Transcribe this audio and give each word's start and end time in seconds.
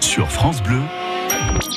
sur 0.00 0.30
France 0.30 0.62
Bleu, 0.62 0.80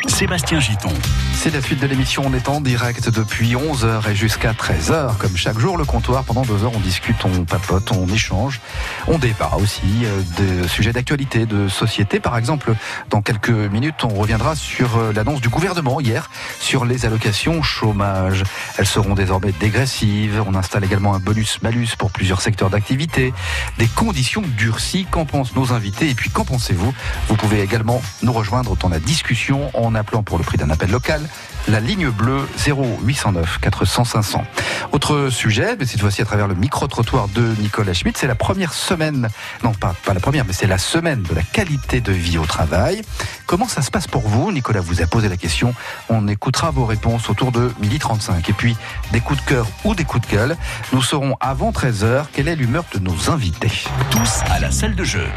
Sébastien 0.08 0.60
Giton. 0.60 0.90
C'est 1.34 1.54
la 1.54 1.62
suite 1.62 1.80
de 1.80 1.88
l'émission. 1.88 2.24
On 2.26 2.34
est 2.34 2.50
en 2.50 2.60
direct 2.60 3.10
depuis 3.10 3.54
11h 3.54 4.10
et 4.10 4.16
jusqu'à 4.16 4.52
13h. 4.52 5.16
Comme 5.18 5.38
chaque 5.38 5.58
jour, 5.58 5.78
le 5.78 5.86
comptoir, 5.86 6.26
pendant 6.26 6.42
deux 6.42 6.66
heures, 6.66 6.76
on 6.76 6.80
discute, 6.80 7.16
on 7.24 7.46
papote, 7.46 7.92
on 7.92 8.06
échange. 8.08 8.60
On 9.08 9.18
débat 9.18 9.52
aussi 9.58 10.04
euh, 10.04 10.22
de 10.62 10.68
sujets 10.68 10.92
d'actualité, 10.92 11.46
de 11.46 11.70
société. 11.70 12.20
Par 12.20 12.38
exemple, 12.38 12.74
dans 13.10 13.22
quelques 13.22 13.50
minutes, 13.50 14.04
on 14.04 14.10
reviendra 14.10 14.56
sur 14.56 14.98
euh, 14.98 15.14
l'annonce 15.14 15.40
du 15.40 15.48
gouvernement 15.48 16.02
hier 16.02 16.30
sur 16.60 16.84
les 16.84 17.06
allocations 17.06 17.62
chômage. 17.62 18.44
Elles 18.78 18.88
seront 18.88 19.14
désormais 19.14 19.54
dégressives. 19.58 20.44
On 20.46 20.56
installe 20.56 20.84
également 20.84 21.16
un 21.16 21.20
bonus-malus 21.20 21.96
pour 21.98 22.12
plusieurs 22.12 22.42
secteurs 22.42 22.70
d'activité. 22.70 23.34
Des 23.78 23.88
conditions 23.88 24.44
durcies. 24.58 25.08
Qu'en 25.10 25.26
pensent 25.26 25.56
nos 25.56 25.72
invités? 25.72 26.10
Et 26.10 26.16
puis, 26.16 26.30
qu'en 26.30 26.44
pensez-vous? 26.44 26.94
Vous 27.30 27.36
pouvez 27.36 27.62
également 27.62 28.02
nous 28.24 28.34
rejoindre 28.34 28.76
dans 28.76 28.90
la 28.90 29.00
discussion 29.00 29.69
en 29.74 29.96
appelant 29.96 30.24
pour 30.24 30.38
le 30.38 30.44
prix 30.44 30.58
d'un 30.58 30.70
appel 30.70 30.92
local 30.92 31.22
la 31.70 31.80
ligne 31.80 32.10
bleue 32.10 32.48
0809 32.66 33.60
400 33.60 34.04
500. 34.04 34.44
Autre 34.92 35.30
sujet, 35.30 35.76
mais 35.78 35.86
cette 35.86 36.02
fois-ci 36.02 36.22
à 36.22 36.26
travers 36.26 36.48
le 36.48 36.56
micro-trottoir 36.56 37.28
de 37.28 37.54
Nicolas 37.60 37.94
Schmitt, 37.94 38.18
c'est 38.18 38.28
la 38.28 38.36
première 38.36 38.74
semaine, 38.74 39.30
non 39.64 39.74
pas, 39.74 39.94
pas 40.06 40.14
la 40.14 40.20
première, 40.20 40.46
mais 40.46 40.54
c'est 40.54 40.68
la 40.68 40.78
semaine 40.78 41.22
de 41.22 41.36
la 41.36 41.44
qualité 41.44 42.02
de 42.02 42.12
vie 42.12 42.38
au 42.38 42.46
travail. 42.46 43.02
Comment 43.46 43.68
ça 43.68 43.82
se 43.82 43.92
passe 43.92 44.08
pour 44.08 44.28
vous? 44.28 44.52
Nicolas 44.52 44.82
vous 44.82 45.02
a 45.02 45.08
posé 45.08 45.30
la 45.30 45.38
question. 45.38 45.74
On 46.10 46.28
écoutera 46.28 46.72
vos 46.72 46.86
réponses 46.86 47.30
autour 47.30 47.52
de 47.52 47.70
12h35. 47.84 48.50
Et 48.50 48.54
puis, 48.54 48.76
des 49.12 49.20
coups 49.20 49.40
de 49.44 49.46
cœur 49.46 49.68
ou 49.84 49.94
des 49.94 50.06
coups 50.06 50.28
de 50.28 50.32
gueule. 50.32 50.58
Nous 50.94 51.04
saurons 51.04 51.36
avant 51.40 51.72
13h 51.72 52.26
quelle 52.34 52.48
est 52.48 52.56
l'humeur 52.56 52.86
de 52.94 53.00
nos 53.00 53.30
invités. 53.30 53.72
Tous 54.10 54.42
à 54.50 54.60
la 54.60 54.72
salle 54.72 54.96
de 54.96 55.04
jeu. 55.04 55.28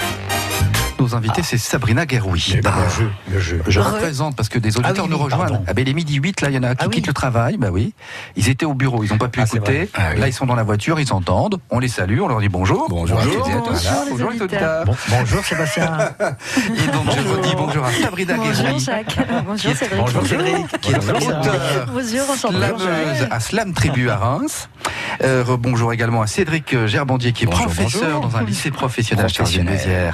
Nos 1.03 1.17
invités, 1.17 1.43
c'est 1.43 1.59
Sabrina 1.59 2.07
Gueroui. 2.07 2.59
Le 2.63 2.63
jeu, 2.89 3.11
le 3.33 3.41
jeu. 3.41 3.61
Je 3.67 3.81
représente 3.81 4.37
parce 4.37 4.49
que 4.49 4.61
des 4.61 4.77
auditeurs 4.77 4.95
Ah 4.99 5.03
oui, 5.03 5.11
nous 5.11 5.19
rejoignent. 5.19 5.49
pardon. 5.49 5.65
Ah 5.67 5.75
ben, 5.75 5.83
il 5.83 5.89
est 5.89 5.95
midi 5.95 6.15
8, 6.15 6.43
là, 6.43 6.49
il 6.51 6.55
y 6.55 6.59
en 6.59 6.63
a 6.63 6.77
qui 6.77 6.85
Ah 6.85 6.87
oui. 6.87 6.95
quittent 6.95 7.09
le 7.09 7.13
travail. 7.13 7.57
Bah 7.57 7.71
oui. 7.73 7.93
Ils 8.37 8.49
étaient 8.49 8.67
au 8.67 8.75
bureau, 8.75 9.03
ils 9.03 9.11
n'ont 9.11 9.19
pas 9.19 9.27
pu 9.27 9.41
Ah, 9.41 9.47
écouter. 9.47 9.91
Ah 9.95 10.11
oui. 10.15 10.21
Là, 10.21 10.29
ils 10.29 10.33
sont 10.33 10.47
dans 10.47 10.55
la 10.55 10.63
voiture, 10.63 11.01
ils 11.01 11.13
entendent. 11.13 11.59
On 11.71 11.81
les 11.81 11.89
salue, 11.89 12.21
on 12.21 12.29
leur 12.29 12.39
dit 12.41 12.49
bonjour. 12.49 12.87
Bonjour 12.89 13.19
Bonjour, 13.19 13.45
à 13.49 13.51
tous. 13.63 13.83
Voilà, 13.83 14.05
les 14.05 14.11
bonjour 14.13 14.31
les 14.31 14.43
auditeurs. 14.43 14.83
auditeurs. 14.83 14.85
Bon, 14.85 14.95
bonjour 15.11 15.45
Sébastien. 15.45 15.97
Et 16.69 16.93
donc, 16.93 17.05
je 17.17 17.21
vous 17.23 17.41
dis 17.41 17.53
bonjour 17.57 17.85
à 17.85 17.91
Sabrina 17.93 18.35
Bonjour 18.37 18.55
Gueroui, 18.65 18.79
Jacques. 18.79 19.19
Bonjour 19.45 19.75
Cédric. 19.77 19.99
Bonjour 19.99 20.25
Cédric. 20.27 20.81
Qui 20.83 20.93
est 20.93 20.99
auteure, 20.99 21.87
Bonjour, 21.93 22.87
à 23.33 23.41
Slam 23.41 23.73
Tribu 23.75 24.09
à 24.09 24.17
Reims. 24.19 24.69
Euh, 25.25 25.45
bonjour 25.59 25.93
également 25.93 26.23
à 26.23 26.27
Cédric 26.29 26.87
Gerbandier, 26.87 27.33
qui 27.33 27.45
est 27.45 27.47
Bonjour, 27.47 27.67
professeur 27.67 28.03
bonjour. 28.21 28.21
dans 28.31 28.37
un 28.37 28.45
lycée 28.45 28.71
professionnel 28.71 29.27
Professionnel. 29.27 30.13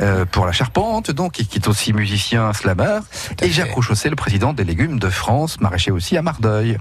Euh, 0.00 0.24
pour 0.30 0.46
la 0.46 0.52
charpente, 0.52 1.10
donc, 1.10 1.40
et 1.40 1.44
qui 1.44 1.58
est 1.58 1.68
aussi 1.68 1.92
musicien 1.92 2.52
slameur. 2.52 3.02
à 3.40 3.44
Et 3.44 3.50
Jacques. 3.50 3.72
Rouchaussé, 3.72 4.08
le 4.10 4.16
président 4.16 4.52
des 4.52 4.64
légumes 4.64 4.98
de 4.98 5.08
France, 5.10 5.60
maraîcher 5.60 5.90
aussi 5.90 6.16
à 6.16 6.22
Mardeuil. 6.22 6.78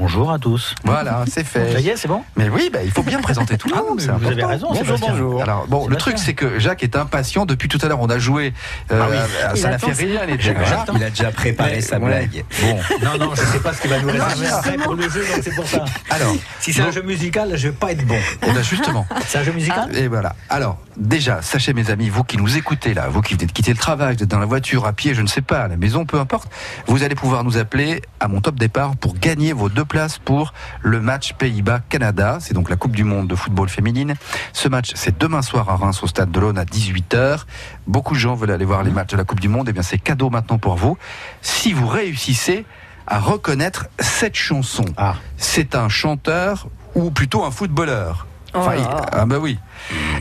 Bonjour 0.00 0.32
à 0.32 0.38
tous. 0.38 0.74
Voilà, 0.82 1.24
c'est 1.30 1.44
fait. 1.44 1.70
Ça 1.74 1.78
y 1.78 1.90
est, 1.90 1.96
c'est 1.96 2.08
bon? 2.08 2.22
Mais 2.36 2.48
oui, 2.48 2.70
bah, 2.72 2.78
il 2.82 2.90
faut 2.90 3.02
bien 3.02 3.20
présenter 3.20 3.58
tout 3.58 3.68
le 3.68 3.74
Ah, 3.76 3.82
monde. 3.86 4.00
c'est 4.00 4.10
vous 4.10 4.26
avez 4.26 4.42
raison, 4.42 4.68
Bonjour, 4.70 4.84
Sébastien. 4.86 5.10
bonjour. 5.12 5.42
Alors, 5.42 5.66
bon, 5.68 5.86
le 5.88 5.96
truc, 5.96 6.18
c'est 6.18 6.32
que 6.32 6.58
Jacques 6.58 6.82
est 6.82 6.96
impatient. 6.96 7.44
Depuis 7.44 7.68
tout 7.68 7.78
à 7.82 7.86
l'heure, 7.88 8.00
on 8.00 8.08
a 8.08 8.18
joué. 8.18 8.54
euh, 8.90 9.00
Ah 9.02 9.06
oui. 9.10 9.16
à- 9.18 9.52
Il 9.54 9.60
ça 9.60 9.68
n'a 9.70 9.78
fait 9.78 9.92
rien. 9.92 10.20
J'attends. 10.40 10.94
Il 10.96 11.04
a 11.04 11.10
déjà 11.10 11.30
préparé 11.30 11.72
Mais, 11.76 11.80
sa 11.82 11.98
ouais. 11.98 12.06
blague. 12.06 12.44
Bon, 12.62 12.78
Non, 13.04 13.18
non, 13.26 13.34
je 13.34 13.42
sais 13.42 13.60
pas 13.60 13.74
ce 13.74 13.82
qu'il 13.82 13.90
va 13.90 14.00
nous 14.00 14.08
réserver 14.10 14.34
justement. 14.36 14.56
après 14.58 14.76
pour 14.78 14.94
le 14.94 15.02
jeu, 15.02 15.20
donc 15.20 15.40
c'est 15.44 15.54
pour 15.54 15.66
ça. 15.68 15.84
alors, 16.10 16.34
Si 16.60 16.72
c'est 16.72 16.80
un 16.82 16.90
jeu 16.90 17.02
musical, 17.02 17.52
je 17.54 17.68
vais 17.68 17.74
pas 17.74 17.92
être 17.92 18.06
bon. 18.06 18.16
eh 18.42 18.52
ben, 18.52 18.62
justement. 18.64 19.06
C'est 19.28 19.38
un 19.38 19.44
jeu 19.44 19.52
musical? 19.52 19.94
Et 19.94 20.08
voilà. 20.08 20.34
Alors, 20.48 20.78
déjà, 20.96 21.42
sachez, 21.42 21.72
mes 21.74 21.90
amis, 21.90 22.08
vous 22.08 22.24
qui 22.24 22.36
nous 22.36 22.56
écoutez 22.56 22.94
là, 22.94 23.08
vous 23.08 23.20
qui 23.22 23.34
venez 23.34 23.46
de 23.46 23.52
quitter 23.52 23.72
le 23.72 23.78
travail, 23.78 24.16
vous 24.16 24.22
êtes 24.22 24.28
dans 24.30 24.38
la 24.38 24.46
voiture, 24.46 24.86
à 24.86 24.92
pied, 24.92 25.14
je 25.14 25.22
ne 25.22 25.26
sais 25.26 25.40
pas, 25.42 25.60
à 25.62 25.68
la 25.68 25.76
maison, 25.76 26.04
peu 26.04 26.18
importe, 26.18 26.50
vous 26.86 27.02
allez 27.02 27.14
pouvoir 27.14 27.44
nous 27.44 27.56
appeler 27.58 28.02
à 28.20 28.28
mon 28.28 28.40
top 28.40 28.56
départ 28.56 28.96
pour 28.96 29.14
gagner 29.18 29.52
vos 29.52 29.68
deux 29.68 29.84
places 29.84 30.18
pour 30.18 30.52
le 30.82 31.00
match 31.00 31.32
Pays-Bas-Canada. 31.34 32.38
C'est 32.40 32.54
donc 32.54 32.70
la 32.70 32.76
Coupe 32.76 32.94
du 32.96 33.04
Monde 33.04 33.28
de 33.28 33.34
football 33.34 33.68
féminine. 33.68 34.14
Ce 34.52 34.68
match, 34.68 34.92
c'est 34.94 35.18
demain 35.18 35.42
soir 35.42 35.68
à 35.70 35.76
Reims, 35.76 36.02
au 36.02 36.06
stade 36.06 36.30
de 36.30 36.40
l'Aune, 36.40 36.58
à 36.58 36.64
18h. 36.64 37.44
Beaucoup 37.86 38.14
de 38.14 38.18
gens 38.18 38.34
veulent 38.34 38.50
aller 38.50 38.64
voir 38.64 38.82
les 38.82 38.90
matchs 38.90 39.10
de 39.12 39.16
la 39.16 39.24
Coupe 39.24 39.40
du 39.40 39.48
Monde. 39.48 39.68
Eh 39.68 39.72
bien, 39.72 39.82
c'est 39.82 39.98
cadeau 39.98 40.30
maintenant 40.30 40.58
pour 40.58 40.76
vous. 40.76 40.96
Si 41.42 41.72
vous 41.72 41.86
réussissez 41.86 42.64
à 43.06 43.18
reconnaître 43.18 43.86
cette 43.98 44.34
chanson, 44.36 44.84
Ah. 44.96 45.16
c'est 45.36 45.74
un 45.74 45.88
chanteur 45.88 46.68
ou 46.94 47.10
plutôt 47.10 47.44
un 47.44 47.50
footballeur. 47.50 48.26
Enfin, 48.54 48.74
Oh 48.76 48.80
il- 48.80 49.06
ah 49.12 49.26
bah 49.26 49.38
oui. 49.40 49.58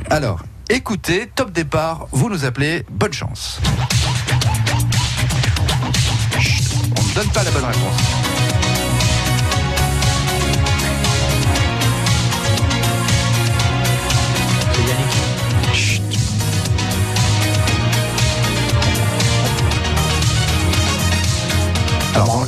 Alors, 0.10 0.42
écoutez, 0.70 1.28
top 1.28 1.52
départ, 1.52 2.08
vous 2.12 2.30
nous 2.30 2.46
appelez, 2.46 2.86
bonne 2.90 3.14
chance. 3.14 3.60
On 6.98 7.04
ne 7.04 7.14
donne 7.14 7.30
pas 7.30 7.44
la 7.44 7.52
bonne 7.52 7.66
réponse. 7.66 8.02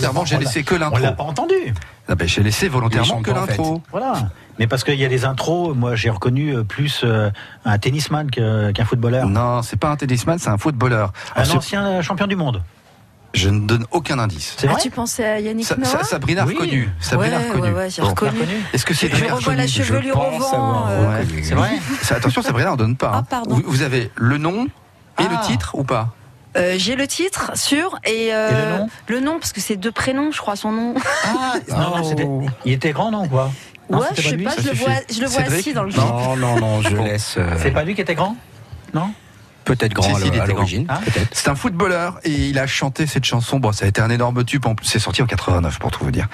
Volontairement, 0.08 0.26
j'ai 0.26 0.36
On 0.36 0.40
l'a- 0.40 0.46
laissé 0.46 0.64
que 0.64 0.76
On 0.76 0.80
l'intro. 0.80 0.98
l'a 1.00 1.12
pas 1.12 1.24
entendu. 1.24 1.74
Ah 2.08 2.16
ben, 2.16 2.28
j'ai 2.28 2.44
laissé 2.44 2.68
volontairement 2.68 3.22
que 3.22 3.32
pas, 3.32 3.42
en 3.42 3.46
l'intro. 3.46 3.82
Voilà. 3.92 4.14
Mais 4.60 4.68
parce 4.68 4.84
qu'il 4.84 4.96
y 5.00 5.06
a 5.06 5.10
des 5.10 5.26
intros, 5.26 5.76
moi 5.76 5.96
j'ai 5.96 6.10
reconnu 6.10 6.56
euh, 6.56 6.64
plus 6.64 7.02
euh, 7.04 7.30
un 7.66 7.78
tennisman 7.78 8.30
qu'un 8.32 8.86
footballeur. 8.86 9.28
Non, 9.28 9.62
c'est 9.64 9.78
pas 9.80 9.90
un 9.90 9.96
tennisman, 9.98 10.38
c'est 10.40 10.50
un 10.50 10.58
footballeur. 10.58 11.12
Un 11.36 11.42
Alors, 11.42 11.58
ancien 11.58 11.86
euh, 11.86 12.02
champion 12.02 12.28
du 12.28 12.36
monde. 12.36 12.62
je 13.34 13.50
ne 13.50 13.68
donne 13.68 13.86
aucun 13.92 14.18
indice. 14.18 14.56
C'est 14.58 14.68
Ah, 14.70 14.72
vrai 14.74 14.82
tu 14.82 14.90
pensais 14.92 15.26
à 15.26 15.40
Yannick 15.42 15.66
Sa- 15.66 15.76
Noah 15.76 15.86
Sa- 15.88 16.04
Sabrina 16.06 16.44
a 16.44 16.46
Oui. 16.46 16.54
reconnu. 16.54 16.90
Sabrina 17.02 17.38
Ouais, 17.38 17.48
reconnu. 17.50 17.74
ouais, 17.74 17.74
ouais, 17.74 17.90
Bon. 18.00 18.08
reconnu. 18.08 18.32
Est-ce 18.72 18.86
que 18.86 18.94
c'est 18.94 19.14
Je 19.14 19.26
revois 19.26 19.56
la 19.56 19.68
chevelure 19.68 20.18
au 20.18 20.40
vent. 20.40 20.86
euh. 20.88 21.22
C'est 21.44 21.54
vrai 21.56 21.72
Attention, 22.12 22.42
Sabrina, 22.42 22.72
on 22.72 22.76
donne 22.78 22.96
pas. 22.96 23.12
Ah, 23.14 23.18
hein. 23.18 23.26
pardon. 23.30 23.56
Vous, 23.56 23.64
vous 23.66 23.82
avez 23.82 24.10
le 24.16 24.38
nom 24.38 24.68
et 25.20 25.24
le 25.24 25.36
Ah. 25.38 25.44
titre 25.46 25.72
ou 25.76 25.84
pas? 25.84 26.14
Euh, 26.56 26.76
J'ai 26.78 26.96
le 26.96 27.08
titre 27.08 27.52
sûr 27.56 27.98
et, 28.06 28.34
euh, 28.34 28.50
Et 28.50 28.54
le 28.54 28.78
nom 28.78 28.90
le 29.08 29.20
nom 29.20 29.40
parce 29.40 29.52
que 29.54 29.62
c'est 29.62 29.76
deux 29.76 29.92
prénoms, 29.92 30.32
je 30.32 30.40
crois 30.40 30.56
son 30.56 30.72
nom. 30.72 30.94
Ah, 31.26 31.54
non, 31.70 32.04
c'était- 32.04 32.28
il 32.66 32.74
était 32.74 32.92
grand, 32.92 33.12
non, 33.12 33.28
quoi 33.28 33.52
Non, 33.90 34.00
ouais, 34.00 34.08
je 34.18 34.22
sais 34.22 34.38
pas, 34.38 34.52
je 34.62 34.70
le 34.70 34.76
vois, 34.76 34.90
je 35.12 35.22
le 35.22 35.28
vois 35.28 35.42
assis 35.42 35.74
dans 35.74 35.84
le 35.84 35.92
Non. 35.92 35.96
jeu. 35.96 36.02
Non, 36.02 36.36
non, 36.36 36.60
non, 36.60 36.82
je 36.82 36.96
laisse. 36.98 37.36
euh, 37.38 37.48
C'est 37.62 37.72
pas 37.72 37.84
lui 37.84 37.96
qui 37.96 38.02
était 38.02 38.16
grand? 38.16 38.36
Non? 38.94 39.10
Peut-être 39.66 39.94
grand 39.94 40.04
Si, 40.16 40.22
si, 40.22 40.24
à 40.24 40.28
était 40.28 40.48
l'origine. 40.54 40.86
grand. 40.86 40.96
Hein 40.96 41.02
Peut-être. 41.06 41.28
C'est 41.34 41.50
un 41.50 41.56
footballeur 41.56 42.20
et 42.24 42.32
il 42.32 42.60
a 42.60 42.68
chanté 42.68 43.08
cette 43.08 43.26
chanson. 43.26 43.60
Bon, 43.60 43.72
ça 43.72 43.86
a 43.86 43.88
été 43.88 44.00
un 44.02 44.10
énorme 44.10 44.44
tube. 44.46 44.66
En 44.66 44.76
plus, 44.76 44.86
c'est 44.86 45.00
sorti 45.00 45.22
en 45.22 45.26
89 45.26 45.80
pour 45.80 45.92
tout 45.92 46.04
vous 46.04 46.12
dire. 46.12 46.28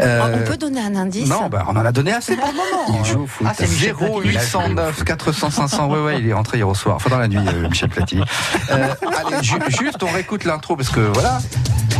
Euh, 0.00 0.20
Ah, 0.22 0.28
On 0.34 0.44
peut 0.50 0.56
donner 0.56 0.80
un 0.80 0.94
indice 0.94 1.28
Non, 1.28 1.48
bah, 1.48 1.64
on 1.68 1.76
en 1.76 1.84
a 1.84 1.92
donné 1.92 2.12
assez 2.12 2.36
pour 2.36 2.46
le 2.46 2.52
moment. 2.52 3.00
Il 3.00 3.04
joue 3.10 3.22
au 3.22 3.26
foot. 3.26 3.46
Ah, 3.50 3.54
c'est 3.56 3.68
Michel 3.68 3.94
Platini. 3.94 4.34
0809 4.34 5.04
400 5.04 5.50
500. 5.50 5.86
Ouais, 5.88 6.00
ouais, 6.02 6.18
il 6.20 6.28
est 6.28 6.32
rentré 6.32 6.58
hier 6.58 6.68
au 6.68 6.74
soir. 6.74 6.96
Enfin, 6.96 7.10
dans 7.10 7.18
la 7.18 7.28
nuit, 7.28 7.38
euh, 7.38 7.68
Michel 7.68 7.88
Platini. 7.88 8.22
Euh, 8.70 8.88
allez, 9.02 9.42
ju- 9.42 9.54
juste, 9.80 10.02
on 10.02 10.10
réécoute 10.12 10.44
l'intro 10.44 10.76
parce 10.76 10.90
que 10.90 11.00
voilà, 11.00 11.40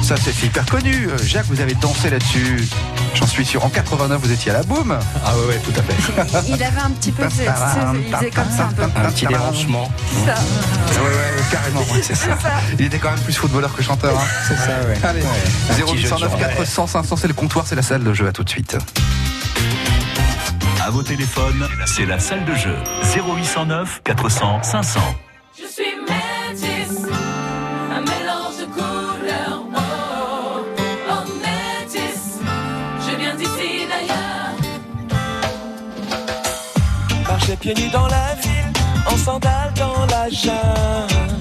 ça 0.03 0.17
c'est 0.17 0.45
hyper 0.47 0.67
connu. 0.67 1.09
Euh, 1.09 1.17
Jacques, 1.25 1.47
vous 1.47 1.61
avez 1.61 1.75
dansé 1.75 2.11
là-dessus. 2.11 2.69
J'en 3.15 3.27
suis 3.27 3.45
sûr. 3.45 3.65
En 3.65 3.69
89, 3.69 4.21
vous 4.21 4.33
étiez 4.33 4.51
à 4.51 4.55
la 4.55 4.63
boum. 4.63 4.99
Ah 5.25 5.37
ouais, 5.37 5.47
ouais, 5.47 5.61
tout 5.61 5.73
à 5.79 5.83
fait. 5.83 6.49
Il 6.49 6.63
avait 6.63 6.81
un 6.81 6.91
petit 6.91 7.13
peu, 7.13 7.29
sais, 7.31 7.45
il 7.45 8.15
faisait 8.15 8.31
comme 8.31 8.51
ça 8.51 8.67
un 8.67 8.73
peu. 8.73 8.83
Un 8.83 9.11
petit 9.11 9.27
déranchement. 9.27 9.91
C'est 10.11 10.27
ça. 10.27 10.35
Ouais, 11.01 11.09
ouais, 11.09 11.43
carrément, 11.51 11.81
ouais, 11.81 12.03
c'est 12.03 12.15
ça. 12.15 12.39
Il 12.79 12.85
était 12.85 12.99
quand 12.99 13.11
même 13.11 13.21
plus 13.21 13.35
footballeur 13.35 13.75
que 13.75 13.83
chanteur. 13.83 14.19
Hein. 14.19 14.27
C'est 14.49 14.57
ça, 14.57 14.81
ouais. 14.89 14.99
Allez, 15.03 15.21
de 15.21 15.93
0809 15.93 16.21
genre. 16.21 16.39
400 16.39 16.87
500, 16.87 17.17
c'est 17.17 17.29
le 17.29 17.35
comptoir, 17.35 17.67
c'est 17.67 17.77
la 17.77 17.83
salle 17.83 18.03
de 18.05 18.13
jeu. 18.13 18.27
À 18.29 18.33
tout 18.33 18.45
de 18.45 18.51
suite. 18.51 18.77
À 20.85 20.91
vos 20.91 21.03
téléphones, 21.03 21.67
c'est 21.87 22.07
la 22.07 22.19
salle 22.19 22.45
de 22.45 22.55
jeu. 22.55 22.77
0809 23.17 24.03
400 24.05 24.63
500. 24.63 25.01
Je 25.57 25.63
suis 25.67 25.85
métis, 26.03 27.07
pieds 37.65 37.83
nus 37.83 37.91
dans 37.91 38.07
la 38.09 38.35
ville, 38.43 38.73
en 39.11 39.17
sandales 39.17 39.73
dans 39.75 40.05
la 40.07 40.29
jungle. 40.29 41.39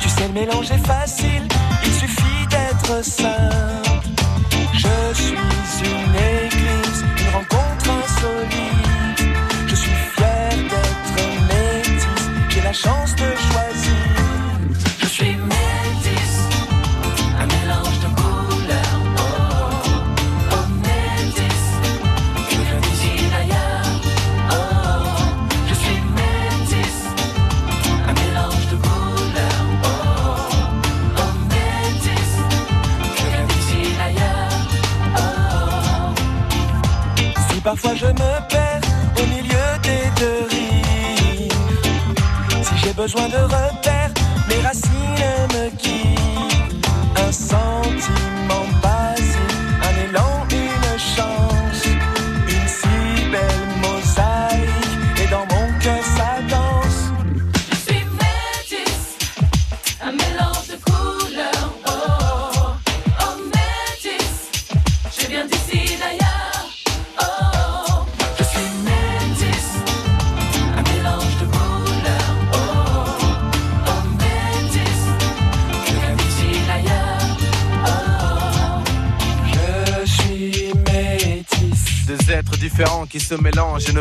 Tu 0.00 0.08
sais, 0.08 0.26
le 0.26 0.32
mélange 0.32 0.68
est 0.72 0.84
facile, 0.84 1.46
il 1.84 1.92
suffit 1.92 2.46
d'être 2.50 3.04
simple. 3.04 3.85
Si 43.06 43.65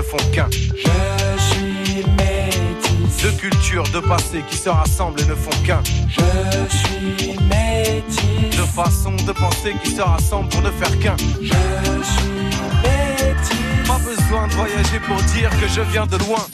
font 0.02 0.18
qu'un. 0.32 0.50
Je 0.52 1.42
suis 1.44 2.06
métis. 2.18 3.22
Deux 3.22 3.32
cultures, 3.32 3.84
deux 3.94 4.02
passés 4.02 4.44
qui 4.50 4.58
se 4.58 4.70
rassemblent 4.70 5.22
et 5.22 5.26
ne 5.26 5.36
font 5.36 5.64
qu'un. 5.66 5.82
Je 6.10 6.76
suis 6.76 7.36
métis. 7.50 8.56
Deux 8.56 8.66
façons 8.66 9.16
de 9.16 9.32
penser 9.32 9.74
qui 9.84 9.92
se 9.92 10.02
rassemblent 10.02 10.50
pour 10.50 10.62
ne 10.62 10.72
faire 10.72 11.00
qu'un. 11.00 11.16
Je 11.42 11.48
suis 11.48 12.36
métis. 12.84 13.88
Pas 13.88 14.00
besoin 14.00 14.48
de 14.48 14.54
voyager 14.54 15.00
pour 15.08 15.18
dire 15.34 15.50
que 15.60 15.68
je 15.68 15.82
viens 15.82 16.06
de 16.06 16.18
loin. 16.18 16.46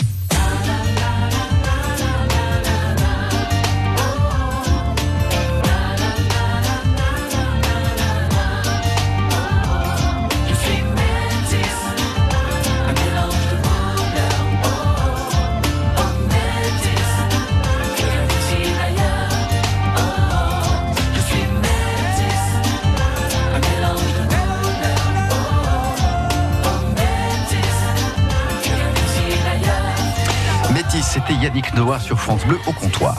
Yannick 31.42 31.74
Noah 31.74 32.00
sur 32.00 32.20
France 32.20 32.46
Bleu 32.46 32.58
au 32.68 32.72
comptoir. 32.72 33.18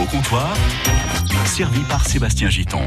Au 0.00 0.04
comptoir, 0.04 0.48
servi 1.46 1.80
par 1.80 2.04
Sébastien 2.06 2.48
Giton. 2.50 2.82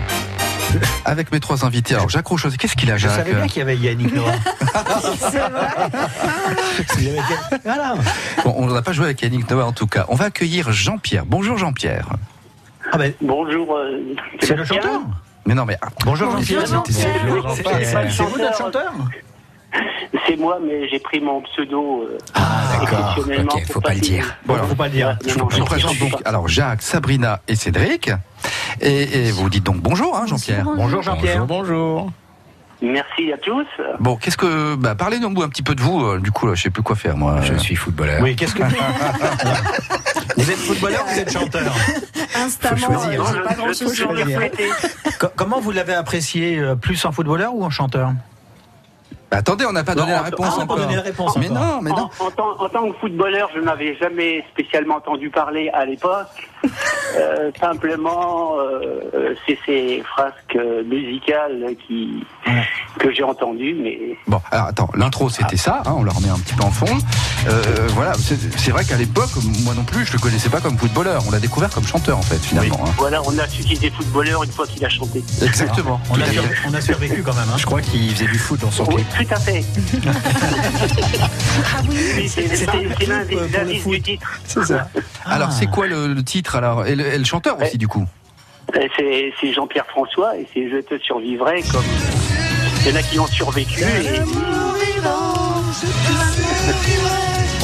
Avec 1.05 1.31
mes 1.31 1.39
trois 1.39 1.65
invités. 1.65 1.95
Alors, 1.95 2.09
Jacques 2.09 2.27
Rochose, 2.27 2.55
qu'est-ce 2.57 2.75
qu'il 2.75 2.89
a, 2.91 2.97
Je 2.97 3.07
Jacques 3.07 3.17
savais 3.17 3.33
bien 3.33 3.47
qu'il 3.47 3.59
y 3.59 3.61
avait 3.61 3.77
Yannick 3.77 4.13
Noah. 4.13 4.31
C'est 6.87 7.09
vrai. 7.09 7.59
Voilà. 7.63 7.95
Bon, 8.43 8.53
on 8.57 8.67
n'a 8.67 8.81
pas 8.81 8.93
joué 8.93 9.05
avec 9.05 9.21
Yannick 9.21 9.49
Noah 9.49 9.65
en 9.65 9.71
tout 9.73 9.87
cas. 9.87 10.05
On 10.09 10.15
va 10.15 10.25
accueillir 10.25 10.71
Jean-Pierre. 10.71 11.25
Bonjour 11.25 11.57
Jean-Pierre. 11.57 12.07
Ah 12.91 12.97
ben, 12.97 13.13
Bonjour. 13.21 13.75
euh, 13.75 13.99
c'est 14.41 14.55
le 14.55 14.63
chanteur. 14.65 15.01
Mais 15.45 15.55
non, 15.55 15.65
mais 15.65 15.77
ah, 15.81 15.87
Bonjour 16.05 16.31
Jean-Pierre. 16.31 16.67
C'est 16.67 17.23
vous 18.23 18.37
notre 18.37 18.57
chanteur 18.57 18.93
C'est 20.27 20.35
moi, 20.37 20.59
mais 20.65 20.87
j'ai 20.89 20.99
pris 20.99 21.19
mon 21.19 21.41
pseudo. 21.41 22.03
euh, 22.03 22.17
Ah, 22.33 22.70
d'accord. 22.85 23.17
Ok, 23.55 23.63
faut 23.71 23.81
pas 23.81 23.93
le 23.93 23.99
dire. 23.99 24.37
Bon, 24.45 24.55
faut 24.67 24.75
pas 24.75 24.85
le 24.87 24.91
dire. 24.93 25.17
Je 25.27 25.33
vous 25.35 25.65
présente 25.65 25.97
donc 25.99 26.13
alors 26.25 26.47
Jacques, 26.47 26.81
Sabrina 26.81 27.41
et 27.47 27.55
Cédric. 27.55 28.11
Et, 28.79 29.27
et 29.27 29.31
vous 29.31 29.49
dites 29.49 29.63
donc 29.63 29.77
bonjour, 29.77 30.15
hein, 30.17 30.25
Jean-Pierre. 30.27 30.63
Bonjour 30.63 31.01
Jean-Pierre. 31.01 31.45
bonjour. 31.45 32.11
Merci 32.83 33.31
à 33.31 33.37
tous. 33.37 33.67
Bon, 33.99 34.15
qu'est-ce 34.15 34.37
que. 34.37 34.73
Bah, 34.73 34.95
parlez-nous 34.95 35.39
un 35.43 35.49
petit 35.49 35.61
peu 35.61 35.75
de 35.75 35.81
vous. 35.81 36.03
euh, 36.03 36.19
Du 36.19 36.31
coup, 36.31 36.47
là, 36.47 36.55
je 36.55 36.63
sais 36.63 36.71
plus 36.71 36.81
quoi 36.81 36.95
faire, 36.95 37.15
moi. 37.15 37.39
Je 37.43 37.53
suis 37.53 37.75
footballeur. 37.75 38.23
Oui, 38.23 38.35
qu'est-ce 38.35 38.55
que 38.55 38.63
vous 40.37 40.49
êtes 40.49 40.57
footballeur 40.57 41.05
ou 41.05 41.13
vous 41.13 41.19
êtes 41.19 41.31
chanteur 41.31 41.71
Instamment, 42.35 42.77
choisir. 42.77 43.11
euh, 43.11 43.17
Non, 43.17 43.25
j'ai 43.25 43.33
je- 43.37 43.43
pas 43.43 43.51
je 43.51 43.55
grand 43.57 43.67
chose 43.67 43.93
suis 43.93 44.03
à 44.03 44.07
dire. 44.25 44.25
interprété. 44.39 44.69
Co- 45.19 45.27
Comment 45.35 45.59
vous 45.59 45.69
l'avez 45.71 45.93
apprécié 45.93 46.57
euh, 46.57 46.73
plus 46.75 47.05
en 47.05 47.11
footballeur 47.11 47.53
ou 47.53 47.63
en 47.63 47.69
chanteur? 47.69 48.13
Bah, 49.31 49.37
attendez, 49.37 49.65
on 49.65 49.71
n'a 49.71 49.83
pas 49.83 49.95
donné 49.95 50.09
Non, 50.11 50.17
la 50.17 50.21
réponse 50.23 50.47
Ah, 50.49 50.53
on 50.55 50.59
n'a 50.59 50.65
pas 50.65 50.73
encore. 50.73 50.77
donné 50.85 50.95
la 50.97 51.01
réponse 51.01 51.37
mais 51.37 51.49
encore. 51.49 51.63
non, 51.63 51.81
mais 51.81 51.89
non. 51.91 52.09
En, 52.19 52.25
en 52.27 52.31
tant, 52.31 52.59
en 52.59 52.69
tant 52.69 52.91
que 52.91 52.97
footballeur, 52.99 53.49
je 53.55 53.59
n'avais 53.61 53.95
jamais 53.95 54.45
spécialement 54.51 54.95
entendu 54.95 55.29
parler 55.29 55.69
à 55.73 55.85
l'époque. 55.85 56.27
Euh, 57.17 57.51
simplement, 57.59 58.53
euh, 58.59 59.33
c'est 59.45 59.57
ces 59.65 60.03
frasques 60.13 60.57
musicales 60.85 61.75
qui, 61.87 62.23
Ouais. 62.47 62.63
que 62.99 63.11
j'ai 63.13 63.23
entendues, 63.23 63.75
mais 63.81 63.99
Bon, 64.27 64.39
alors 64.51 64.67
attends, 64.67 64.89
l'intro 64.95 65.29
c'était 65.29 65.57
ça, 65.57 65.81
hein, 65.85 65.93
on 65.97 66.03
le 66.03 66.11
remet 66.11 66.29
un 66.29 66.39
petit 66.39 66.53
peu 66.55 66.63
en 66.63 66.71
fond. 66.71 66.85
Euh, 67.49 67.61
voilà, 67.89 68.13
c'est 68.15 68.71
vrai 68.71 68.85
qu'à 68.85 68.95
l'époque, 68.97 69.29
moi 69.63 69.73
non 69.75 69.83
plus, 69.83 70.05
je 70.05 70.13
le 70.13 70.19
connaissais 70.19 70.49
pas 70.49 70.61
comme 70.61 70.77
footballeur. 70.77 71.23
On 71.27 71.31
l'a 71.31 71.39
découvert 71.39 71.69
comme 71.69 71.85
chanteur 71.85 72.17
en 72.17 72.21
fait, 72.21 72.37
finalement. 72.37 72.79
hein. 72.85 72.91
voilà, 72.97 73.21
on 73.25 73.37
a 73.37 73.47
su 73.47 73.61
qu'il 73.63 73.73
était 73.73 73.89
footballeur 73.89 74.43
une 74.43 74.51
fois 74.51 74.65
qu'il 74.67 74.83
a 74.85 74.89
chanté. 74.89 75.23
Exactement. 75.41 75.99
On 76.11 76.15
a, 76.15 76.25
on 76.77 76.81
survécu 76.81 77.21
quand 77.23 77.33
même. 77.33 77.49
Hein. 77.53 77.57
Je 77.57 77.65
crois 77.65 77.81
qu'il 77.81 78.09
faisait 78.15 78.25
du 78.31 78.37
foot 78.39 78.59
dans 78.61 78.71
son 78.71 78.85
Oui, 78.85 79.03
clip. 79.13 79.27
tout 79.27 79.33
à 79.35 79.39
fait. 79.39 79.63
Ah 81.73 81.81
oui, 81.89 82.29
l'un 83.07 83.25
des 83.25 83.57
indices 83.57 83.83
foot. 83.83 83.93
du 83.93 84.01
titre. 84.01 84.39
C'est 84.45 84.63
ça. 84.65 84.87
Alors, 85.25 85.49
Ah. 85.51 85.55
c'est 85.57 85.67
quoi 85.67 85.87
le, 85.87 86.13
le 86.13 86.23
titre? 86.23 86.50
Alors. 86.55 86.85
Et 86.85 86.95
le, 86.95 87.05
et 87.05 87.17
le 87.17 87.23
chanteur 87.23 87.61
aussi, 87.61 87.77
du 87.77 87.87
coup. 87.87 88.05
Euh, 88.75 88.87
C'est 88.97 89.33
c'est 89.39 89.53
Jean-Pierre 89.53 89.87
François 89.87 90.37
et 90.37 90.47
c'est 90.53 90.69
Je 90.69 90.77
te 90.77 90.97
survivrai 90.99 91.61
comme 91.71 91.83
il 92.85 92.91
y 92.91 92.93
en 92.93 92.95
a 92.95 93.03
qui 93.03 93.19
ont 93.19 93.27
survécu. 93.27 93.81
Et... 93.81 94.21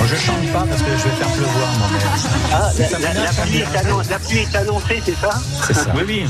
Bon, 0.07 0.15
je 0.15 0.15
chante 0.15 0.47
pas 0.53 0.65
parce 0.69 0.81
que 0.81 0.89
je 0.89 1.03
vais 1.03 1.15
faire 1.15 1.27
pleuvoir 1.33 1.67
moi. 1.79 1.87
Ah, 2.53 2.69
la, 2.79 3.43
pluie 3.43 3.57
est 3.59 3.77
annon- 3.77 4.01
la 4.09 4.19
pluie 4.19 4.37
est 4.39 4.55
annoncée, 4.55 5.01
c'est 5.05 5.15
ça? 5.17 5.29
C'est 5.65 5.73
ça. 5.73 5.91
Oui, 5.95 6.03
oui. 6.07 6.25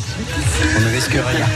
On 0.77 0.81
ne 0.81 0.87
risque 0.89 1.11
rien. 1.11 1.45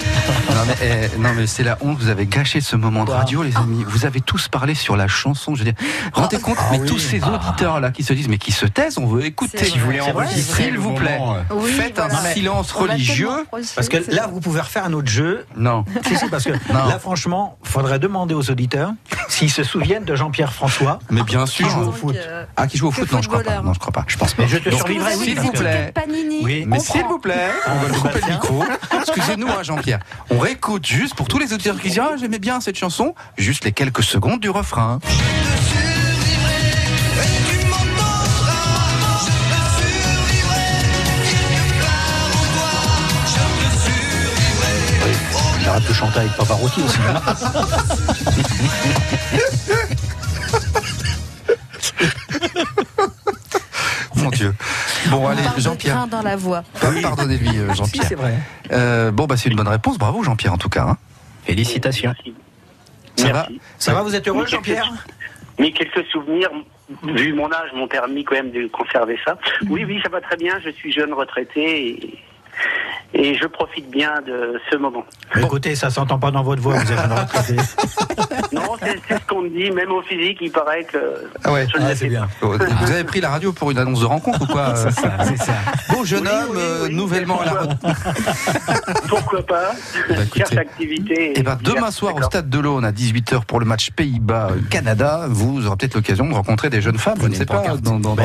Non 0.51 0.67
mais, 0.67 0.75
eh, 1.15 1.17
non, 1.17 1.29
mais 1.35 1.47
c'est 1.47 1.63
la 1.63 1.77
honte, 1.81 1.97
vous 1.99 2.09
avez 2.09 2.25
gâché 2.27 2.61
ce 2.61 2.75
moment 2.75 3.05
de 3.05 3.11
radio, 3.11 3.41
les 3.41 3.55
amis. 3.57 3.83
Vous 3.87 4.05
avez 4.05 4.21
tous 4.21 4.47
parlé 4.49 4.75
sur 4.75 4.95
la 4.95 5.07
chanson. 5.07 5.55
Je 5.55 5.63
veux 5.63 5.71
dire, 5.71 5.81
rendez 6.13 6.39
compte, 6.39 6.57
Ah 6.59 6.67
mais 6.71 6.79
oui. 6.79 6.87
tous 6.87 6.99
ces 6.99 7.21
auditeurs 7.23 7.79
là 7.79 7.89
qui 7.89 8.03
se 8.03 8.13
disent, 8.13 8.27
mais 8.27 8.37
qui 8.37 8.51
se 8.51 8.65
taisent, 8.65 8.97
on 8.97 9.07
veut 9.07 9.25
écouter. 9.25 9.57
C'est 9.57 9.69
vrai. 9.71 9.79
voulez 9.79 10.01
enregistrer 10.01 10.63
s'il 10.65 10.77
vous 10.77 10.93
plaît. 10.93 11.19
euh, 11.19 11.41
Oui, 11.55 11.71
Faites 11.71 11.95
voilà. 11.95 12.13
un 12.19 12.33
silence 12.33 12.71
religieux. 12.71 13.29
Parce 13.75 13.89
que 13.89 13.97
là, 14.13 14.27
vous 14.31 14.39
pouvez 14.41 14.59
refaire 14.61 14.85
un 14.85 14.93
autre 14.93 15.09
jeu. 15.09 15.45
Non. 15.55 15.85
Si, 16.07 16.17
si, 16.17 16.27
parce 16.29 16.43
que 16.43 16.51
Non. 16.51 16.85
là, 16.87 16.99
franchement, 16.99 17.57
faudrait 17.63 17.99
demander 17.99 18.33
aux 18.33 18.51
auditeurs 18.51 18.91
s'ils 19.29 19.51
se 19.51 19.63
souviennent 19.63 20.03
de 20.05 20.15
Jean-Pierre 20.15 20.53
François. 20.53 20.99
Mais 21.09 21.23
bien 21.23 21.45
sûr. 21.45 21.67
Donc, 21.75 21.95
foot. 22.13 22.21
euh, 22.27 22.45
Ah, 22.57 22.67
qui 22.67 22.77
joue 22.77 22.87
au 22.87 22.91
foot 22.91 23.11
Non, 23.11 23.21
je 23.21 23.27
crois 23.27 23.43
pas. 23.43 23.61
Non, 23.61 23.73
je 23.73 23.79
crois 23.79 23.93
pas. 23.93 24.03
Je 24.07 24.17
pense 24.17 24.33
pas. 24.33 24.43
Mais 24.43 24.49
je 24.49 24.57
te 24.57 24.69
Donc, 24.69 24.79
survivrai. 24.79 25.15
S'il 25.15 25.39
vous 25.39 25.51
plaît. 25.51 25.91
Panini. 25.93 26.39
Oui. 26.43 26.63
Mais 26.67 26.79
s'il 26.79 27.03
vous 27.03 27.19
plaît, 27.19 27.49
on 27.67 27.87
va 27.87 27.93
couper 27.97 28.19
le 28.27 28.33
micro. 28.33 28.63
Excusez-nous, 29.01 29.47
hein, 29.47 29.63
Jean-Pierre. 29.63 29.99
On 30.29 30.39
réécoute 30.39 30.85
juste 30.85 31.15
pour 31.15 31.27
tous 31.27 31.39
les 31.39 31.53
auditeurs 31.53 31.79
qui 31.79 31.89
disent 31.89 31.99
Ah, 31.99 32.15
j'aimais 32.19 32.39
bien 32.39 32.61
cette 32.61 32.77
chanson, 32.77 33.15
juste 33.37 33.63
les 33.65 33.71
quelques 33.71 34.03
secondes 34.03 34.39
du 34.39 34.49
refrain. 34.49 34.99
J'aurais 45.63 45.81
pu 45.81 45.93
chanter 45.93 46.19
avec 46.19 46.31
Pavarotti 46.33 46.81
aussi. 46.81 46.97
Mon 54.23 54.29
Dieu. 54.29 54.53
Bon, 55.09 55.25
On 55.25 55.27
allez, 55.27 55.41
Jean-Pierre. 55.57 55.95
grain 55.95 56.07
dans 56.07 56.21
la 56.21 56.35
voix. 56.35 56.63
Pardonnez-lui, 57.01 57.57
euh, 57.59 57.69
Si, 57.71 57.77
Jean-Pierre. 57.77 58.05
c'est 58.07 58.15
vrai. 58.15 58.35
Euh, 58.71 59.11
bon, 59.11 59.25
bah, 59.25 59.35
c'est 59.37 59.49
une 59.49 59.55
bonne 59.55 59.67
réponse. 59.67 59.97
Bravo, 59.97 60.23
Jean-Pierre, 60.23 60.53
en 60.53 60.57
tout 60.57 60.69
cas. 60.69 60.83
hein. 60.89 60.97
Félicitations. 61.45 62.13
Merci. 62.17 62.35
Ça 63.17 63.33
Merci. 63.33 63.61
Ça 63.77 63.93
va, 63.93 64.01
vous 64.03 64.15
êtes 64.15 64.27
heureux, 64.27 64.45
Jean-Pierre 64.45 64.91
Mais 65.59 65.71
quelques 65.71 66.05
souvenirs, 66.11 66.49
vu 67.03 67.33
mon 67.33 67.51
âge, 67.51 67.69
m'ont 67.75 67.87
permis 67.87 68.23
quand 68.23 68.35
même 68.35 68.51
de 68.51 68.67
conserver 68.67 69.17
ça. 69.25 69.37
Oui, 69.69 69.83
oui, 69.85 69.99
ça 70.03 70.09
va 70.09 70.21
très 70.21 70.37
bien. 70.37 70.59
Je 70.63 70.69
suis 70.69 70.91
jeune 70.91 71.13
retraité 71.13 71.87
et, 71.89 72.19
et 73.13 73.35
je 73.35 73.45
profite 73.45 73.89
bien 73.91 74.13
de 74.25 74.59
ce 74.71 74.77
moment. 74.77 75.03
Écoutez, 75.37 75.75
ça 75.75 75.89
s'entend 75.89 76.17
pas 76.19 76.31
dans 76.31 76.43
votre 76.43 76.61
voix, 76.61 76.75
vous 76.75 76.91
êtes 76.91 76.97
un 76.99 77.15
retraité. 77.15 77.55
Non, 78.53 78.75
c'est 78.81 79.15
ce 79.15 79.19
qu'on 79.27 79.43
me 79.43 79.49
dit, 79.49 79.71
même 79.71 79.91
au 79.91 80.01
physique, 80.01 80.37
il 80.41 80.51
paraît 80.51 80.83
que 80.83 80.97
Ah 81.43 81.53
ouais. 81.53 81.65
Ah, 81.79 81.95
c'est 81.95 82.07
bien. 82.09 82.27
Vous 82.41 82.51
avez 82.91 83.03
pris 83.05 83.21
la 83.21 83.29
radio 83.29 83.53
pour 83.53 83.71
une 83.71 83.77
annonce 83.77 84.01
de 84.01 84.05
rencontre 84.05 84.41
ou 84.41 84.45
quoi 84.45 84.75
C'est 84.75 84.91
ça, 84.91 85.11
c'est 85.23 85.37
ça. 85.37 85.53
Beau 85.89 86.03
jeune 86.03 86.23
Oui, 86.23 86.29
homme, 86.29 86.49
oui, 86.51 86.57
euh, 86.59 86.85
oui, 86.87 86.95
nouvellement 86.95 87.39
à 87.41 87.45
la 87.45 87.51
retraite. 87.51 87.77
Pourquoi 89.07 89.45
pas 89.45 89.71
Bah, 90.09 90.15
écoutez. 90.23 90.39
Cherche 90.39 90.57
activité. 90.57 91.33
Eh 91.35 91.43
ben, 91.43 91.57
demain 91.61 91.91
soir 91.91 92.13
au 92.15 92.21
stade 92.23 92.49
de 92.49 92.59
l'Aune 92.59 92.83
à 92.83 92.91
18h 92.91 93.45
pour 93.45 93.59
le 93.59 93.65
match 93.65 93.91
Pays-Bas-Canada, 93.91 95.25
vous 95.29 95.65
aurez 95.67 95.77
peut-être 95.77 95.95
l'occasion 95.95 96.27
de 96.27 96.33
rencontrer 96.33 96.69
des 96.69 96.81
jeunes 96.81 96.97
femmes, 96.97 97.19
je 97.21 97.27
ne 97.27 97.35
sais 97.35 97.45
pas. 97.45 97.61
Dans, 97.81 97.99
dans- 97.99 97.99
dans- 97.99 98.15
bah, 98.15 98.23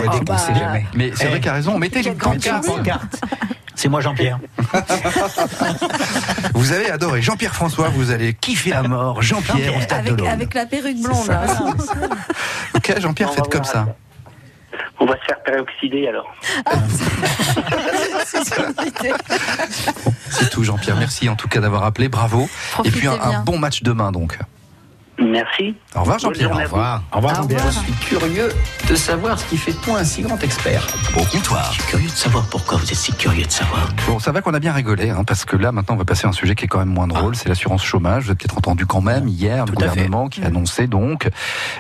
jamais. 0.49 0.87
Mais 0.95 1.13
c'est 1.15 1.27
Eh, 1.27 1.29
vrai 1.31 1.41
qu'il 1.41 1.51
a 1.51 1.55
raison, 1.55 1.79
mettez 1.79 2.03
pancarte. 2.13 2.67
pancarte. 2.67 3.21
C'est 3.77 3.89
moi 3.89 4.01
Jean-Pierre. 4.01 4.39
Vous 6.55 6.73
avez 6.73 6.91
adoré 6.91 7.21
Jean-Pierre 7.23 7.55
François, 7.55 7.89
vous 7.91 8.11
allez 8.11 8.35
kiffer 8.35 8.73
à 8.73 8.83
mort 8.83 9.23
Jean-Pierre 9.23 9.77
au 9.77 9.81
stade 9.83 10.05
de 10.07 10.13
Avec, 10.13 10.27
avec 10.27 10.55
la 10.55 10.67
perruque 10.67 11.01
blonde. 11.01 11.29
là. 11.29 11.45
Ok, 12.75 12.99
Jean-Pierre, 12.99 13.33
faites 13.35 13.49
comme 13.49 13.65
ça. 13.65 13.87
On 14.99 15.05
va 15.05 15.15
se 15.19 15.25
faire 15.27 15.43
peroxyder 15.43 16.09
alors. 16.09 16.35
Idée. 18.87 19.13
C'est 20.31 20.51
tout, 20.51 20.65
Jean-Pierre. 20.65 20.97
Merci 20.97 21.29
en 21.29 21.37
tout 21.37 21.49
cas 21.49 21.61
d'avoir 21.61 21.85
appelé, 21.85 22.09
bravo. 22.09 22.49
Et 22.85 22.91
puis 22.91 23.07
un, 23.07 23.43
bon 23.43 23.59
match 23.59 23.83
demain 23.83 24.11
donc. 24.11 24.39
Merci. 25.19 25.75
Au 25.95 26.01
revoir 26.01 26.19
Jean-Pierre. 26.19 26.51
Au 26.51 26.57
revoir 26.63 27.03
Au 27.13 27.21
Jean-Pierre. 27.21 27.41
revoir. 27.65 27.73
Je 27.73 27.79
suis 27.79 27.93
curieux 28.07 28.49
de 28.89 28.95
savoir 28.95 29.39
ce 29.39 29.47
qui 29.47 29.57
fait 29.57 29.73
de 29.73 29.79
toi 29.79 29.99
un 30.01 30.05
si 30.05 30.21
grand 30.23 30.39
expert. 30.43 30.87
Au 31.17 31.25
comptoir. 31.25 31.73
Curieux 31.89 32.07
de 32.09 32.13
savoir 32.13 32.45
pourquoi 32.51 32.77
vous 32.77 32.85
êtes 32.91 32.95
si 32.99 33.13
curieux 33.13 33.47
de 33.47 33.51
savoir. 33.51 33.89
Bon, 34.07 34.19
ça 34.19 34.31
va 34.33 34.43
qu'on 34.43 34.53
a 34.53 34.59
bien 34.61 34.73
rigolé, 34.75 35.09
hein, 35.11 35.25
parce 35.25 35.45
que 35.47 35.57
là, 35.57 35.73
maintenant, 35.73 35.95
on 35.95 35.99
va 35.99 36.05
passer 36.05 36.27
à 36.27 36.31
un 36.31 36.33
sujet 36.33 36.55
qui 36.55 36.67
est 36.67 36.69
quand 36.69 36.79
même 36.81 36.89
moins 36.93 37.07
drôle, 37.07 37.35
c'est 37.35 37.49
l'assurance 37.49 37.83
chômage. 37.83 38.25
Vous 38.25 38.31
avez 38.31 38.37
peut-être 38.37 38.59
entendu 38.59 38.85
quand 38.85 39.01
même 39.01 39.27
hier 39.27 39.65
le 39.65 39.73
Tout 39.73 39.79
gouvernement 39.79 40.29
qui 40.29 40.43
annonçait 40.45 40.87
donc 40.87 41.29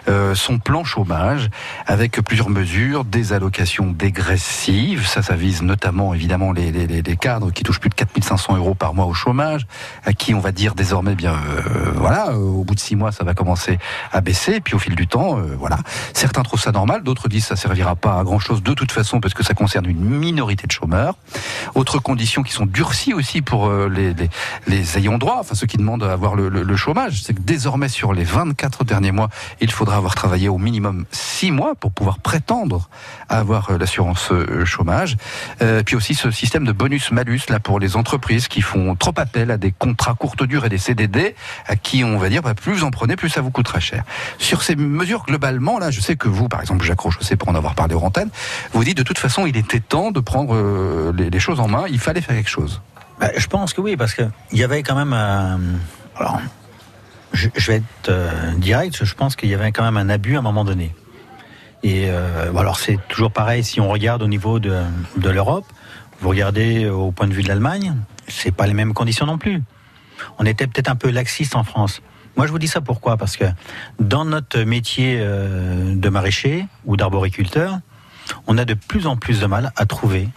euh, 0.08 0.34
son 0.34 0.58
plan 0.58 0.82
chômage 0.84 1.50
avec 1.86 2.20
plusieurs 2.22 2.48
mesures, 2.48 3.04
des 3.04 3.32
allocations 3.34 3.86
dégressives. 3.92 5.06
Ça, 5.06 5.20
ça 5.22 5.34
vise 5.36 5.62
notamment, 5.62 6.14
évidemment, 6.14 6.52
les, 6.52 6.72
les, 6.72 6.86
les- 6.86 7.02
les 7.02 7.16
cadres 7.16 7.50
qui 7.50 7.62
touchent 7.62 7.80
plus 7.80 7.90
de 7.90 7.94
4500 7.94 8.56
euros 8.56 8.74
par 8.74 8.94
mois 8.94 9.04
au 9.06 9.14
chômage, 9.14 9.66
à 10.04 10.12
qui 10.14 10.32
on 10.34 10.40
va 10.40 10.52
dire 10.52 10.74
désormais, 10.74 11.14
bien, 11.14 11.34
euh, 11.34 11.90
voilà, 11.94 12.30
euh, 12.30 12.36
au 12.36 12.64
bout 12.64 12.74
de 12.74 12.80
six 12.80 12.96
mois, 12.96 13.12
ça 13.12 13.24
va 13.26 13.34
commencer 13.34 13.78
à 14.12 14.20
baisser, 14.20 14.54
et 14.54 14.60
puis 14.60 14.74
au 14.74 14.78
fil 14.78 14.94
du 14.94 15.06
temps, 15.06 15.38
euh, 15.38 15.56
voilà. 15.58 15.78
Certains 16.14 16.42
trouvent 16.42 16.60
ça 16.60 16.72
normal, 16.72 17.02
d'autres 17.02 17.28
disent 17.28 17.46
ça 17.46 17.56
servira 17.56 17.96
pas 17.96 18.18
à 18.18 18.24
grand 18.24 18.38
chose 18.38 18.62
de 18.62 18.72
toute 18.74 18.92
façon 18.92 19.20
parce 19.20 19.34
que 19.34 19.44
ça 19.44 19.54
concerne 19.54 19.86
une 19.86 20.00
minorité 20.00 20.66
de 20.66 20.72
chômeurs. 20.72 21.16
Autres 21.74 21.98
conditions 21.98 22.42
qui 22.42 22.52
sont 22.52 22.66
durcies 22.66 23.12
aussi 23.12 23.42
pour 23.42 23.68
euh, 23.68 23.88
les, 24.66 24.98
ayants 24.98 25.18
droit, 25.18 25.38
enfin 25.40 25.54
ceux 25.54 25.66
qui 25.66 25.76
demandent 25.76 26.04
à 26.04 26.12
avoir 26.12 26.34
le, 26.34 26.76
chômage, 26.76 27.22
c'est 27.22 27.34
que 27.34 27.40
désormais 27.40 27.88
sur 27.88 28.12
les 28.12 28.24
24 28.24 28.84
derniers 28.84 29.12
mois, 29.12 29.28
il 29.60 29.70
faudra 29.70 29.96
avoir 29.96 30.14
travaillé 30.14 30.48
au 30.48 30.58
minimum 30.58 31.06
6 31.10 31.50
mois 31.50 31.74
pour 31.74 31.92
pouvoir 31.92 32.18
prétendre 32.18 32.88
avoir 33.28 33.70
euh, 33.70 33.78
l'assurance 33.78 34.32
chômage. 34.64 35.16
Puis 35.84 35.96
aussi 35.96 36.14
ce 36.14 36.30
système 36.30 36.64
de 36.64 36.72
bonus-malus 36.72 37.42
là 37.48 37.60
pour 37.60 37.80
les 37.80 37.96
entreprises 37.96 38.48
qui 38.48 38.60
font 38.60 38.94
trop 38.94 39.14
appel 39.16 39.50
à 39.50 39.56
des 39.56 39.72
contrats 39.72 40.14
courte 40.14 40.42
durée, 40.44 40.68
des 40.68 40.78
CDD, 40.78 41.34
à 41.66 41.76
qui 41.76 42.04
on 42.04 42.18
va 42.18 42.28
dire 42.28 42.42
bah, 42.42 42.54
plus 42.54 42.72
vous 42.72 42.84
en 42.84 42.90
prenez, 42.90 43.15
plus 43.16 43.28
ça 43.28 43.40
vous 43.40 43.50
coûtera 43.50 43.80
cher. 43.80 44.04
Sur 44.38 44.62
ces 44.62 44.76
mesures 44.76 45.24
globalement, 45.26 45.78
là, 45.78 45.90
je 45.90 46.00
sais 46.00 46.16
que 46.16 46.28
vous, 46.28 46.48
par 46.48 46.60
exemple, 46.60 46.84
Jacques 46.84 47.00
Rochessé, 47.00 47.36
pour 47.36 47.48
en 47.48 47.54
avoir 47.54 47.74
parlé 47.74 47.94
aux 47.94 48.02
antennes, 48.02 48.30
vous 48.72 48.84
dites 48.84 48.96
de 48.96 49.02
toute 49.02 49.18
façon, 49.18 49.46
il 49.46 49.56
était 49.56 49.80
temps 49.80 50.10
de 50.10 50.20
prendre 50.20 50.54
euh, 50.54 51.12
les, 51.16 51.40
choses 51.40 51.60
en 51.60 51.68
main, 51.68 51.84
il 51.88 51.98
fallait 51.98 52.20
faire 52.20 52.36
quelque 52.36 52.50
chose. 52.50 52.80
Bah, 53.20 53.30
je 53.36 53.46
pense 53.46 53.72
que 53.72 53.80
oui, 53.80 53.96
parce 53.96 54.14
que 54.14 54.22
il 54.52 54.58
y 54.58 54.64
avait 54.64 54.82
quand 54.82 54.94
même 54.94 55.12
un. 55.12 55.58
Alors, 56.16 56.40
je, 57.32 57.48
vais 57.66 57.76
être 57.76 58.08
euh, 58.08 58.52
direct. 58.56 59.04
Je 59.04 59.14
pense 59.14 59.36
qu'il 59.36 59.48
y 59.48 59.54
avait 59.54 59.72
quand 59.72 59.84
même 59.84 59.96
un 59.96 60.08
abus 60.08 60.36
à 60.36 60.38
un 60.38 60.42
moment 60.42 60.64
donné. 60.64 60.94
Et 61.82 62.06
euh, 62.08 62.54
alors 62.56 62.78
c'est 62.78 62.98
toujours 63.08 63.30
pareil 63.30 63.62
si 63.62 63.80
on 63.80 63.88
regarde 63.88 64.22
au 64.22 64.28
niveau 64.28 64.58
de, 64.58 64.82
de 65.16 65.30
l'Europe. 65.30 65.66
Vous 66.20 66.30
regardez 66.30 66.88
au 66.88 67.12
point 67.12 67.26
de 67.26 67.34
vue 67.34 67.42
de 67.42 67.48
l'Allemagne, 67.48 67.94
c'est 68.28 68.50
pas 68.50 68.66
les 68.66 68.72
mêmes 68.72 68.94
conditions 68.94 69.26
non 69.26 69.38
plus. 69.38 69.62
On 70.38 70.46
était 70.46 70.66
peut-être 70.66 70.88
un 70.88 70.96
peu 70.96 71.10
laxiste 71.10 71.54
en 71.56 71.64
France. 71.64 72.00
Moi, 72.36 72.46
je 72.46 72.52
vous 72.52 72.58
dis 72.58 72.68
ça 72.68 72.80
pourquoi? 72.80 73.16
Parce 73.16 73.36
que 73.36 73.44
dans 73.98 74.24
notre 74.24 74.60
métier 74.60 75.18
euh, 75.20 75.94
de 75.94 76.08
maraîcher 76.08 76.66
ou 76.84 76.96
d'arboriculteur, 76.96 77.78
on 78.46 78.58
a 78.58 78.64
de 78.64 78.74
plus 78.74 79.06
en 79.06 79.16
plus 79.16 79.40
de 79.40 79.46
mal 79.46 79.72
à 79.76 79.86
trouver 79.86 80.28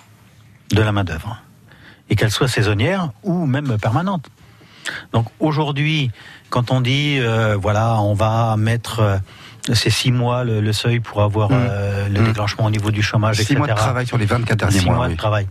de 0.72 0.82
la 0.82 0.92
main 0.92 1.04
d'œuvre 1.04 1.42
et 2.10 2.16
qu'elle 2.16 2.32
soit 2.32 2.48
saisonnière 2.48 3.12
ou 3.24 3.46
même 3.46 3.78
permanente. 3.78 4.30
Donc 5.14 5.28
aujourd'hui, 5.40 6.10
quand 6.50 6.72
on 6.72 6.82
dit 6.82 7.18
euh, 7.20 7.58
voilà, 7.60 8.00
on 8.02 8.14
va 8.14 8.56
mettre 8.58 9.00
euh, 9.02 9.18
ces 9.74 9.90
six 9.90 10.12
mois 10.12 10.44
le, 10.44 10.62
le 10.62 10.74
seuil 10.74 11.00
pour 11.00 11.22
avoir 11.22 11.50
Mmh. 11.52 11.54
euh, 11.70 12.08
le 12.10 12.22
Mmh. 12.22 12.26
déclenchement 12.26 12.66
au 12.66 12.70
niveau 12.72 12.92
du 12.92 13.02
chômage, 13.04 13.36
Six 13.38 13.42
etc. 13.44 13.58
mois 13.60 13.68
de 13.68 13.74
travail 13.74 14.08
sur 14.08 14.18
les 14.18 14.26
24 14.26 14.58
derniers 14.58 14.80
Six 14.80 14.86
mois. 14.86 14.96
mois 14.96 15.06
oui. 15.08 15.14
de 15.14 15.18
travail. 15.18 15.48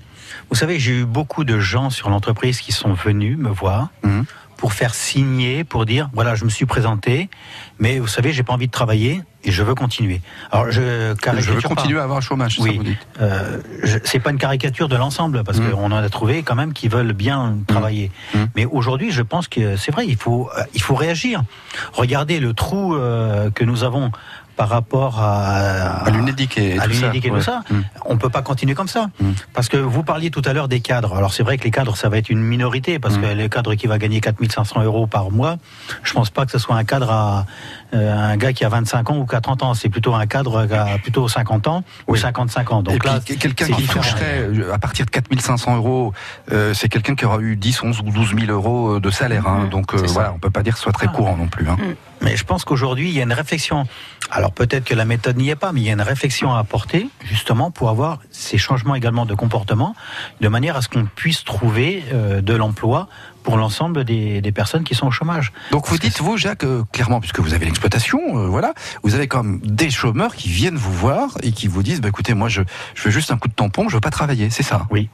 Vous 0.50 0.57
savez, 0.57 0.78
j'ai 0.81 0.93
eu 1.00 1.05
beaucoup 1.05 1.45
de 1.45 1.59
gens 1.61 1.90
sur 1.90 2.09
l'entreprise 2.11 2.61
qui 2.61 2.73
sont 2.73 2.95
venus 2.95 3.37
me 3.37 3.50
voir 3.50 3.90
Mhm. 4.02 4.25
Pour 4.59 4.75
faire 4.75 4.95
signer, 4.95 5.65
pour 5.65 5.87
dire 5.87 6.11
voilà, 6.12 6.35
je 6.35 6.45
me 6.45 6.50
suis 6.50 6.67
présenté, 6.67 7.31
mais 7.79 7.99
vous 7.99 8.09
savez, 8.09 8.33
j'ai 8.33 8.43
pas 8.43 8.53
envie 8.53 8.67
de 8.67 8.73
travailler 8.73 9.23
et 9.45 9.53
je 9.53 9.62
veux 9.62 9.77
continuer. 9.77 10.21
Alors 10.50 10.67
je 10.67 10.73
Je 10.73 10.81
veux 10.81 11.15
caricature 11.15 11.69
pas. 11.71 11.75
continuer 11.77 12.00
à 12.00 12.03
avoir 12.03 12.19
un 12.19 12.21
chômage, 12.21 12.57
ça 12.57 12.62
Oui. 12.65 12.79
dites. 12.83 12.99
Euh, 13.21 13.61
c'est 14.05 14.19
pas 14.19 14.31
une 14.31 14.37
caricature 14.38 14.88
de 14.88 14.97
l'ensemble 14.97 15.45
parce 15.45 15.59
Mm. 15.61 15.71
qu'on 15.71 15.85
en 15.93 15.93
a 15.93 16.09
trouvé 16.09 16.43
quand 16.43 16.57
même 16.57 16.73
qui 16.73 16.88
veulent 16.88 17.12
bien 17.12 17.57
travailler. 17.69 18.11
Mm. 18.35 18.38
Mais 18.57 18.65
aujourd'hui, 18.67 19.12
je 19.12 19.23
pense 19.23 19.47
que 19.47 19.77
c'est 19.77 19.93
vrai, 19.93 20.07
il 20.09 20.17
faut 20.17 20.50
euh, 20.59 20.65
il 20.75 20.83
faut 20.83 20.97
réagir. 20.97 21.45
Regardez 21.93 22.41
le 22.41 22.53
trou 22.53 22.97
euh, 22.97 23.50
que 23.53 23.62
nous 23.65 23.85
avons 23.85 24.11
par 24.59 24.69
rapport 24.69 25.21
à, 25.23 26.05
À 26.05 26.11
l'UNEDIC 26.11 26.59
et 26.59 26.79
à 26.79 26.83
tout 26.85 26.93
ça. 26.93 27.11
et 27.15 27.21
tout 27.21 27.29
ouais. 27.31 27.41
ça. 27.41 27.62
Mm. 27.71 27.81
On 28.07 28.17
peut 28.19 28.29
pas 28.29 28.43
continuer 28.43 28.75
comme 28.75 28.88
ça. 28.88 29.07
Mm. 29.21 29.31
Parce 29.55 29.69
que 29.69 29.77
vous 29.77 30.03
parliez 30.03 30.31
tout 30.31 30.43
à 30.45 30.53
l'heure 30.53 30.67
des 30.69 30.81
cadres. 30.81 31.15
Alors 31.17 31.33
c'est 31.33 31.45
vrai 31.45 31.57
que 31.59 31.65
les 31.65 31.71
cadres, 31.71 31.97
ça 31.97 32.09
va 32.09 32.19
être 32.19 32.29
une 32.29 32.43
minorité, 32.43 32.99
parce 32.99 33.17
Mm. 33.17 33.21
que 33.23 33.27
le 33.35 33.49
cadre 33.49 33.75
qui 33.77 33.87
va 33.87 33.99
gagner 33.99 34.21
4500 34.21 34.83
euros 34.83 35.07
par 35.07 35.31
mois, 35.31 35.57
je 36.03 36.12
pense 36.12 36.31
pas 36.31 36.45
que 36.45 36.50
ce 36.53 36.59
soit 36.59 36.75
un 36.77 36.85
cadre 36.85 37.11
à 37.11 37.47
euh, 37.95 38.33
un 38.33 38.37
gars 38.37 38.53
qui 38.53 38.65
a 38.65 38.69
25 38.69 39.11
ans 39.11 39.17
ou 39.19 39.27
qui 39.27 39.37
a 39.37 39.41
30 39.41 39.62
ans. 39.62 39.75
C'est 39.75 39.88
plutôt 39.88 40.15
un 40.15 40.27
cadre 40.27 40.67
qui 40.67 40.75
a 40.75 40.99
plutôt 40.99 41.29
50 41.29 41.69
ans 41.69 41.85
ou 42.09 42.12
Oui. 42.15 42.19
55 42.19 42.73
ans. 42.73 42.83
Donc 42.83 42.95
et 42.95 42.99
puis, 42.99 43.09
là, 43.09 43.21
quelqu'un 43.21 43.67
qui 43.67 43.73
différent. 43.75 44.00
toucherait 44.03 44.41
euh, 44.41 44.75
à 44.75 44.79
partir 44.79 45.07
de 45.07 45.11
4500 45.11 45.77
euros, 45.77 46.12
euh, 46.53 46.75
c'est 46.75 46.88
quelqu'un 46.88 47.15
qui 47.15 47.25
aura 47.25 47.38
eu 47.38 47.55
10, 47.57 47.83
11 47.85 48.00
ou 48.00 48.11
12 48.11 48.35
000 48.38 48.50
euros 48.50 48.99
de 48.99 49.11
salaire. 49.11 49.47
hein. 49.47 49.69
Donc 49.71 49.95
euh, 49.95 49.99
voilà, 50.09 50.33
on 50.35 50.38
peut 50.41 50.50
pas 50.50 50.62
dire 50.65 50.73
que 50.73 50.79
ce 50.79 50.83
soit 50.83 50.93
très 50.93 51.07
Ah. 51.09 51.15
courant 51.15 51.37
non 51.37 51.47
plus. 51.47 51.69
hein. 51.69 51.77
Mais 52.20 52.37
je 52.37 52.44
pense 52.44 52.64
qu'aujourd'hui, 52.64 53.08
il 53.08 53.14
y 53.14 53.20
a 53.20 53.22
une 53.22 53.32
réflexion. 53.32 53.87
Alors 54.30 54.52
peut-être 54.52 54.84
que 54.84 54.94
la 54.94 55.04
méthode 55.04 55.37
n'y 55.37 55.50
est 55.50 55.56
pas, 55.56 55.72
mais 55.72 55.80
il 55.80 55.87
y 55.87 55.90
a 55.90 55.92
une 55.92 56.02
réflexion 56.02 56.52
à 56.54 56.58
apporter, 56.58 57.08
justement, 57.25 57.70
pour 57.70 57.88
avoir 57.88 58.18
ces 58.30 58.58
changements 58.58 58.94
également 58.94 59.25
de 59.25 59.34
comportement, 59.34 59.94
de 60.40 60.48
manière 60.48 60.76
à 60.76 60.82
ce 60.82 60.88
qu'on 60.88 61.06
puisse 61.06 61.44
trouver 61.44 62.04
euh, 62.12 62.40
de 62.40 62.54
l'emploi 62.54 63.08
pour 63.42 63.56
l'ensemble 63.56 64.04
des, 64.04 64.42
des 64.42 64.52
personnes 64.52 64.84
qui 64.84 64.94
sont 64.94 65.06
au 65.06 65.10
chômage. 65.10 65.52
Donc 65.70 65.87
vous 65.87 65.96
Parce 65.96 66.00
dites, 66.00 66.20
vous, 66.20 66.37
Jacques, 66.37 66.64
euh, 66.64 66.82
clairement, 66.92 67.20
puisque 67.20 67.40
vous 67.40 67.54
avez 67.54 67.64
l'exploitation, 67.64 68.18
euh, 68.37 68.46
voilà, 68.46 68.75
vous 69.02 69.14
avez 69.14 69.28
quand 69.28 69.42
même 69.42 69.60
des 69.60 69.90
chômeurs 69.90 70.34
qui 70.34 70.50
viennent 70.50 70.76
vous 70.76 70.92
voir 70.92 71.30
et 71.42 71.52
qui 71.52 71.66
vous 71.66 71.82
disent, 71.82 72.02
bah, 72.02 72.08
écoutez, 72.08 72.34
moi, 72.34 72.48
je, 72.48 72.62
je 72.94 73.00
fais 73.00 73.10
juste 73.10 73.30
un 73.30 73.38
coup 73.38 73.48
de 73.48 73.54
tampon, 73.54 73.88
je 73.88 73.94
veux 73.94 74.00
pas 74.00 74.10
travailler, 74.10 74.50
c'est 74.50 74.62
ça? 74.62 74.87
Oui. 74.90 75.08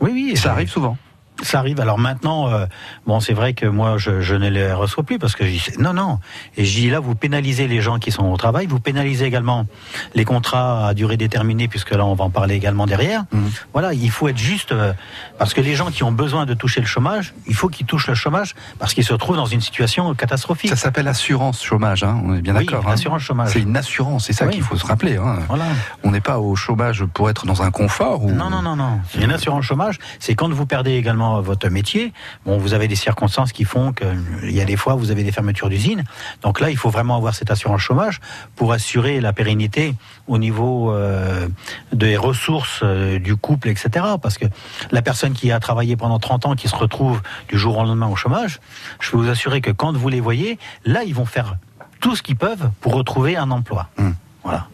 Oui, 0.00 0.10
oui. 0.12 0.30
Et 0.32 0.36
ça 0.36 0.52
arrive 0.52 0.68
souvent. 0.68 0.96
Ça 1.42 1.60
arrive. 1.60 1.80
Alors 1.80 1.98
maintenant, 1.98 2.48
euh, 2.50 2.66
bon, 3.06 3.20
c'est 3.20 3.32
vrai 3.32 3.52
que 3.54 3.66
moi, 3.66 3.96
je, 3.96 4.20
je 4.20 4.34
ne 4.34 4.48
les 4.48 4.72
reçois 4.72 5.04
plus 5.04 5.18
parce 5.18 5.36
que 5.36 5.44
je 5.44 5.50
dis 5.50 5.62
non, 5.78 5.92
non. 5.92 6.18
Et 6.56 6.64
je 6.64 6.74
dis 6.78 6.90
là, 6.90 6.98
vous 7.00 7.14
pénalisez 7.14 7.68
les 7.68 7.80
gens 7.80 7.98
qui 7.98 8.10
sont 8.10 8.24
au 8.26 8.36
travail, 8.36 8.66
vous 8.66 8.80
pénalisez 8.80 9.24
également 9.24 9.66
les 10.14 10.24
contrats 10.24 10.88
à 10.88 10.94
durée 10.94 11.16
déterminée, 11.16 11.68
puisque 11.68 11.92
là, 11.92 12.04
on 12.04 12.14
va 12.14 12.24
en 12.24 12.30
parler 12.30 12.54
également 12.56 12.86
derrière. 12.86 13.24
Mhm. 13.32 13.50
Voilà, 13.72 13.94
il 13.94 14.10
faut 14.10 14.26
être 14.28 14.38
juste 14.38 14.72
euh, 14.72 14.92
parce 15.38 15.54
que 15.54 15.60
les 15.60 15.74
gens 15.76 15.90
qui 15.90 16.02
ont 16.02 16.12
besoin 16.12 16.44
de 16.46 16.54
toucher 16.54 16.80
le 16.80 16.86
chômage, 16.86 17.34
il 17.46 17.54
faut 17.54 17.68
qu'ils 17.68 17.86
touchent 17.86 18.08
le 18.08 18.14
chômage 18.14 18.54
parce 18.78 18.92
qu'ils 18.94 19.04
se 19.04 19.14
trouvent 19.14 19.36
dans 19.36 19.46
une 19.46 19.60
situation 19.60 20.12
catastrophique. 20.14 20.70
Ça 20.70 20.76
s'appelle 20.76 21.06
assurance 21.08 21.62
chômage, 21.62 22.02
hein, 22.02 22.20
on 22.24 22.34
est 22.34 22.40
bien 22.42 22.56
oui, 22.56 22.66
d'accord. 22.66 22.84
hein. 22.86 22.90
l'assurance 22.90 23.22
chômage. 23.22 23.50
C'est 23.52 23.60
une 23.62 23.76
assurance, 23.76 24.26
c'est 24.26 24.32
ça 24.32 24.46
Oui. 24.46 24.54
qu'il 24.54 24.62
faut 24.62 24.76
se 24.76 24.86
rappeler. 24.86 25.16
hein. 25.16 25.38
Voilà. 25.48 25.64
On 26.02 26.10
n'est 26.10 26.20
pas 26.20 26.38
au 26.40 26.56
chômage 26.56 27.04
pour 27.04 27.30
être 27.30 27.46
dans 27.46 27.62
un 27.62 27.70
confort. 27.70 28.24
Ou... 28.24 28.32
Non, 28.32 28.50
non, 28.50 28.62
non, 28.62 28.74
non. 28.76 29.00
Une 29.20 29.30
assurance 29.30 29.64
chômage, 29.64 29.98
c'est 30.18 30.34
quand 30.34 30.48
vous 30.52 30.66
perdez 30.66 30.92
également 30.94 31.27
votre 31.40 31.68
métier. 31.68 32.12
Bon, 32.44 32.58
vous 32.58 32.74
avez 32.74 32.88
des 32.88 32.96
circonstances 32.96 33.52
qui 33.52 33.64
font 33.64 33.92
que 33.92 34.04
il 34.42 34.52
y 34.52 34.60
a 34.60 34.64
des 34.64 34.76
fois 34.76 34.94
vous 34.94 35.10
avez 35.10 35.22
des 35.22 35.32
fermetures 35.32 35.68
d'usines. 35.68 36.04
Donc 36.42 36.60
là, 36.60 36.70
il 36.70 36.76
faut 36.76 36.90
vraiment 36.90 37.16
avoir 37.16 37.34
cette 37.34 37.50
assurance 37.50 37.80
chômage 37.80 38.20
pour 38.56 38.72
assurer 38.72 39.20
la 39.20 39.32
pérennité 39.32 39.94
au 40.26 40.38
niveau 40.38 40.92
euh, 40.92 41.48
des 41.92 42.16
ressources 42.16 42.80
euh, 42.82 43.18
du 43.18 43.36
couple, 43.36 43.68
etc. 43.68 44.04
Parce 44.20 44.38
que 44.38 44.46
la 44.90 45.02
personne 45.02 45.32
qui 45.32 45.52
a 45.52 45.60
travaillé 45.60 45.96
pendant 45.96 46.18
30 46.18 46.46
ans, 46.46 46.54
qui 46.54 46.68
se 46.68 46.76
retrouve 46.76 47.20
du 47.48 47.58
jour 47.58 47.78
au 47.78 47.82
lendemain 47.82 48.08
au 48.08 48.16
chômage, 48.16 48.60
je 49.00 49.10
peux 49.10 49.16
vous 49.16 49.30
assurer 49.30 49.60
que 49.60 49.70
quand 49.70 49.96
vous 49.96 50.08
les 50.08 50.20
voyez, 50.20 50.58
là, 50.84 51.04
ils 51.04 51.14
vont 51.14 51.26
faire 51.26 51.56
tout 52.00 52.14
ce 52.16 52.22
qu'ils 52.22 52.36
peuvent 52.36 52.70
pour 52.80 52.94
retrouver 52.94 53.36
un 53.36 53.50
emploi. 53.50 53.88
Hum. 53.98 54.14
Voilà. 54.44 54.68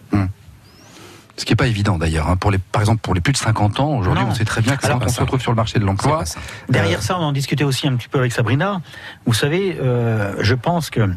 Ce 1.37 1.45
qui 1.45 1.53
n'est 1.53 1.57
pas 1.57 1.67
évident 1.67 1.99
d'ailleurs. 1.99 2.29
hein. 2.29 2.37
Pour 2.37 2.51
les, 2.51 2.59
par 2.59 2.81
exemple, 2.83 3.01
pour 3.01 3.15
les 3.15 3.21
plus 3.21 3.33
de 3.33 3.39
50 3.39 3.81
ans, 3.81 3.97
aujourd'hui, 3.99 4.25
on 4.27 4.35
sait 4.35 4.45
très 4.45 4.61
bien 4.61 4.77
que 4.77 4.87
Alors, 4.87 5.01
on 5.05 5.09
se 5.09 5.21
retrouve 5.21 5.41
sur 5.41 5.51
le 5.51 5.57
marché 5.57 5.79
de 5.79 5.85
l'emploi. 5.85 6.23
Derrière 6.69 6.99
Euh, 6.99 7.03
ça, 7.03 7.19
on 7.19 7.23
en 7.23 7.33
discutait 7.33 7.65
aussi 7.65 7.89
un 7.89 7.97
petit 7.97 8.09
peu 8.09 8.19
avec 8.19 8.33
Sabrina. 8.33 8.81
Vous 9.27 9.35
savez, 9.35 9.77
euh, 9.81 10.35
je 10.41 10.55
pense 10.55 10.91
que 10.91 11.09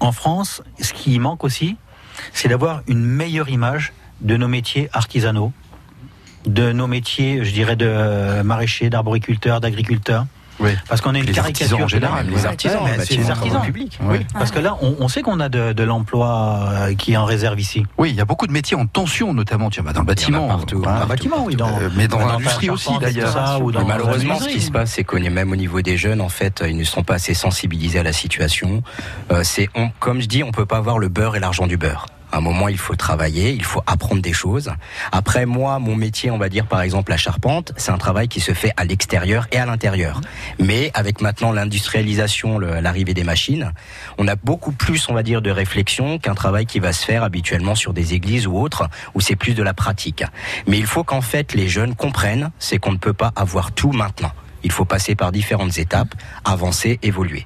en 0.00 0.12
France, 0.12 0.62
ce 0.80 0.92
qui 0.92 1.18
manque 1.18 1.42
aussi, 1.42 1.76
c'est 2.32 2.48
d'avoir 2.48 2.82
une 2.86 3.04
meilleure 3.04 3.48
image 3.48 3.92
de 4.20 4.36
nos 4.36 4.46
métiers 4.48 4.88
artisanaux, 4.92 5.52
de 6.46 6.72
nos 6.72 6.86
métiers, 6.86 7.44
je 7.44 7.52
dirais, 7.52 7.74
de 7.76 8.42
maraîchers, 8.42 8.88
d'arboriculteurs, 8.88 9.60
d'agriculteurs. 9.60 10.26
Oui. 10.60 10.70
Parce 10.88 11.00
qu'on 11.00 11.14
a 11.14 11.18
une 11.18 11.24
Les 11.26 11.32
caricature 11.32 11.78
artisans 11.78 11.84
en 11.84 11.88
général, 11.88 12.24
générale. 12.24 12.40
les 12.42 12.46
artisans, 12.46 12.80
c'est 12.86 12.96
bâtiment, 12.98 13.22
les 13.24 13.30
artisans 13.30 13.62
publics. 13.62 13.98
Ouais. 14.02 14.18
Oui, 14.18 14.26
parce 14.34 14.50
que 14.50 14.58
là, 14.58 14.76
on, 14.82 14.96
on 15.00 15.08
sait 15.08 15.22
qu'on 15.22 15.40
a 15.40 15.48
de, 15.48 15.72
de 15.72 15.82
l'emploi 15.82 16.68
euh, 16.72 16.94
qui 16.94 17.12
est 17.12 17.16
en 17.16 17.24
réserve 17.24 17.58
ici. 17.60 17.84
Oui, 17.98 18.10
il 18.10 18.16
y 18.16 18.20
a 18.20 18.24
beaucoup 18.24 18.46
de 18.46 18.52
métiers 18.52 18.76
en 18.76 18.86
tension, 18.86 19.34
notamment 19.34 19.70
tiens, 19.70 19.82
bah, 19.82 19.92
dans 19.92 20.00
le 20.00 20.06
bâtiment. 20.06 20.48
partout. 20.48 20.80
Dans 20.82 21.00
le 21.00 21.06
bâtiment, 21.06 21.44
oui. 21.44 21.56
Dans, 21.56 21.68
Euh, 21.68 21.88
mais 21.96 22.08
dans 22.08 22.18
l'industrie 22.24 22.70
aussi, 22.70 22.90
d'ailleurs. 23.00 23.60
malheureusement, 23.86 24.38
ce 24.38 24.48
qui 24.48 24.60
se 24.60 24.70
passe, 24.70 24.92
c'est 24.92 25.04
qu'on 25.04 25.18
est 25.22 25.30
même 25.30 25.50
au 25.52 25.56
niveau 25.56 25.82
des 25.82 25.96
jeunes, 25.96 26.20
en 26.20 26.28
fait, 26.28 26.62
ils 26.66 26.76
ne 26.76 26.84
sont 26.84 27.02
pas 27.02 27.14
assez 27.14 27.34
sensibilisés 27.34 27.98
à 27.98 28.02
la 28.02 28.12
situation. 28.12 28.82
Euh, 29.32 29.42
c'est, 29.44 29.68
comme 29.98 30.20
je 30.20 30.26
dis, 30.26 30.42
on 30.44 30.52
peut 30.52 30.66
pas 30.66 30.76
avoir 30.78 30.98
le 30.98 31.08
beurre 31.08 31.36
et 31.36 31.40
l'argent 31.40 31.66
du 31.66 31.76
beurre. 31.76 32.06
À 32.34 32.38
un 32.38 32.40
moment, 32.40 32.66
il 32.66 32.78
faut 32.78 32.96
travailler, 32.96 33.52
il 33.52 33.62
faut 33.64 33.80
apprendre 33.86 34.20
des 34.20 34.32
choses. 34.32 34.72
Après, 35.12 35.46
moi, 35.46 35.78
mon 35.78 35.94
métier, 35.94 36.32
on 36.32 36.36
va 36.36 36.48
dire 36.48 36.66
par 36.66 36.82
exemple 36.82 37.12
la 37.12 37.16
charpente, 37.16 37.72
c'est 37.76 37.92
un 37.92 37.96
travail 37.96 38.26
qui 38.26 38.40
se 38.40 38.52
fait 38.52 38.72
à 38.76 38.82
l'extérieur 38.82 39.46
et 39.52 39.58
à 39.58 39.66
l'intérieur. 39.66 40.20
Mais 40.58 40.90
avec 40.94 41.20
maintenant 41.20 41.52
l'industrialisation, 41.52 42.58
l'arrivée 42.58 43.14
des 43.14 43.22
machines, 43.22 43.70
on 44.18 44.26
a 44.26 44.34
beaucoup 44.34 44.72
plus, 44.72 45.08
on 45.08 45.14
va 45.14 45.22
dire, 45.22 45.42
de 45.42 45.50
réflexion 45.52 46.18
qu'un 46.18 46.34
travail 46.34 46.66
qui 46.66 46.80
va 46.80 46.92
se 46.92 47.04
faire 47.04 47.22
habituellement 47.22 47.76
sur 47.76 47.92
des 47.92 48.14
églises 48.14 48.48
ou 48.48 48.58
autres, 48.58 48.88
où 49.14 49.20
c'est 49.20 49.36
plus 49.36 49.54
de 49.54 49.62
la 49.62 49.72
pratique. 49.72 50.24
Mais 50.66 50.80
il 50.80 50.86
faut 50.86 51.04
qu'en 51.04 51.20
fait 51.20 51.54
les 51.54 51.68
jeunes 51.68 51.94
comprennent, 51.94 52.50
c'est 52.58 52.78
qu'on 52.78 52.90
ne 52.90 52.98
peut 52.98 53.12
pas 53.12 53.32
avoir 53.36 53.70
tout 53.70 53.92
maintenant. 53.92 54.32
Il 54.64 54.72
faut 54.72 54.84
passer 54.84 55.14
par 55.14 55.30
différentes 55.30 55.78
étapes, 55.78 56.16
avancer, 56.44 56.98
évoluer. 57.04 57.44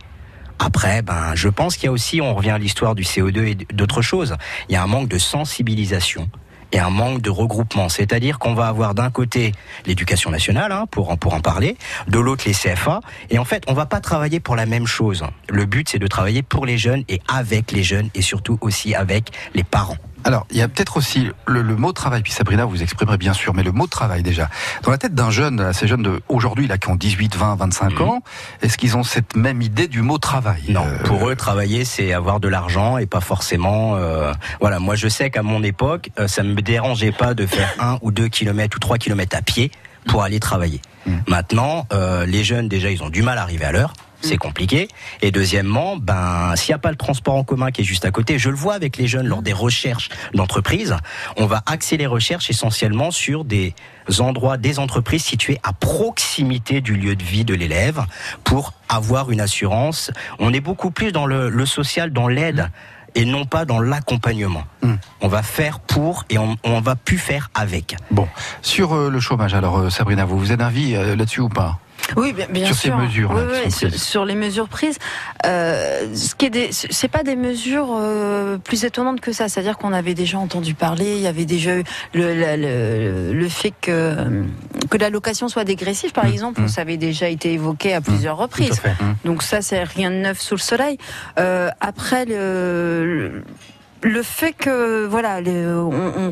Après, 0.58 1.02
ben, 1.02 1.34
je 1.34 1.48
pense 1.48 1.76
qu'il 1.76 1.86
y 1.86 1.88
a 1.88 1.92
aussi, 1.92 2.20
on 2.20 2.34
revient 2.34 2.50
à 2.50 2.58
l'histoire 2.58 2.94
du 2.94 3.02
CO2 3.02 3.46
et 3.46 3.54
d'autres 3.72 4.02
choses. 4.02 4.36
Il 4.68 4.72
y 4.72 4.76
a 4.76 4.82
un 4.82 4.86
manque 4.86 5.08
de 5.08 5.18
sensibilisation 5.18 6.28
et 6.72 6.78
un 6.78 6.90
manque 6.90 7.22
de 7.22 7.30
regroupement. 7.30 7.88
C'est-à-dire 7.88 8.38
qu'on 8.38 8.54
va 8.54 8.68
avoir 8.68 8.94
d'un 8.94 9.10
côté 9.10 9.52
l'éducation 9.86 10.30
nationale, 10.30 10.72
hein, 10.72 10.86
pour, 10.90 11.10
en, 11.10 11.16
pour 11.16 11.34
en 11.34 11.40
parler, 11.40 11.76
de 12.08 12.18
l'autre 12.18 12.44
les 12.46 12.52
CFA, 12.52 13.00
et 13.30 13.38
en 13.38 13.44
fait, 13.44 13.62
on 13.68 13.74
va 13.74 13.86
pas 13.86 14.00
travailler 14.00 14.40
pour 14.40 14.56
la 14.56 14.66
même 14.66 14.86
chose. 14.86 15.24
Le 15.48 15.64
but, 15.64 15.88
c'est 15.88 15.98
de 15.98 16.06
travailler 16.06 16.42
pour 16.42 16.66
les 16.66 16.78
jeunes 16.78 17.04
et 17.08 17.20
avec 17.28 17.72
les 17.72 17.82
jeunes, 17.82 18.10
et 18.14 18.22
surtout 18.22 18.58
aussi 18.60 18.94
avec 18.94 19.30
les 19.54 19.64
parents. 19.64 19.96
Alors, 20.24 20.46
il 20.50 20.56
y 20.58 20.62
a 20.62 20.68
peut-être 20.68 20.96
aussi 20.96 21.28
le, 21.46 21.62
le 21.62 21.76
mot 21.76 21.92
travail, 21.92 22.22
puis 22.22 22.32
Sabrina, 22.32 22.64
vous 22.64 22.82
exprimerez 22.82 23.16
bien 23.18 23.32
sûr, 23.32 23.54
mais 23.54 23.62
le 23.62 23.72
mot 23.72 23.86
travail 23.86 24.22
déjà. 24.22 24.48
Dans 24.82 24.90
la 24.90 24.98
tête 24.98 25.14
d'un 25.14 25.30
jeune, 25.30 25.60
assez 25.60 25.86
jeune 25.86 26.02
de 26.02 26.20
aujourd'hui, 26.28 26.66
là, 26.66 26.76
qui 26.76 26.88
ont 26.88 26.96
18, 26.96 27.36
20, 27.36 27.54
25 27.56 27.92
Mhm. 28.00 28.02
ans, 28.08 28.22
est-ce 28.62 28.76
qu'ils 28.76 28.96
ont 28.96 29.02
cette 29.04 29.36
même 29.36 29.62
idée 29.62 29.86
du 29.88 30.02
mot 30.02 30.18
travail 30.18 30.62
Non, 30.68 30.84
Euh, 30.86 31.02
pour 31.04 31.28
eux, 31.28 31.36
travailler, 31.36 31.84
c'est 31.84 32.12
avoir 32.12 32.40
de 32.40 32.48
l'argent 32.48 32.98
et 32.98 33.06
pas 33.06 33.20
forcément. 33.20 33.94
euh, 33.96 34.32
voilà, 34.60 34.78
moi, 34.80 34.96
je 34.96 35.08
sais 35.08 35.30
qu'à 35.30 35.42
mon 35.42 35.62
époque, 35.62 36.10
euh, 36.18 36.26
ça 36.28 36.42
me 36.42 36.60
dérangeait 36.60 37.12
pas 37.12 37.34
de 37.34 37.46
faire 37.46 37.72
un 37.78 37.98
ou 38.02 38.10
deux 38.10 38.28
kilomètres 38.28 38.76
ou 38.76 38.80
trois 38.80 38.98
kilomètres 38.98 39.36
à 39.36 39.42
pied 39.42 39.70
pour 40.08 40.22
aller 40.24 40.40
travailler. 40.40 40.80
Mm. 41.06 41.12
Maintenant, 41.28 41.86
euh, 41.92 42.26
les 42.26 42.44
jeunes 42.44 42.68
déjà, 42.68 42.90
ils 42.90 43.02
ont 43.02 43.08
du 43.10 43.22
mal 43.22 43.38
à 43.38 43.42
arriver 43.42 43.64
à 43.64 43.72
l'heure. 43.72 43.92
C'est 44.20 44.36
compliqué. 44.36 44.88
Et 45.22 45.30
deuxièmement, 45.30 45.96
ben, 45.96 46.54
s'il 46.56 46.72
n'y 46.72 46.74
a 46.74 46.78
pas 46.78 46.90
le 46.90 46.96
transport 46.96 47.36
en 47.36 47.44
commun 47.44 47.70
qui 47.70 47.82
est 47.82 47.84
juste 47.84 48.04
à 48.04 48.10
côté, 48.10 48.38
je 48.38 48.50
le 48.50 48.56
vois 48.56 48.74
avec 48.74 48.96
les 48.96 49.06
jeunes 49.06 49.28
lors 49.28 49.42
des 49.42 49.52
recherches 49.52 50.08
d'entreprises, 50.34 50.96
on 51.36 51.46
va 51.46 51.62
axer 51.66 51.96
les 51.96 52.06
recherches 52.06 52.50
essentiellement 52.50 53.10
sur 53.10 53.44
des 53.44 53.74
endroits, 54.18 54.56
des 54.56 54.78
entreprises 54.78 55.24
situées 55.24 55.58
à 55.62 55.72
proximité 55.72 56.80
du 56.80 56.94
lieu 56.94 57.14
de 57.14 57.22
vie 57.22 57.44
de 57.44 57.54
l'élève 57.54 58.04
pour 58.42 58.72
avoir 58.88 59.30
une 59.30 59.40
assurance. 59.40 60.10
On 60.38 60.52
est 60.52 60.60
beaucoup 60.60 60.90
plus 60.90 61.12
dans 61.12 61.26
le, 61.26 61.48
le 61.48 61.66
social, 61.66 62.12
dans 62.12 62.28
l'aide. 62.28 62.70
Et 63.14 63.24
non 63.24 63.46
pas 63.46 63.64
dans 63.64 63.80
l'accompagnement. 63.80 64.64
Mm. 64.82 64.94
On 65.22 65.28
va 65.28 65.42
faire 65.42 65.80
pour 65.80 66.24
et 66.28 66.38
on, 66.38 66.56
on 66.62 66.80
va 66.80 66.94
plus 66.94 67.18
faire 67.18 67.50
avec. 67.54 67.96
Bon, 68.10 68.28
sur 68.60 68.92
euh, 68.92 69.08
le 69.08 69.18
chômage, 69.18 69.54
alors 69.54 69.78
euh, 69.78 69.90
Sabrina, 69.90 70.26
vous 70.26 70.38
vous 70.38 70.52
êtes 70.52 70.60
avis 70.60 70.94
euh, 70.94 71.16
là-dessus 71.16 71.40
ou 71.40 71.48
pas? 71.48 71.78
Oui, 72.16 72.32
bien, 72.32 72.46
bien 72.50 72.66
Sur 72.66 72.74
ces 72.76 72.88
sûr. 72.88 72.98
mesures, 72.98 73.30
Oui, 73.34 73.42
oui, 73.64 73.70
sont 73.70 73.78
sur, 73.78 73.94
sur 73.94 74.24
les 74.24 74.34
mesures 74.34 74.68
prises, 74.68 74.98
euh, 75.46 76.14
ce 76.14 76.34
qui 76.34 76.46
est 76.46 76.50
des, 76.50 76.68
c'est 76.72 77.08
pas 77.08 77.22
des 77.22 77.36
mesures 77.36 77.88
euh, 77.96 78.56
plus 78.58 78.84
étonnantes 78.84 79.20
que 79.20 79.32
ça. 79.32 79.48
C'est-à-dire 79.48 79.76
qu'on 79.78 79.92
avait 79.92 80.14
déjà 80.14 80.38
entendu 80.38 80.74
parler, 80.74 81.16
il 81.16 81.20
y 81.22 81.26
avait 81.26 81.44
déjà 81.44 81.76
eu 81.76 81.84
le, 82.14 82.34
le, 82.34 82.56
le, 82.56 83.32
le 83.32 83.48
fait 83.48 83.72
que 83.80 84.16
que 84.90 84.96
l'allocation 84.96 85.48
soit 85.48 85.64
dégressive, 85.64 86.12
par 86.12 86.24
Mmh, 86.24 86.32
exemple, 86.32 86.60
mmh. 86.62 86.68
ça 86.68 86.80
avait 86.80 86.96
déjà 86.96 87.28
été 87.28 87.52
évoqué 87.52 87.94
à 87.94 88.00
plusieurs 88.00 88.38
à 88.40 88.42
reprises. 88.42 88.80
Donc 89.24 89.42
ça, 89.42 89.60
c'est 89.62 89.82
rien 89.84 90.10
de 90.10 90.16
neuf 90.16 90.40
sous 90.40 90.54
le 90.54 90.60
soleil. 90.60 90.98
Euh, 91.38 91.68
après, 91.80 92.24
le, 92.24 93.04
le, 93.04 93.44
le 94.02 94.22
fait 94.22 94.52
que 94.52 95.06
voilà, 95.06 95.40
on, 95.40 96.12
on 96.16 96.30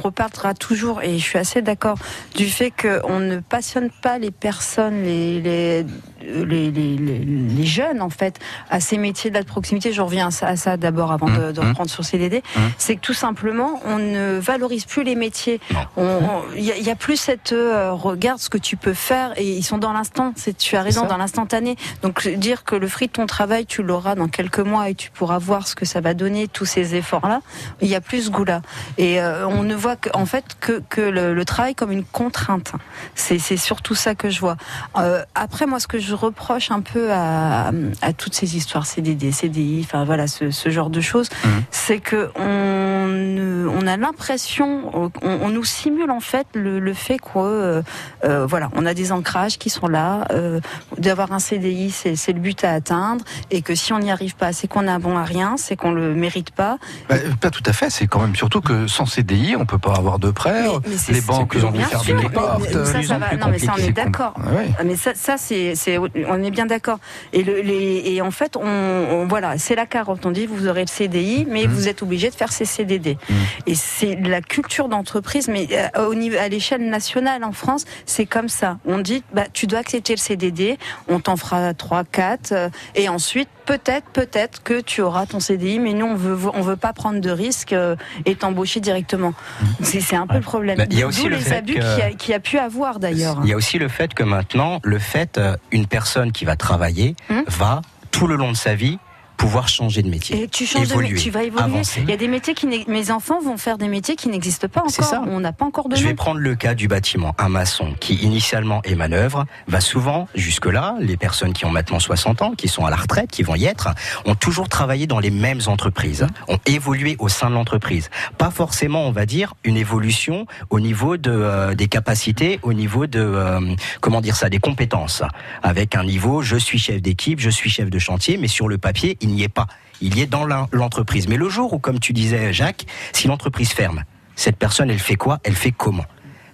toujours, 0.55 1.03
et 1.03 1.19
je 1.19 1.25
suis 1.25 1.39
assez 1.39 1.63
d'accord 1.63 1.99
du 2.35 2.47
fait 2.47 2.71
qu'on 2.71 3.19
ne 3.19 3.39
passionne 3.41 3.91
pas 4.03 4.19
les 4.19 4.31
personnes, 4.31 5.03
les 5.03 5.41
les, 5.41 5.87
les, 6.23 6.71
les, 6.71 7.67
jeunes 7.67 8.01
en 8.03 8.11
fait, 8.11 8.39
à 8.71 8.81
ces 8.81 8.97
métiers 8.99 9.31
de 9.31 9.35
la 9.37 9.45
proximité. 9.45 9.93
Je 9.93 10.01
reviens 10.03 10.29
à 10.43 10.57
ça, 10.57 10.77
d'abord 10.77 11.13
avant 11.13 11.27
de, 11.29 11.53
de 11.53 11.61
Mmh, 11.61 11.65
mmh. 11.65 11.69
reprendre 11.69 11.91
sur 11.91 12.05
CDD. 12.05 12.39
Mmh. 12.57 12.61
C'est 12.79 12.97
que 12.97 13.01
tout 13.01 13.15
simplement, 13.15 13.81
on 13.85 13.99
ne 13.99 14.39
valorise 14.39 14.85
plus 14.85 15.03
les 15.05 15.15
métiers. 15.17 15.61
On- 15.97 16.21
Il 16.57 16.63
y, 16.65 16.91
a- 16.91 16.97
plus 16.97 17.17
cette 17.17 17.53
euh, 17.53 17.93
regarde 17.93 18.39
ce 18.39 18.49
que 18.49 18.59
tu 18.59 18.77
peux 18.77 18.95
faire 18.95 19.33
et 19.37 19.49
ils 19.57 19.63
sont 19.63 19.79
dans 19.79 19.93
l'instant. 19.93 20.33
C'est 20.37 20.57
tu 20.57 20.77
as 20.77 20.83
raison 20.83 21.07
dans 21.07 21.17
l'instantané. 21.19 21.77
Donc 22.03 22.27
dire 22.29 22.65
que 22.65 22.75
le 22.75 22.89
fruit 22.89 23.09
de 23.09 23.13
ton 23.13 23.27
travail 23.27 23.67
tu 23.67 23.83
l'auras 23.83 24.15
dans 24.15 24.29
quelques 24.29 24.61
mois 24.61 24.89
et 24.91 24.95
tu 24.95 25.11
pourras 25.11 25.39
voir 25.39 25.67
ce 25.69 25.75
que 25.75 25.85
ça 25.85 26.01
va 26.01 26.15
donner 26.15 26.49
tous 26.49 26.65
ces 26.65 26.95
efforts 26.95 27.29
là. 27.29 27.41
Il 27.81 27.89
y 27.89 27.95
a 27.95 28.01
plus 28.01 28.27
ce 28.27 28.31
goût-là 28.31 28.63
et 28.99 29.21
euh, 29.21 29.47
on 29.47 29.63
ne 29.63 29.75
voit 29.75 29.97
en 30.15 30.25
fait 30.27 30.45
que, 30.61 30.83
que 30.89 31.01
le, 31.03 31.35
le 31.35 31.45
travail 31.45 31.75
comme 31.75 31.93
une 31.93 32.05
contrainte. 32.05 32.73
C'est 33.15 33.39
c'est 33.39 33.57
surtout 33.59 33.95
ça 33.95 34.15
que 34.15 34.31
je 34.31 34.41
vois. 34.41 34.57
Euh, 34.97 35.23
après 35.35 35.67
moi 35.67 35.81
ce 35.81 35.87
que 35.87 35.99
je 35.99 36.06
reproche 36.15 36.71
un 36.71 36.81
peu 36.81 37.11
à, 37.13 37.71
à 38.03 38.13
toutes 38.13 38.35
ces 38.35 38.57
histoires 38.57 38.87
CDD, 38.87 39.33
CDI, 39.33 39.83
enfin 39.85 40.05
voilà 40.05 40.27
ce, 40.27 40.51
ce 40.51 40.69
genre 40.71 40.91
de 40.91 41.01
choses, 41.01 41.29
Mhm. 41.45 41.63
c'est 41.71 41.99
que 42.01 42.31
on, 42.39 43.87
a 43.87 43.97
l'impression, 43.97 44.91
on, 44.95 45.11
on 45.23 45.49
nous 45.49 45.65
simule 45.65 46.11
en 46.11 46.21
fait 46.21 46.47
le, 46.55 46.79
le 46.81 46.95
fait 46.95 47.19
que 47.19 47.27
euh, 47.37 47.83
euh, 48.25 48.47
voilà, 48.47 48.71
on 48.75 48.85
a 48.87 48.95
des 48.95 49.13
ancrages 49.13 49.59
qui 49.59 49.71
sont 49.71 49.87
là, 49.89 50.27
euh, 50.33 50.61
d'avoir 50.99 51.33
un 51.33 51.39
CDI, 51.39 51.91
c'est 51.91 52.33
le 52.33 52.41
but 52.41 52.65
à 52.65 52.73
atteindre, 52.73 53.25
et 53.51 53.63
que 53.63 53.75
si 53.75 53.93
on 53.93 53.99
n'y 53.99 54.11
arrive 54.11 54.35
pas, 54.37 54.53
c'est 54.53 54.67
qu'on 54.69 54.89
a 54.89 54.99
bon 54.99 55.17
à 55.17 55.25
rien, 55.25 55.57
c'est 55.57 55.77
qu'on 55.77 55.93
le 55.93 56.15
mérite 56.15 56.51
pas. 56.51 56.79
Bah, 57.09 57.17
Pas 57.41 57.51
tout 57.51 57.63
à 57.67 57.73
fait, 57.73 57.91
c'est 57.91 58.07
quand 58.07 58.21
même 58.21 58.35
surtout 58.35 58.61
que 58.61 58.87
sans 58.87 59.07
CDI, 59.07 59.55
on 59.57 59.67
peut 59.67 59.79
pas 59.79 59.95
avoir 59.95 60.19
de 60.19 60.31
prêt, 60.31 60.63
Mais- 60.63 60.91
mais 60.91 60.97
c'est- 60.97 61.13
les 61.13 61.21
banques 61.21 61.57
fermer 61.57 61.85
sûr, 62.05 62.17
les 62.21 62.29
portes. 62.29 62.85
ça, 62.85 63.03
ça 63.03 63.19
va. 63.19 63.37
Non, 63.37 63.49
mais 63.51 63.59
ça, 63.59 63.73
on 63.77 63.81
est 63.83 63.93
d'accord. 63.93 64.35
Ah. 64.39 64.49
Ah, 64.79 64.83
Mais 64.85 64.97
ça, 64.97 65.13
ça 65.15 65.37
c'est, 65.39 65.75
c'est, 66.15 66.27
on 66.29 66.43
est 66.43 66.51
bien 66.51 66.67
d'accord. 66.67 66.99
Et, 67.33 67.43
le, 67.43 67.61
les, 67.61 68.03
et 68.07 68.23
en 68.23 68.31
fait, 68.31 68.57
on, 68.57 68.63
on- 68.67 69.27
voilà, 69.27 69.59
c'est 69.59 69.75
la 69.75 69.87
carotte. 69.87 70.25
On 70.27 70.31
dit, 70.31 70.47
vous 70.47 70.67
aurez 70.69 70.83
le 70.83 70.87
CDI, 70.89 71.47
mais 71.49 71.67
Mhm. 71.67 71.73
vous 71.73 71.89
êtes 71.89 72.03
obligé 72.03 72.31
de 72.31 72.35
faire 72.35 72.53
ces 72.53 72.65
CDD. 72.65 73.17
Mhm. 73.29 73.37
Et 73.67 73.75
c'est 73.75 74.15
la 74.17 74.41
culture 74.41 74.89
d'entreprise, 74.89 75.49
mais 75.49 75.69
euh, 75.73 76.07
au 76.07 76.15
niveau, 76.15 76.37
à 76.39 76.49
l'échelle 76.49 76.89
nationale 76.89 77.45
en 77.45 77.53
France, 77.53 77.85
c'est 78.05 78.27
comme 78.27 78.49
ça. 78.49 78.79
On 78.87 78.99
dit, 78.99 79.23
bah, 79.33 79.45
tu 79.53 79.67
dois 79.67 79.81
accepter 79.81 80.13
le 80.15 80.19
CDD, 80.21 80.79
on 81.09 81.21
t'en 81.21 81.37
fera 81.37 81.75
3, 81.75 82.05
4, 82.05 82.53
euh, 82.53 82.69
et 82.95 83.09
ensuite, 83.09 83.49
peut-être, 83.67 84.07
peut-être 84.13 84.63
que 84.63 84.81
tu 84.81 85.01
auras 85.03 85.27
ton 85.27 85.41
CDI, 85.41 85.79
mais 85.81 85.93
nous, 85.93 86.07
on 86.07 86.15
veut, 86.15 86.37
on 86.55 86.61
veut 86.63 86.77
pas 86.77 86.93
prendre 86.93 87.21
de 87.21 87.31
risques 87.31 87.73
euh, 87.73 87.97
et 88.25 88.35
t'embaucher 88.37 88.81
directement. 88.81 89.35
C'est, 89.83 90.01
c'est 90.01 90.17
un 90.17 90.27
peu 90.27 90.37
le 90.37 90.41
problème. 90.41 90.79
Bah, 90.79 90.85
il 90.91 90.99
y 90.99 91.03
a 91.03 91.07
aussi 91.07 91.23
D'où 91.25 91.29
le 91.31 91.37
les 91.37 91.43
fait 91.43 91.57
abus 91.57 91.73
qu'il 91.75 91.83
y, 91.83 92.03
a, 92.03 92.11
qu'il 92.13 92.31
y 92.31 92.35
a 92.35 92.41
pu 92.41 92.59
avoir 92.59 93.01
d'ailleurs. 93.01 93.39
Il 93.43 93.49
y 93.51 93.53
a 93.53 93.57
aussi 93.57 93.79
le 93.79 93.89
fait 93.89 94.15
que 94.15 94.23
maintenant, 94.23 94.81
le 94.85 94.99
fait, 94.99 95.39
euh, 95.39 95.57
une 95.87 95.89
personne 95.89 96.33
qui 96.33 96.45
va 96.45 96.57
travailler 96.57 97.15
Hum. 97.31 97.45
va 97.47 97.81
tout 98.11 98.27
le 98.27 98.35
long 98.35 98.51
de 98.51 98.57
sa 98.57 98.75
vie 98.75 98.99
pouvoir 99.37 99.69
changer 99.69 100.03
de 100.03 100.09
métier. 100.09 100.43
Et 100.43 100.49
tu 100.49 100.67
changes 100.67 100.89
de 100.89 100.93
évoluer, 100.93 101.11
métier, 101.11 101.25
tu 101.25 101.31
vas 101.31 101.43
évoluer. 101.45 101.65
avancer. 101.65 102.01
Il 102.03 102.11
y 102.11 102.13
a 102.13 102.17
des 102.17 102.29
métiers 102.29 102.55
qui 102.55 102.67
mes 102.67 103.11
enfants 103.11 103.41
vont 103.41 103.57
faire 103.57 103.79
des 103.79 103.89
métiers 103.89 104.17
qui 104.17 104.29
n'existent 104.29 104.69
pas 104.69 104.83
C'est 104.89 105.03
encore. 105.03 105.11
ça. 105.11 105.23
On 105.29 105.41
n'a 105.41 105.53
pas 105.53 105.65
encore 105.65 105.89
de 105.89 105.97
Je 105.97 106.05
vais 106.05 106.15
prendre 106.15 106.41
le 106.41 106.55
cas 106.55 106.75
du 106.75 106.89
bâtiment. 106.89 107.35
Un 107.39 107.49
maçon 107.49 107.95
qui 108.01 108.15
initialement 108.17 108.81
est 108.85 108.95
manœuvre 108.95 109.47
va 109.69 109.81
souvent, 109.81 110.29
jusque-là, 110.35 110.97
les 111.01 111.17
personnes 111.17 111.53
qui 111.53 111.65
ont 111.65 111.71
maintenant 111.71 112.01
60 112.01 112.43
ans, 112.43 112.53
qui 112.53 112.69
sont 112.69 112.85
à 112.85 112.91
la 112.91 112.97
retraite, 112.97 113.31
qui 113.31 113.43
vont 113.43 113.55
y 113.55 113.65
être, 113.65 113.89
ont 114.25 114.35
toujours 114.35 114.69
travaillé 114.69 115.07
dans 115.07 115.19
les 115.21 115.31
mêmes 115.31 115.61
entreprises, 115.67 116.27
ont 116.49 116.59
évolué 116.67 117.17
au 117.19 117.29
sein 117.29 117.49
de 117.51 117.55
l'entreprise. 117.55 118.11
Pas 118.39 118.51
forcément, 118.51 119.07
on 119.07 119.13
va 119.13 119.27
dire, 119.27 119.55
une 119.65 119.77
évolution 119.77 120.47
au 120.71 120.81
niveau 120.81 121.17
de, 121.17 121.31
euh, 121.31 121.75
des 121.75 121.89
capacités, 121.89 122.59
au 122.63 122.73
niveau 122.73 123.07
de, 123.07 123.21
euh, 123.21 123.61
comment 124.01 124.21
dire 124.21 124.37
ça, 124.37 124.49
des 124.49 124.59
compétences. 124.59 125.23
Avec 125.63 125.95
un 125.95 126.05
niveau, 126.05 126.43
je 126.43 126.57
suis 126.57 126.79
chef 126.79 127.01
d'équipe, 127.03 127.41
je 127.41 127.51
suis 127.51 127.71
chef 127.71 127.91
de 127.91 127.99
chantier, 127.99 128.37
mais 128.37 128.49
sur 128.49 128.69
le 128.69 128.79
papier, 128.79 129.17
il 129.29 129.35
n'y 129.35 129.43
est 129.43 129.49
pas. 129.49 129.67
Il 130.01 130.17
y 130.17 130.23
est 130.23 130.27
dans 130.27 130.45
l'en- 130.45 130.69
l'entreprise. 130.73 131.29
Mais 131.29 131.37
le 131.37 131.49
jour 131.49 131.73
où, 131.73 131.79
comme 131.79 131.99
tu 132.01 132.13
disais, 132.13 132.53
Jacques, 132.53 132.85
si 133.13 133.29
l'entreprise 133.29 133.71
ferme, 133.73 134.05
cette 134.35 134.57
personne, 134.57 134.91
elle 134.91 134.99
fait 134.99 135.17
quoi? 135.17 135.39
Elle 135.45 135.55
fait 135.55 135.73
comment? 135.73 136.05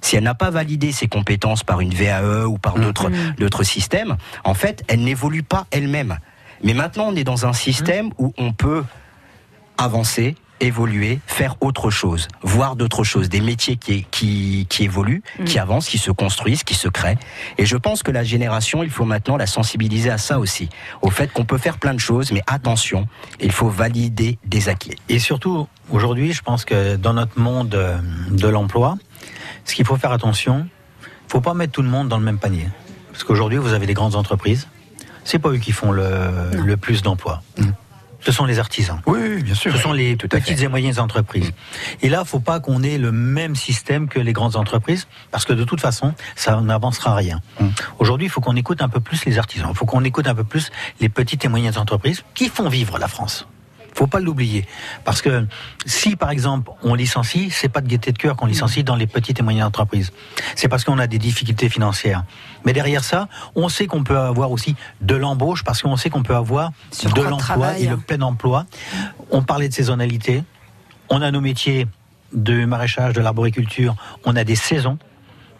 Si 0.00 0.16
elle 0.16 0.24
n'a 0.24 0.34
pas 0.34 0.50
validé 0.50 0.90
ses 0.92 1.06
compétences 1.08 1.62
par 1.64 1.80
une 1.80 1.94
VAE 1.94 2.46
ou 2.46 2.58
par 2.58 2.74
d'autres 2.74 3.08
Mm. 3.08 3.34
d'autres 3.38 3.62
systèmes, 3.64 4.16
en 4.44 4.54
fait, 4.54 4.82
elle 4.88 5.02
n'évolue 5.04 5.42
pas 5.44 5.66
elle-même. 5.70 6.18
Mais 6.64 6.74
maintenant, 6.74 7.06
on 7.08 7.16
est 7.16 7.24
dans 7.24 7.46
un 7.46 7.52
système 7.52 8.10
où 8.18 8.32
on 8.38 8.52
peut 8.52 8.84
avancer, 9.78 10.36
évoluer, 10.62 11.20
faire 11.26 11.56
autre 11.60 11.90
chose, 11.90 12.28
voir 12.42 12.76
d'autres 12.76 13.04
choses, 13.04 13.28
des 13.28 13.40
métiers 13.40 13.76
qui, 13.76 14.06
qui, 14.10 14.66
qui 14.70 14.84
évoluent, 14.84 15.22
qui 15.44 15.58
avancent, 15.58 15.88
qui 15.88 15.98
se 15.98 16.10
construisent, 16.10 16.62
qui 16.62 16.74
se 16.74 16.88
créent. 16.88 17.18
Et 17.58 17.66
je 17.66 17.76
pense 17.76 18.02
que 18.02 18.10
la 18.10 18.24
génération, 18.24 18.82
il 18.82 18.90
faut 18.90 19.04
maintenant 19.04 19.36
la 19.36 19.46
sensibiliser 19.46 20.10
à 20.10 20.18
ça 20.18 20.38
aussi, 20.38 20.68
au 21.02 21.10
fait 21.10 21.32
qu'on 21.32 21.44
peut 21.44 21.58
faire 21.58 21.78
plein 21.78 21.94
de 21.94 22.00
choses, 22.00 22.32
mais 22.32 22.42
attention, 22.46 23.06
il 23.40 23.52
faut 23.52 23.68
valider 23.68 24.38
des 24.46 24.68
acquis. 24.68 24.96
Et 25.08 25.18
surtout, 25.18 25.68
aujourd'hui, 25.90 26.32
je 26.32 26.42
pense 26.42 26.64
que 26.64 26.96
dans 26.96 27.14
notre 27.14 27.38
monde 27.38 27.74
euh, 27.74 27.98
de 28.30 28.48
l'emploi, 28.48 28.96
ce 29.64 29.74
qu'il 29.74 29.84
faut 29.84 29.96
faire 29.96 30.12
attention, 30.12 30.66
il 31.02 31.32
faut 31.32 31.40
pas 31.40 31.54
mettre 31.54 31.72
tout 31.72 31.82
le 31.82 31.88
monde 31.88 32.08
dans 32.08 32.18
le 32.18 32.24
même 32.24 32.38
panier. 32.38 32.68
Parce 33.10 33.24
qu'aujourd'hui, 33.24 33.58
vous 33.58 33.72
avez 33.72 33.86
des 33.86 33.94
grandes 33.94 34.14
entreprises, 34.14 34.68
c'est 35.24 35.38
pas 35.38 35.50
eux 35.50 35.58
qui 35.58 35.72
font 35.72 35.92
le, 35.92 36.50
le 36.52 36.76
plus 36.76 37.02
d'emplois. 37.02 37.42
Ce 38.24 38.32
sont 38.32 38.44
les 38.44 38.58
artisans. 38.58 39.00
Oui, 39.06 39.42
bien 39.42 39.54
sûr. 39.54 39.72
Ce 39.72 39.78
sont 39.78 39.92
les 39.92 40.16
petites 40.16 40.58
fait. 40.58 40.64
et 40.64 40.68
moyennes 40.68 40.98
entreprises. 41.00 41.52
Et 42.02 42.08
là, 42.08 42.24
faut 42.24 42.40
pas 42.40 42.60
qu'on 42.60 42.82
ait 42.82 42.98
le 42.98 43.12
même 43.12 43.56
système 43.56 44.08
que 44.08 44.20
les 44.20 44.32
grandes 44.32 44.56
entreprises, 44.56 45.08
parce 45.30 45.44
que 45.44 45.52
de 45.52 45.64
toute 45.64 45.80
façon, 45.80 46.14
ça 46.36 46.60
n'avancera 46.60 47.14
rien. 47.14 47.40
Mm. 47.60 47.68
Aujourd'hui, 47.98 48.26
il 48.26 48.30
faut 48.30 48.40
qu'on 48.40 48.56
écoute 48.56 48.80
un 48.80 48.88
peu 48.88 49.00
plus 49.00 49.24
les 49.24 49.38
artisans. 49.38 49.68
Il 49.70 49.76
faut 49.76 49.86
qu'on 49.86 50.04
écoute 50.04 50.26
un 50.28 50.34
peu 50.34 50.44
plus 50.44 50.70
les 51.00 51.08
petites 51.08 51.44
et 51.44 51.48
moyennes 51.48 51.78
entreprises 51.78 52.22
qui 52.34 52.48
font 52.48 52.68
vivre 52.68 52.98
la 52.98 53.08
France. 53.08 53.46
Faut 53.94 54.06
pas 54.06 54.20
l'oublier, 54.20 54.66
parce 55.04 55.20
que 55.20 55.46
si 55.84 56.16
par 56.16 56.30
exemple 56.30 56.70
on 56.82 56.94
licencie, 56.94 57.50
c'est 57.50 57.68
pas 57.68 57.82
de 57.82 57.88
gaieté 57.88 58.12
de 58.12 58.18
cœur 58.18 58.36
qu'on 58.36 58.46
licencie 58.46 58.84
dans 58.84 58.96
les 58.96 59.06
petites 59.06 59.38
et 59.38 59.42
moyennes 59.42 59.64
entreprises. 59.64 60.12
C'est 60.56 60.68
parce 60.68 60.84
qu'on 60.84 60.98
a 60.98 61.06
des 61.06 61.18
difficultés 61.18 61.68
financières. 61.68 62.24
Mais 62.64 62.72
derrière 62.72 63.04
ça, 63.04 63.28
on 63.54 63.68
sait 63.68 63.86
qu'on 63.86 64.04
peut 64.04 64.18
avoir 64.18 64.50
aussi 64.50 64.76
de 65.00 65.14
l'embauche, 65.14 65.64
parce 65.64 65.82
qu'on 65.82 65.96
sait 65.96 66.10
qu'on 66.10 66.22
peut 66.22 66.36
avoir 66.36 66.70
Sur 66.90 67.12
de 67.12 67.22
l'emploi 67.22 67.78
et 67.78 67.86
le 67.86 67.96
plein 67.96 68.20
emploi. 68.22 68.66
On 69.30 69.42
parlait 69.42 69.68
de 69.68 69.74
saisonnalité. 69.74 70.44
On 71.10 71.22
a 71.22 71.30
nos 71.30 71.40
métiers 71.40 71.86
de 72.32 72.64
maraîchage, 72.64 73.12
de 73.14 73.20
l'arboriculture. 73.20 73.94
On 74.24 74.36
a 74.36 74.44
des 74.44 74.56
saisons. 74.56 74.98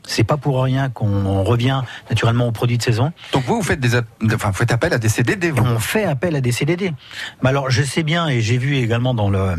C'est 0.05 0.25
pas 0.25 0.37
pour 0.37 0.61
rien 0.63 0.89
qu'on 0.89 1.45
revient 1.45 1.83
naturellement 2.11 2.49
aux 2.49 2.53
produits 2.53 2.79
de 2.79 2.83
saison. 2.83 3.13
Donc 3.33 3.45
vous, 3.45 3.57
vous 3.57 3.63
faites, 3.63 3.79
des, 3.79 3.97
enfin, 4.35 4.49
vous 4.51 4.57
faites 4.57 4.73
appel 4.73 4.93
à 4.93 4.99
des 4.99 5.09
CDD, 5.09 5.53
vous 5.53 5.63
on 5.63 5.79
fait 5.79 6.05
appel 6.05 6.35
à 6.35 6.41
des 6.41 6.51
CDD. 6.51 6.93
Mais 7.43 7.51
alors, 7.51 7.71
je 7.71 7.83
sais 7.85 8.03
bien, 8.03 8.27
et 8.29 8.41
j'ai 8.41 8.59
vu 8.59 8.77
également 8.77 9.15
dans 9.15 9.31
le 9.31 9.55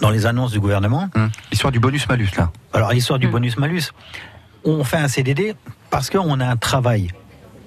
dans 0.00 0.10
les 0.10 0.26
annonces 0.26 0.50
du 0.50 0.58
gouvernement. 0.60 1.08
Hum. 1.14 1.30
L'histoire 1.52 1.70
du 1.70 1.78
bonus-malus, 1.78 2.30
là. 2.36 2.50
Alors, 2.72 2.90
l'histoire 2.92 3.18
du 3.18 3.28
Mm. 3.28 3.32
bonus-malus, 3.32 3.82
on 4.64 4.82
fait 4.82 4.96
un 4.96 5.08
CDD 5.08 5.54
parce 5.90 6.10
qu'on 6.10 6.40
a 6.40 6.46
un 6.46 6.56
travail 6.56 7.10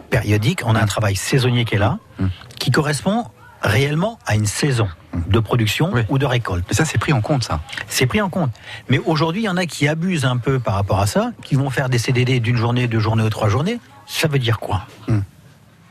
périodique, 0.09 0.61
on 0.65 0.75
a 0.75 0.81
un 0.81 0.85
travail 0.85 1.15
saisonnier 1.15 1.65
qui 1.65 1.75
est 1.75 1.79
là, 1.79 1.99
Mm. 2.19 2.27
qui 2.59 2.71
correspond 2.71 3.25
réellement 3.61 4.17
à 4.25 4.35
une 4.35 4.45
saison 4.45 4.87
de 5.27 5.39
production 5.39 5.91
Oui. 5.93 6.01
ou 6.09 6.17
de 6.17 6.25
récolte. 6.25 6.65
Mais 6.69 6.75
ça, 6.75 6.85
c'est 6.85 6.97
pris 6.97 7.13
en 7.13 7.21
compte, 7.21 7.43
ça. 7.43 7.59
C'est 7.87 8.05
pris 8.05 8.21
en 8.21 8.29
compte. 8.29 8.51
Mais 8.89 8.99
aujourd'hui, 8.99 9.41
il 9.41 9.45
y 9.45 9.49
en 9.49 9.57
a 9.57 9.65
qui 9.65 9.87
abusent 9.87 10.25
un 10.25 10.37
peu 10.37 10.59
par 10.59 10.75
rapport 10.75 10.99
à 10.99 11.07
ça, 11.07 11.31
qui 11.43 11.55
vont 11.55 11.69
faire 11.69 11.89
des 11.89 11.97
CDD 11.97 12.39
d'une 12.39 12.55
journée, 12.57 12.87
deux 12.87 12.99
journées 12.99 13.23
ou 13.23 13.29
trois 13.29 13.49
journées. 13.49 13.79
Ça 14.07 14.27
veut 14.27 14.39
dire 14.39 14.59
quoi? 14.59 14.83
Hmm. 15.07 15.19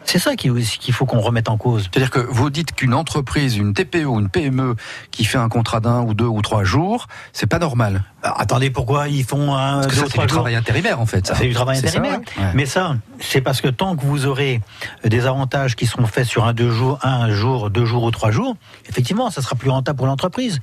C'est 0.07 0.21
ça 0.21 0.37
qu'il 0.37 0.93
faut 0.93 1.05
qu'on 1.05 1.21
remette 1.21 1.49
en 1.49 1.57
cause. 1.57 1.89
C'est-à-dire 1.91 2.11
que 2.11 2.21
vous 2.21 2.49
dites 2.49 2.73
qu'une 2.73 2.95
entreprise, 2.95 3.57
une 3.57 3.75
TPE 3.75 4.05
ou 4.07 4.21
une 4.21 4.29
PME 4.29 4.77
qui 5.11 5.25
fait 5.25 5.39
un 5.39 5.49
contrat 5.49 5.81
d'un 5.81 6.03
ou 6.03 6.15
deux 6.15 6.27
ou 6.27 6.41
trois 6.43 6.63
jours, 6.63 7.09
c'est 7.33 7.49
pas 7.49 7.59
normal. 7.59 8.05
Alors, 8.23 8.41
attendez, 8.41 8.71
pourquoi 8.71 9.09
ils 9.09 9.25
font 9.25 9.55
un 9.55 9.81
Parce 9.81 9.87
que 9.89 9.93
deux 9.93 9.97
ça, 9.99 10.05
ou 10.05 10.07
c'est 10.07 10.13
trois 10.15 10.27
du 10.27 10.31
jours 10.31 10.39
travail 10.39 10.55
intérimaire, 10.55 11.01
en 11.01 11.07
fait. 11.07 11.35
Fait 11.35 11.49
du 11.49 11.55
travail 11.55 11.77
C'est 11.77 11.89
ça, 11.89 11.99
intérimaire. 11.99 12.21
Ouais. 12.39 12.53
Mais 12.55 12.67
ça, 12.67 12.97
c'est 13.21 13.41
parce 13.41 13.61
que 13.61 13.69
tant 13.69 13.97
que 13.97 14.05
vous 14.05 14.27
aurez 14.27 14.61
des 15.05 15.27
avantages 15.27 15.75
qui 15.75 15.87
seront 15.87 16.07
faits 16.07 16.27
sur 16.27 16.47
un, 16.47 16.55
deux 16.55 16.71
jours, 16.71 16.99
un 17.03 17.31
jour, 17.31 17.71
deux 17.71 17.85
jours 17.85 18.05
ou 18.05 18.11
trois 18.13 18.31
jours, 18.31 18.57
effectivement, 18.89 19.31
ça 19.31 19.43
sera 19.43 19.57
plus 19.57 19.71
rentable 19.71 19.97
pour 19.97 20.07
l'entreprise. 20.07 20.61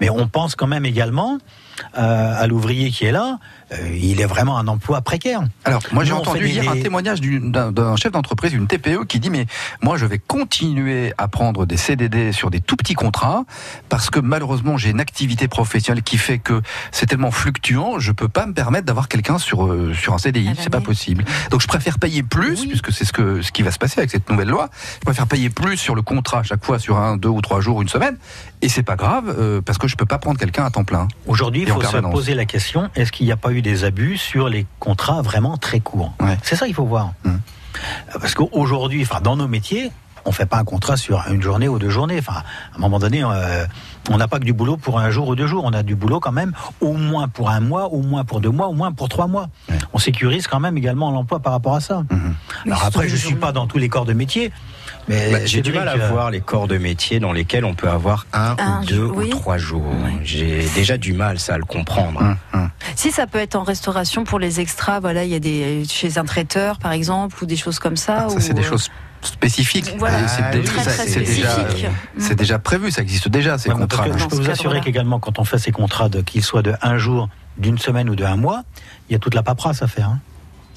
Mais 0.00 0.10
on 0.10 0.26
pense 0.26 0.56
quand 0.56 0.66
même 0.66 0.86
également 0.86 1.38
euh, 1.98 2.42
à 2.42 2.46
l'ouvrier 2.46 2.90
qui 2.90 3.04
est 3.04 3.12
là. 3.12 3.38
Euh, 3.72 3.76
il 4.00 4.20
est 4.20 4.26
vraiment 4.26 4.58
un 4.58 4.66
emploi 4.68 5.00
précaire. 5.00 5.42
Alors, 5.64 5.82
moi, 5.92 6.04
j'ai 6.04 6.12
entendu 6.12 6.40
des- 6.40 6.50
hier 6.50 6.68
un 6.70 6.80
témoignage 6.80 7.20
du- 7.20 7.40
d'un 7.40 7.96
chef 7.96 8.12
d'entreprise, 8.12 8.52
une 8.52 8.66
TPE, 8.66 9.04
qui 9.06 9.20
dit 9.20 9.30
mais 9.30 9.46
moi, 9.82 9.96
je 9.96 10.06
vais 10.06 10.18
continuer 10.18 11.12
à 11.18 11.28
prendre 11.28 11.66
des 11.66 11.76
CDD 11.76 12.32
sur 12.32 12.50
des 12.50 12.60
tout 12.60 12.76
petits 12.76 12.94
contrats 12.94 13.44
parce 13.88 14.10
que 14.10 14.18
malheureusement, 14.20 14.76
j'ai 14.76 14.90
une 14.90 15.00
activité 15.00 15.46
professionnelle 15.48 16.02
qui 16.02 16.18
fait 16.18 16.38
que 16.38 16.60
c'est 16.92 17.06
tellement 17.06 17.30
fluctuant, 17.30 17.98
je 17.98 18.12
peux 18.12 18.28
pas 18.28 18.46
me 18.46 18.52
permettre 18.52 18.86
d'avoir 18.86 19.08
quelqu'un 19.08 19.38
sur 19.38 19.66
euh, 19.66 19.92
sur 19.94 20.14
un 20.14 20.18
CDI, 20.18 20.50
c'est 20.58 20.70
pas 20.70 20.80
possible. 20.80 21.24
Donc, 21.50 21.60
je 21.60 21.66
préfère 21.68 21.98
payer 21.98 22.22
plus, 22.22 22.62
Oui. 22.62 22.66
puisque 22.68 22.92
c'est 22.92 23.04
ce 23.04 23.12
que 23.12 23.42
ce 23.42 23.52
qui 23.52 23.62
va 23.62 23.70
se 23.70 23.78
passer 23.78 23.98
avec 24.00 24.10
cette 24.10 24.28
nouvelle 24.30 24.48
loi. 24.48 24.68
Je 25.00 25.04
préfère 25.04 25.26
payer 25.26 25.50
plus 25.50 25.76
sur 25.76 25.94
le 25.94 26.02
contrat 26.02 26.40
à 26.40 26.42
chaque 26.42 26.64
fois 26.64 26.78
sur 26.78 26.98
un, 26.98 27.16
deux 27.16 27.28
ou 27.28 27.40
trois 27.40 27.60
jours, 27.60 27.82
une 27.82 27.88
semaine, 27.88 28.16
et 28.62 28.68
c'est 28.68 28.82
pas 28.82 28.96
grave 28.96 29.34
euh, 29.38 29.60
parce 29.60 29.78
que 29.78 29.88
je 29.88 29.96
peux 29.96 30.06
pas 30.06 30.18
prendre 30.18 30.38
quelqu'un 30.38 30.64
à 30.64 30.70
temps 30.70 30.84
plein. 30.84 31.08
Aujourd'hui, 31.26 31.62
il 31.62 31.68
faut 31.68 31.80
se 31.82 31.96
poser 31.98 32.34
la 32.34 32.44
question 32.44 32.90
est-ce 32.96 33.12
qu'il 33.12 33.26
n'y 33.26 33.32
a 33.32 33.36
pas 33.36 33.52
eu 33.52 33.59
des 33.62 33.84
abus 33.84 34.16
sur 34.16 34.48
les 34.48 34.66
contrats 34.78 35.22
vraiment 35.22 35.56
très 35.56 35.80
courts 35.80 36.12
Ouais. 36.20 36.38
C'est 36.42 36.56
ça 36.56 36.66
qu'il 36.66 36.74
faut 36.74 36.84
voir. 36.84 37.12
Hum. 37.24 37.40
Parce 38.20 38.34
qu'aujourd'hui, 38.34 39.02
enfin, 39.02 39.20
dans 39.20 39.36
nos 39.36 39.48
métiers, 39.48 39.90
on 40.24 40.32
fait 40.32 40.46
pas 40.46 40.58
un 40.58 40.64
contrat 40.64 40.96
sur 40.96 41.24
une 41.30 41.40
journée 41.40 41.68
ou 41.68 41.78
deux 41.78 41.88
journées. 41.88 42.18
Enfin, 42.18 42.42
à 42.72 42.76
un 42.76 42.78
moment 42.78 42.98
donné, 42.98 43.24
euh, 43.24 43.64
on 44.10 44.16
n'a 44.18 44.28
pas 44.28 44.38
que 44.38 44.44
du 44.44 44.52
boulot 44.52 44.76
pour 44.76 44.98
un 44.98 45.10
jour 45.10 45.28
ou 45.28 45.34
deux 45.34 45.46
jours. 45.46 45.64
On 45.64 45.72
a 45.72 45.82
du 45.82 45.94
boulot 45.94 46.20
quand 46.20 46.32
même, 46.32 46.52
au 46.80 46.92
moins 46.92 47.28
pour 47.28 47.50
un 47.50 47.60
mois, 47.60 47.86
au 47.86 48.02
moins 48.02 48.24
pour 48.24 48.40
deux 48.40 48.50
mois, 48.50 48.66
au 48.68 48.74
moins 48.74 48.92
pour 48.92 49.08
trois 49.08 49.26
mois. 49.26 49.48
Ouais. 49.68 49.78
On 49.92 49.98
sécurise 49.98 50.46
quand 50.46 50.60
même 50.60 50.76
également 50.76 51.10
l'emploi 51.10 51.40
par 51.40 51.52
rapport 51.52 51.74
à 51.74 51.80
ça. 51.80 52.04
Mhm. 52.10 52.34
Alors 52.66 52.84
après, 52.84 53.08
je 53.08 53.16
suis 53.16 53.34
pas 53.34 53.52
dans 53.52 53.66
tous 53.66 53.78
les 53.78 53.88
corps 53.88 54.04
de 54.04 54.12
métier, 54.12 54.52
mais 55.08 55.30
Bah, 55.32 55.38
J'ai 55.44 55.62
du 55.62 55.72
mal 55.72 55.92
que- 55.92 56.00
à 56.00 56.08
voir 56.08 56.30
les 56.30 56.40
corps 56.40 56.68
de 56.68 56.78
métier 56.78 57.20
dans 57.20 57.32
lesquels 57.32 57.64
on 57.64 57.74
peut 57.74 57.88
avoir 57.88 58.26
un, 58.32 58.56
Un 58.58 58.82
ou 58.82 58.84
deux 58.86 59.04
ou 59.04 59.26
trois 59.26 59.58
jours. 59.58 59.84
J'ai 60.22 60.64
déjà 60.74 60.96
du 60.98 61.12
mal 61.12 61.38
ça 61.38 61.54
à 61.54 61.58
le 61.58 61.64
comprendre. 61.64 62.20
Hum, 62.20 62.36
hum. 62.54 62.70
Si 62.96 63.10
ça 63.12 63.26
peut 63.26 63.38
être 63.38 63.56
en 63.56 63.62
restauration 63.62 64.24
pour 64.24 64.38
les 64.38 64.60
extras, 64.60 65.00
voilà, 65.00 65.24
il 65.24 65.30
y 65.30 65.34
a 65.34 65.38
des 65.40 65.84
chez 65.88 66.18
un 66.18 66.24
traiteur 66.24 66.78
par 66.78 66.92
exemple 66.92 67.36
ou 67.42 67.46
des 67.46 67.56
choses 67.56 67.78
comme 67.78 67.96
ça. 67.96 68.24
Ah, 68.26 68.28
ça, 68.28 68.36
ou, 68.36 68.40
c'est 68.40 68.54
des 68.54 68.62
euh, 68.62 68.68
choses 68.68 68.88
spécifiques. 69.22 69.94
Voilà. 69.98 70.20
Et 70.20 70.28
c'est 70.28 70.42
Ah, 70.42 70.50
déjà, 70.52 70.82
spécifique. 70.82 71.86
c'est 72.18 72.34
déjà 72.36 72.58
prévu, 72.58 72.90
ça 72.90 73.02
existe 73.02 73.28
déjà 73.28 73.58
ces 73.58 73.68
Ouais, 73.70 73.76
contrats. 73.76 74.08
que 74.08 74.18
je 74.18 74.26
peux 74.26 74.36
vous 74.36 74.50
assurer 74.50 74.80
qu'également, 74.80 75.18
quand 75.20 75.38
on 75.38 75.44
fait 75.44 75.58
ces 75.58 75.72
contrats, 75.72 76.08
qu'ils 76.24 76.42
soient 76.44 76.62
de 76.62 76.74
un 76.82 76.96
jour, 76.96 77.28
d'une 77.58 77.76
semaine 77.78 78.08
ou 78.08 78.16
de 78.16 78.24
un 78.24 78.36
mois, 78.36 78.62
il 79.08 79.12
y 79.12 79.16
a 79.16 79.18
toute 79.18 79.34
la 79.34 79.42
paperasse 79.42 79.82
à 79.82 79.86
faire. 79.88 80.08
hein. 80.08 80.20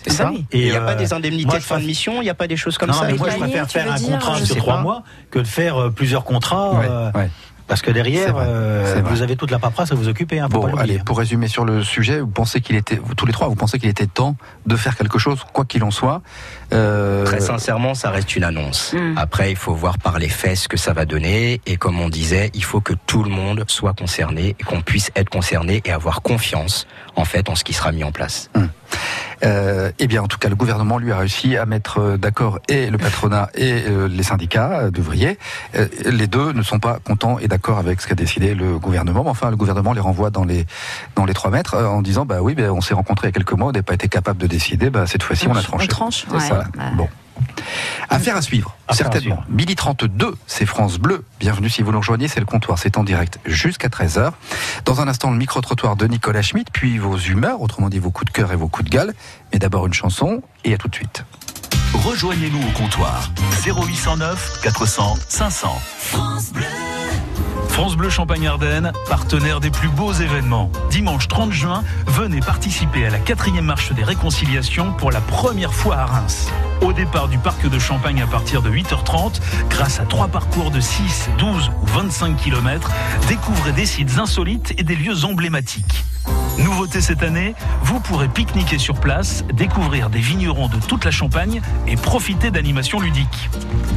C'est 0.03 0.11
ça. 0.11 0.31
Et 0.51 0.59
il 0.59 0.71
n'y 0.71 0.71
a 0.71 0.81
euh, 0.81 0.85
pas 0.85 0.95
des 0.95 1.13
indemnités 1.13 1.45
moi, 1.45 1.57
de 1.57 1.63
fin 1.63 1.79
de 1.79 1.85
mission 1.85 2.21
Il 2.21 2.25
n'y 2.25 2.29
a 2.29 2.33
pas 2.33 2.47
des 2.47 2.57
choses 2.57 2.77
comme 2.77 2.89
non, 2.89 2.95
ça 2.95 3.07
mais 3.07 3.13
moi, 3.13 3.29
je 3.29 3.37
préfère 3.37 3.69
faire 3.69 3.91
un 3.91 3.99
contrat 3.99 4.37
sur 4.37 4.55
trois 4.57 4.75
pas. 4.75 4.81
mois 4.81 5.03
que 5.31 5.39
de 5.39 5.47
faire 5.47 5.77
euh, 5.77 5.89
plusieurs 5.89 6.23
contrats. 6.23 6.71
Ouais, 6.71 6.87
euh, 6.89 7.11
ouais. 7.13 7.29
Parce 7.67 7.81
que 7.81 7.91
derrière, 7.91 8.33
vrai, 8.33 8.45
euh, 8.47 9.01
vous 9.05 9.21
avez 9.21 9.37
toute 9.37 9.49
la 9.49 9.57
paperasse 9.57 9.91
à 9.91 9.95
vous 9.95 10.09
occuper. 10.09 10.39
Hein, 10.39 10.47
Bon, 10.49 10.75
allez, 10.75 10.99
pour 10.99 11.17
résumer 11.17 11.47
sur 11.47 11.63
le 11.63 11.81
sujet, 11.81 12.19
vous 12.19 12.27
pensez 12.27 12.59
qu'il 12.59 12.75
était, 12.75 12.99
vous, 13.01 13.15
tous 13.15 13.25
les 13.25 13.31
trois, 13.31 13.47
vous 13.47 13.55
pensez 13.55 13.79
qu'il 13.79 13.89
était 13.89 14.05
temps 14.05 14.35
de 14.65 14.75
faire 14.75 14.97
quelque 14.97 15.17
chose, 15.17 15.39
quoi 15.53 15.63
qu'il 15.63 15.83
en 15.83 15.91
soit. 15.91 16.21
Euh, 16.73 17.23
Très 17.25 17.39
sincèrement, 17.39 17.93
ça 17.93 18.09
reste 18.09 18.35
une 18.35 18.43
annonce. 18.43 18.93
Mm. 18.93 19.17
Après, 19.17 19.51
il 19.51 19.55
faut 19.55 19.73
voir 19.73 19.97
par 19.97 20.19
les 20.19 20.29
faits 20.29 20.57
ce 20.57 20.67
que 20.67 20.77
ça 20.77 20.93
va 20.93 21.05
donner. 21.05 21.61
Et 21.65 21.77
comme 21.77 21.99
on 21.99 22.09
disait, 22.09 22.51
il 22.53 22.63
faut 22.63 22.81
que 22.81 22.93
tout 23.07 23.23
le 23.23 23.29
monde 23.29 23.63
soit 23.67 23.93
concerné 23.93 24.55
et 24.59 24.63
qu'on 24.63 24.81
puisse 24.81 25.11
être 25.15 25.29
concerné 25.29 25.81
et 25.85 25.91
avoir 25.91 26.21
confiance, 26.21 26.87
en 27.15 27.25
fait, 27.25 27.49
en 27.49 27.55
ce 27.55 27.63
qui 27.63 27.73
sera 27.73 27.91
mis 27.91 28.03
en 28.03 28.11
place. 28.11 28.49
Euh, 29.43 29.91
eh 29.99 30.07
bien, 30.07 30.23
en 30.23 30.27
tout 30.27 30.37
cas, 30.37 30.47
le 30.47 30.55
gouvernement 30.55 30.97
lui 30.97 31.11
a 31.11 31.17
réussi 31.17 31.57
à 31.57 31.65
mettre 31.65 31.99
euh, 31.99 32.17
d'accord 32.17 32.59
et 32.69 32.89
le 32.89 32.97
patronat 32.97 33.49
et 33.55 33.83
euh, 33.89 34.07
les 34.07 34.23
syndicats 34.23 34.83
euh, 34.83 34.91
d'ouvriers. 34.91 35.37
Euh, 35.75 35.87
les 36.05 36.27
deux 36.27 36.53
ne 36.53 36.61
sont 36.61 36.79
pas 36.79 36.99
contents 37.03 37.39
et 37.39 37.47
d'accord 37.49 37.77
avec 37.77 37.99
ce 37.99 38.07
qu'a 38.07 38.15
décidé 38.15 38.55
le 38.55 38.79
gouvernement. 38.79 39.23
Mais 39.23 39.29
enfin, 39.29 39.49
le 39.49 39.57
gouvernement 39.57 39.91
les 39.91 39.99
renvoie 39.99 40.29
dans 40.29 40.45
les 40.45 40.65
dans 41.15 41.25
les 41.25 41.33
trois 41.33 41.51
mètres 41.51 41.73
euh, 41.73 41.87
en 41.87 42.01
disant 42.01 42.25
bah 42.25 42.37
oui, 42.41 42.53
ben 42.55 42.69
on 42.71 42.79
s'est 42.79 42.93
rencontrés 42.93 43.27
il 43.27 43.29
y 43.29 43.33
a 43.33 43.33
quelques 43.33 43.51
mois, 43.51 43.67
on 43.67 43.71
n'a 43.73 43.83
pas 43.83 43.95
été 43.95 44.07
capable 44.07 44.39
de 44.39 44.47
décider. 44.47 44.89
Bah 44.89 45.07
cette 45.07 45.23
fois-ci, 45.23 45.47
on 45.49 45.55
a 45.55 45.61
tranché. 45.61 45.85
On 45.85 45.87
tranche, 45.87 46.25
C'est 46.29 46.33
ouais. 46.35 46.39
ça. 46.39 46.62
Bah. 46.75 46.91
Bon. 46.95 47.07
Affaire 48.09 48.35
à 48.35 48.41
suivre, 48.41 48.75
Affaire 48.87 49.07
à 49.07 49.11
certainement. 49.11 49.37
suivre. 49.41 49.45
Midi 49.57 49.75
32, 49.75 50.35
c'est 50.45 50.65
France 50.65 50.97
Bleu. 50.99 51.25
Bienvenue 51.39 51.69
si 51.69 51.81
vous 51.81 51.91
nous 51.91 51.97
rejoignez, 51.99 52.27
c'est 52.27 52.39
le 52.39 52.45
comptoir, 52.45 52.77
c'est 52.77 52.97
en 52.97 53.03
direct 53.03 53.39
jusqu'à 53.45 53.87
13h. 53.87 54.31
Dans 54.85 55.01
un 55.01 55.07
instant, 55.07 55.31
le 55.31 55.37
micro-trottoir 55.37 55.95
de 55.95 56.05
Nicolas 56.05 56.41
Schmitt, 56.43 56.67
puis 56.71 56.97
vos 56.99 57.17
humeurs, 57.17 57.61
autrement 57.61 57.89
dit 57.89 57.99
vos 57.99 58.11
coups 58.11 58.31
de 58.31 58.35
cœur 58.37 58.51
et 58.51 58.55
vos 58.55 58.67
coups 58.67 58.89
de 58.89 58.95
gueule. 58.95 59.13
Mais 59.51 59.59
d'abord 59.59 59.87
une 59.87 59.93
chanson, 59.93 60.43
et 60.63 60.73
à 60.73 60.77
tout 60.77 60.87
de 60.89 60.95
suite. 60.95 61.25
Rejoignez-nous 61.93 62.59
au 62.61 62.71
comptoir 62.71 63.29
0809 63.65 64.61
400 64.63 65.15
500. 65.29 65.81
France 65.97 66.51
Bleu 66.51 66.63
Champagne-Ardenne, 68.13 68.91
partenaire 69.09 69.59
des 69.59 69.71
plus 69.71 69.89
beaux 69.89 70.13
événements. 70.13 70.69
Dimanche 70.91 71.27
30 71.27 71.51
juin, 71.51 71.83
venez 72.05 72.39
participer 72.39 73.07
à 73.07 73.09
la 73.09 73.17
quatrième 73.17 73.65
marche 73.65 73.91
des 73.91 74.03
réconciliations 74.03 74.93
pour 74.93 75.11
la 75.11 75.19
première 75.19 75.73
fois 75.73 75.95
à 75.95 76.05
Reims. 76.05 76.51
Au 76.83 76.93
départ 76.93 77.29
du 77.29 77.37
parc 77.37 77.67
de 77.67 77.79
Champagne 77.79 78.21
à 78.21 78.27
partir 78.27 78.61
de 78.61 78.69
8h30. 78.69 79.39
Grâce 79.69 79.99
à 79.99 80.05
trois 80.05 80.27
parcours 80.27 80.69
de 80.69 80.79
6, 80.79 81.29
12 81.37 81.71
ou 81.81 81.85
25 81.85 82.35
km, 82.35 82.91
découvrez 83.27 83.71
des 83.71 83.85
sites 83.85 84.17
insolites 84.17 84.73
et 84.77 84.83
des 84.83 84.95
lieux 84.95 85.23
emblématiques. 85.23 86.03
Nouveauté 86.59 87.01
cette 87.01 87.23
année, 87.23 87.55
vous 87.81 87.99
pourrez 87.99 88.27
pique-niquer 88.27 88.77
sur 88.77 88.95
place, 88.95 89.43
découvrir 89.53 90.09
des 90.09 90.19
vignerons 90.19 90.67
de 90.67 90.77
toute 90.77 91.03
la 91.03 91.11
Champagne 91.11 91.61
et 91.87 91.95
profiter 91.95 92.51
d'animations 92.51 92.99
ludiques. 92.99 93.49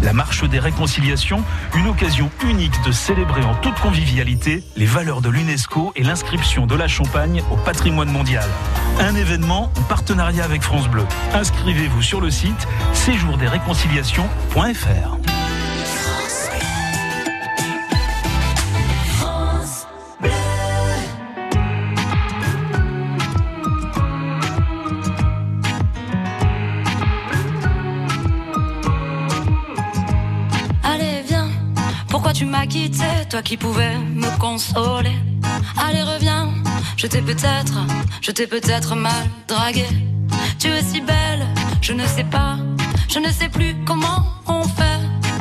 La 0.02 0.12
marche 0.12 0.42
des 0.48 0.58
réconciliations, 0.58 1.42
une 1.76 1.88
occasion 1.88 2.30
unique 2.44 2.82
de 2.84 2.92
célébrer 2.92 3.44
en 3.44 3.54
toute 3.56 3.78
convivialité 3.80 4.64
les 4.76 4.86
valeurs 4.86 5.20
de 5.20 5.28
l'UNESCO 5.28 5.92
et 5.96 6.02
l'inscription 6.02 6.66
de 6.66 6.74
la 6.74 6.88
Champagne 6.88 7.42
au 7.50 7.56
patrimoine 7.56 8.10
mondial. 8.10 8.48
Un 9.00 9.14
événement 9.14 9.70
en 9.76 9.82
partenariat 9.82 10.44
avec 10.44 10.62
France 10.62 10.88
Bleu. 10.88 11.04
Inscrivez-vous 11.34 12.02
sur 12.02 12.20
le 12.20 12.30
site 12.30 12.66
séjourdesréconciliations.fr. 12.92 15.16
Allez, 30.82 31.22
viens, 31.26 31.48
pourquoi 32.08 32.32
tu 32.32 32.46
m'as 32.46 32.66
quitté, 32.66 33.04
toi 33.28 33.42
qui 33.42 33.56
pouvais 33.56 33.96
me 33.98 34.36
consoler? 34.38 35.14
Allez, 35.78 36.02
reviens, 36.02 36.52
je 36.96 37.06
t'ai 37.06 37.22
peut-être, 37.22 37.78
je 38.20 38.30
t'ai 38.30 38.46
peut-être 38.46 38.94
mal 38.96 39.28
dragué. 39.46 39.86
Tu 40.58 40.68
es 40.68 40.82
si 40.82 41.00
belle, 41.00 41.46
je 41.80 41.92
ne 41.92 42.06
sais 42.06 42.24
pas, 42.24 42.56
je 43.08 43.18
ne 43.18 43.30
sais 43.30 43.48
plus 43.48 43.76
comment 43.84 44.24
on 44.46 44.62
fait. 44.62 45.00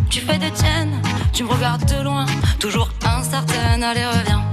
Tu 0.09 0.21
fais 0.21 0.37
des 0.37 0.51
tiennes, 0.51 1.01
tu 1.33 1.43
me 1.43 1.49
regardes 1.49 1.85
de 1.85 2.01
loin, 2.03 2.25
toujours 2.59 2.89
incertaine. 3.05 3.83
Allez, 3.83 4.05
reviens. 4.05 4.43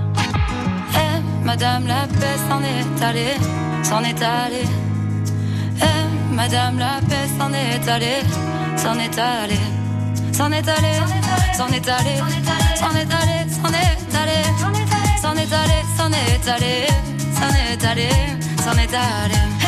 Eh, 0.95 1.45
madame 1.45 1.87
la 1.87 2.07
paix 2.07 2.39
s'en 2.49 2.61
est 2.63 3.05
allée, 3.05 3.37
s'en 3.83 4.03
est 4.03 4.23
allée. 4.23 4.69
Eh, 5.81 6.35
madame 6.35 6.79
la 6.79 7.01
paix 7.09 7.29
s'en 7.39 7.53
est 7.53 7.89
allée, 7.89 8.23
s'en 8.77 8.99
est 8.99 9.19
allée. 9.19 9.83
S'en 10.33 10.51
est 10.51 10.67
allé, 10.67 10.95
s'en 11.55 11.69
est 11.69 11.89
allé, 11.89 12.17
s'en 12.79 12.95
est 12.95 13.13
allé, 13.13 13.51
s'en 13.61 13.69
est 13.69 13.95
allé, 14.15 14.39
s'en 15.21 15.35
est 15.37 15.53
allé, 15.53 15.79
s'en 15.95 16.11
est 16.11 16.49
allé, 16.49 16.87
s'en 17.39 17.51
est 17.55 17.85
allé, 17.85 18.09
s'en 18.65 18.73
est 18.79 18.95
allé. 18.95 19.62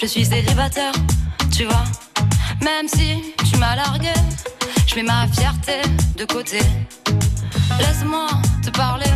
Je 0.00 0.06
suis 0.06 0.24
célibataire, 0.24 0.92
tu 1.52 1.64
vois. 1.64 1.84
Même 2.62 2.88
si 2.88 3.34
tu 3.50 3.58
m'as 3.58 3.76
largué, 3.76 4.12
je 4.86 4.94
mets 4.96 5.02
ma 5.02 5.26
fierté 5.28 5.82
de 6.16 6.24
côté. 6.24 6.60
Laisse-moi 7.78 8.28
te 8.62 8.70
parler, 8.70 9.12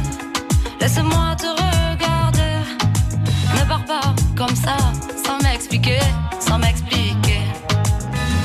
laisse-moi 0.81 1.37
te 1.37 1.47
regarder. 1.47 2.57
Ne 3.55 3.65
pars 3.67 3.85
pas 3.85 4.15
comme 4.37 4.55
ça, 4.55 4.77
sans 5.25 5.39
m'expliquer, 5.43 6.01
sans 6.39 6.59
m'expliquer. 6.59 7.41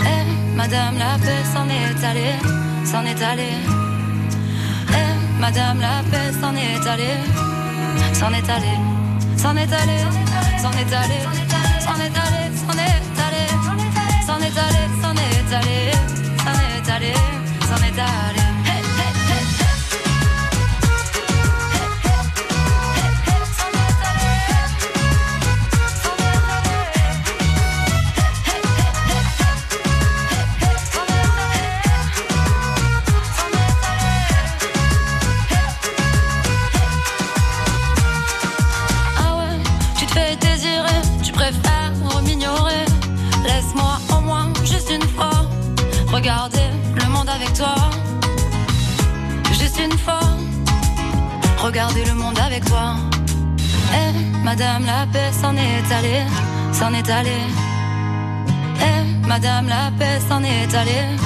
Eh, 0.06 0.56
madame 0.56 0.98
la 0.98 1.18
paix 1.18 1.44
s'en 1.54 1.68
est 1.68 2.06
allée, 2.06 2.36
s'en 2.86 3.06
est 3.06 3.22
allée. 3.22 3.58
Eh, 4.92 5.40
madame 5.42 5.82
la 5.82 6.04
paix 6.10 6.32
s'en 6.40 6.56
est 6.56 6.88
allée, 6.88 7.20
s'en 8.14 8.32
est 8.34 8.50
allée. 8.50 8.80
S'en 9.38 9.56
est 9.56 9.72
allé, 9.72 10.00
s'en 10.62 10.72
est 10.74 10.94
allé, 10.94 11.20
s'en 11.90 12.00
est 12.00 12.18
allé, 12.26 12.44
s'en 12.56 12.78
est 12.78 13.20
allé, 13.26 13.46
s'en 14.26 14.40
est 14.40 14.58
allé, 14.66 14.84
s'en 15.02 15.16
est 15.16 15.54
allé, 15.54 15.92
s'en 16.44 16.54
est 16.54 16.90
allé, 16.92 17.14
s'en 17.68 17.84
est 17.84 18.00
allé. 18.00 18.59
Juste 49.52 49.80
une 49.84 49.98
fois, 49.98 50.22
regarder 51.58 52.06
le 52.06 52.14
monde 52.14 52.40
avec 52.40 52.64
toi. 52.64 52.96
Eh, 53.94 54.14
Madame 54.46 54.86
la 54.86 55.06
paix 55.12 55.32
s'en 55.34 55.54
est 55.58 55.92
allée, 55.92 56.24
s'en 56.72 56.94
est 56.94 57.10
allée. 57.10 57.44
Eh, 58.80 59.28
Madame 59.28 59.68
la 59.68 59.92
paix 59.98 60.20
s'en 60.30 60.42
est 60.42 60.74
allée, 60.74 61.18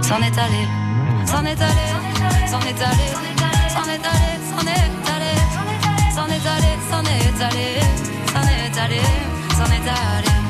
s'en 0.00 0.20
est 0.22 0.38
allée, 0.38 0.68
s'en 1.26 1.44
est 1.44 1.60
allée, 1.60 1.90
s'en 2.46 2.60
est 2.62 2.80
allée, 2.80 3.10
s'en 3.68 3.84
est 3.84 4.04
allée, 4.06 4.36
s'en 4.50 4.60
est 4.60 4.64
allée, 4.64 5.14
s'en 6.14 6.26
est 6.26 6.46
allée, 6.54 6.76
s'en 6.88 7.04
est 7.04 7.42
allée, 7.44 7.80
s'en 8.32 8.46
est 8.48 8.78
allée, 8.80 9.02
s'en 9.58 9.66
est 9.66 9.88
allée. 9.90 10.49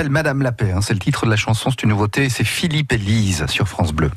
S'appelle 0.00 0.12
Madame 0.12 0.40
la 0.40 0.52
paix, 0.52 0.72
hein, 0.72 0.80
c'est 0.80 0.94
le 0.94 0.98
titre 0.98 1.26
de 1.26 1.30
la 1.30 1.36
chanson, 1.36 1.68
c'est 1.68 1.82
une 1.82 1.90
nouveauté, 1.90 2.30
c'est 2.30 2.44
Philippe 2.44 2.90
et 2.92 2.96
Lise 2.96 3.44
sur 3.48 3.68
France 3.68 3.92
Bleu. 3.92 4.10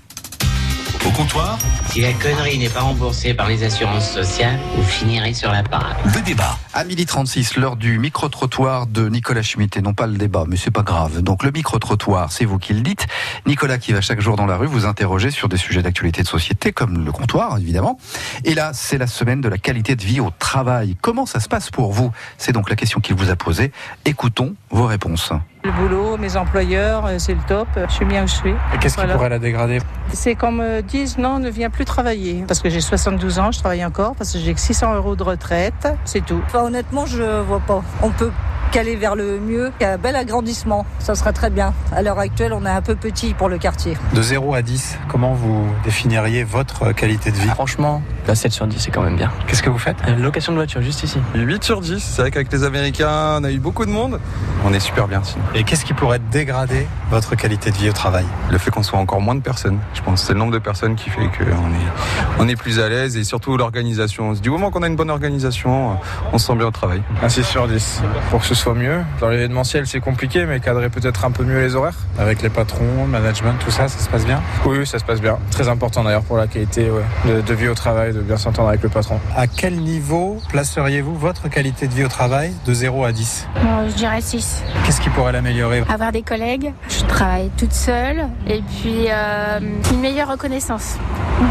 Au 1.05 1.09
comptoir, 1.09 1.59
Si 1.89 1.99
la 1.99 2.13
connerie 2.13 2.57
n'est 2.57 2.69
pas 2.69 2.79
remboursée 2.79 3.33
par 3.33 3.49
les 3.49 3.65
assurances 3.65 4.09
sociales, 4.09 4.57
vous 4.77 4.83
finirez 4.83 5.33
sur 5.33 5.51
la 5.51 5.61
parade. 5.61 5.97
le 6.05 6.21
débat. 6.21 6.57
À 6.73 6.85
midi 6.85 7.05
36, 7.05 7.57
l'heure 7.57 7.75
du 7.75 7.99
micro-trottoir 7.99 8.87
de 8.87 9.09
Nicolas 9.09 9.41
Schmitt, 9.41 9.75
et 9.75 9.81
non 9.81 9.93
pas 9.93 10.07
le 10.07 10.13
débat, 10.17 10.45
mais 10.47 10.55
c'est 10.55 10.71
pas 10.71 10.83
grave. 10.83 11.21
Donc 11.21 11.43
le 11.43 11.51
micro-trottoir, 11.51 12.31
c'est 12.31 12.45
vous 12.45 12.59
qui 12.59 12.73
le 12.73 12.79
dites. 12.79 13.05
Nicolas 13.45 13.77
qui 13.77 13.91
va 13.91 13.99
chaque 13.99 14.21
jour 14.21 14.37
dans 14.37 14.45
la 14.45 14.55
rue 14.55 14.67
vous 14.67 14.85
interroger 14.85 15.31
sur 15.31 15.49
des 15.49 15.57
sujets 15.57 15.81
d'actualité 15.81 16.23
de 16.23 16.27
société, 16.27 16.71
comme 16.71 17.03
le 17.03 17.11
comptoir, 17.11 17.57
évidemment. 17.57 17.99
Et 18.45 18.53
là, 18.53 18.71
c'est 18.73 18.97
la 18.97 19.07
semaine 19.07 19.41
de 19.41 19.49
la 19.49 19.57
qualité 19.57 19.97
de 19.97 20.03
vie 20.03 20.21
au 20.21 20.29
travail. 20.39 20.95
Comment 21.01 21.25
ça 21.25 21.41
se 21.41 21.49
passe 21.49 21.69
pour 21.69 21.91
vous? 21.91 22.13
C'est 22.37 22.53
donc 22.53 22.69
la 22.69 22.77
question 22.77 23.01
qu'il 23.01 23.15
vous 23.15 23.29
a 23.29 23.35
posée. 23.35 23.73
Écoutons 24.05 24.55
vos 24.69 24.85
réponses. 24.85 25.33
Le 25.65 25.71
boulot, 25.71 26.17
mes 26.17 26.35
employeurs, 26.35 27.05
euh, 27.05 27.15
c'est 27.19 27.33
le 27.33 27.39
top. 27.47 27.67
Je 27.87 27.93
suis 27.93 28.03
bien 28.03 28.25
où 28.25 28.27
je 28.27 28.33
suis. 28.33 28.49
Et 28.73 28.77
qu'est-ce 28.81 28.95
Voilà. 28.95 29.11
qui 29.13 29.15
pourrait 29.17 29.29
la 29.29 29.39
dégrader 29.39 29.79
C'est 30.11 30.35
qu'on 30.35 30.51
me 30.51 30.81
dise 30.81 31.17
non, 31.17 31.39
ne 31.39 31.49
viens 31.49 31.69
plus 31.69 31.85
travailler. 31.85 32.43
Parce 32.45 32.59
que 32.59 32.69
j'ai 32.69 32.81
72 32.81 33.39
ans, 33.39 33.51
je 33.53 33.59
travaille 33.59 33.85
encore, 33.85 34.13
parce 34.15 34.33
que 34.33 34.39
j'ai 34.39 34.53
que 34.53 34.59
600 34.59 34.93
euros 34.95 35.15
de 35.15 35.23
retraite, 35.23 35.87
c'est 36.03 36.25
tout. 36.25 36.41
Enfin, 36.47 36.63
honnêtement, 36.63 37.05
je 37.05 37.39
vois 37.43 37.61
pas. 37.61 37.81
On 38.01 38.09
peut 38.09 38.31
qu'aller 38.73 38.95
vers 38.97 39.15
le 39.15 39.39
mieux, 39.39 39.71
qu'un 39.79 39.97
bel 39.97 40.15
agrandissement. 40.17 40.85
Ça 40.99 41.15
serait 41.15 41.31
très 41.31 41.49
bien. 41.51 41.73
À 41.95 42.01
l'heure 42.01 42.19
actuelle, 42.19 42.51
on 42.53 42.65
est 42.65 42.69
un 42.69 42.81
peu 42.81 42.95
petit 42.95 43.33
pour 43.33 43.47
le 43.47 43.57
quartier. 43.57 43.95
De 44.13 44.21
0 44.21 44.55
à 44.55 44.61
10, 44.63 44.97
comment 45.07 45.33
vous 45.33 45.63
définiriez 45.85 46.43
votre 46.43 46.91
qualité 46.91 47.31
de 47.31 47.37
vie 47.37 47.49
Franchement, 47.49 48.01
La 48.27 48.35
7 48.35 48.53
sur 48.53 48.67
10, 48.67 48.79
c'est 48.79 48.91
quand 48.91 49.01
même 49.01 49.17
bien. 49.17 49.29
Qu'est-ce 49.47 49.61
que 49.61 49.69
vous 49.69 49.77
faites? 49.77 49.97
Location 50.17 50.53
de 50.53 50.57
voiture, 50.57 50.81
juste 50.81 51.03
ici. 51.03 51.19
8 51.35 51.63
sur 51.63 51.81
10. 51.81 52.01
C'est 52.01 52.21
vrai 52.21 52.31
qu'avec 52.31 52.51
les 52.53 52.63
Américains, 52.63 53.39
on 53.39 53.43
a 53.43 53.51
eu 53.51 53.59
beaucoup 53.59 53.85
de 53.85 53.91
monde. 53.91 54.19
On 54.63 54.73
est 54.73 54.79
super 54.79 55.09
bien 55.09 55.21
sinon. 55.23 55.43
Et 55.53 55.65
qu'est-ce 55.65 55.83
qui 55.83 55.93
pourrait 55.93 56.21
dégrader 56.31 56.87
votre 57.11 57.35
qualité 57.35 57.71
de 57.71 57.75
vie 57.75 57.89
au 57.89 57.93
travail? 57.93 58.25
Le 58.49 58.57
fait 58.57 58.71
qu'on 58.71 58.81
soit 58.81 58.97
encore 58.97 59.19
moins 59.19 59.35
de 59.35 59.41
personnes, 59.41 59.77
je 59.93 60.01
pense. 60.01 60.23
C'est 60.23 60.33
le 60.33 60.39
nombre 60.39 60.53
de 60.53 60.59
personnes 60.59 60.95
qui 60.95 61.09
fait 61.09 61.27
qu'on 61.37 61.43
est, 61.43 62.39
on 62.39 62.47
est 62.47 62.55
plus 62.55 62.79
à 62.79 62.87
l'aise 62.87 63.17
et 63.17 63.25
surtout 63.25 63.57
l'organisation. 63.57 64.31
Du 64.33 64.49
moment 64.49 64.71
qu'on 64.71 64.83
a 64.83 64.87
une 64.87 64.95
bonne 64.95 65.09
organisation, 65.09 65.97
on 66.31 66.37
se 66.37 66.47
sent 66.47 66.55
bien 66.55 66.67
au 66.67 66.71
travail. 66.71 67.01
Un 67.21 67.27
6 67.27 67.43
sur 67.43 67.67
10. 67.67 68.01
Pour 68.29 68.39
que 68.39 68.45
ce 68.45 68.55
soit 68.55 68.73
mieux. 68.73 69.01
Dans 69.19 69.27
l'événementiel, 69.27 69.85
c'est 69.85 69.99
compliqué, 69.99 70.45
mais 70.45 70.61
cadrer 70.61 70.89
peut-être 70.89 71.25
un 71.25 71.31
peu 71.31 71.43
mieux 71.43 71.59
les 71.59 71.75
horaires. 71.75 71.97
Avec 72.17 72.41
les 72.41 72.49
patrons, 72.49 73.03
le 73.03 73.11
management, 73.11 73.55
tout 73.59 73.71
ça, 73.71 73.89
ça 73.89 73.99
se 73.99 74.09
passe 74.09 74.25
bien? 74.25 74.41
Oui, 74.65 74.77
oui, 74.79 74.87
ça 74.87 74.97
se 74.97 75.03
passe 75.03 75.19
bien. 75.19 75.37
Très 75.51 75.67
important 75.67 76.03
d'ailleurs 76.03 76.23
pour 76.23 76.37
la 76.37 76.47
qualité 76.47 76.89
ouais, 76.89 77.03
de, 77.31 77.41
de 77.41 77.53
vie 77.53 77.67
au 77.67 77.75
travail, 77.75 78.12
de 78.13 78.21
bien 78.21 78.37
s'entendre 78.37 78.69
avec 78.69 78.81
le 78.83 78.89
patron. 78.89 79.19
À 79.35 79.47
quel 79.47 79.75
niveau 79.75 80.37
placeriez-vous 80.49 81.15
votre 81.15 81.49
qualité 81.49 81.87
de 81.87 81.93
vie 81.93 82.03
au 82.05 82.07
travail 82.07 82.53
de 82.65 82.73
0 82.73 83.03
à 83.03 83.11
10 83.11 83.47
Bon, 83.61 83.89
je 83.89 83.93
dirais 83.95 84.21
6. 84.21 84.63
Qu'est-ce 84.85 85.01
qui 85.01 85.09
pourrait 85.09 85.31
l'améliorer? 85.31 85.83
Avoir 85.89 86.11
des 86.11 86.21
collègues, 86.21 86.73
je 86.89 87.03
travaille 87.05 87.49
toute 87.57 87.73
seule 87.73 88.27
et 88.47 88.61
puis 88.61 89.07
euh, 89.09 89.59
une 89.91 89.99
meilleure 89.99 90.29
reconnaissance 90.29 90.97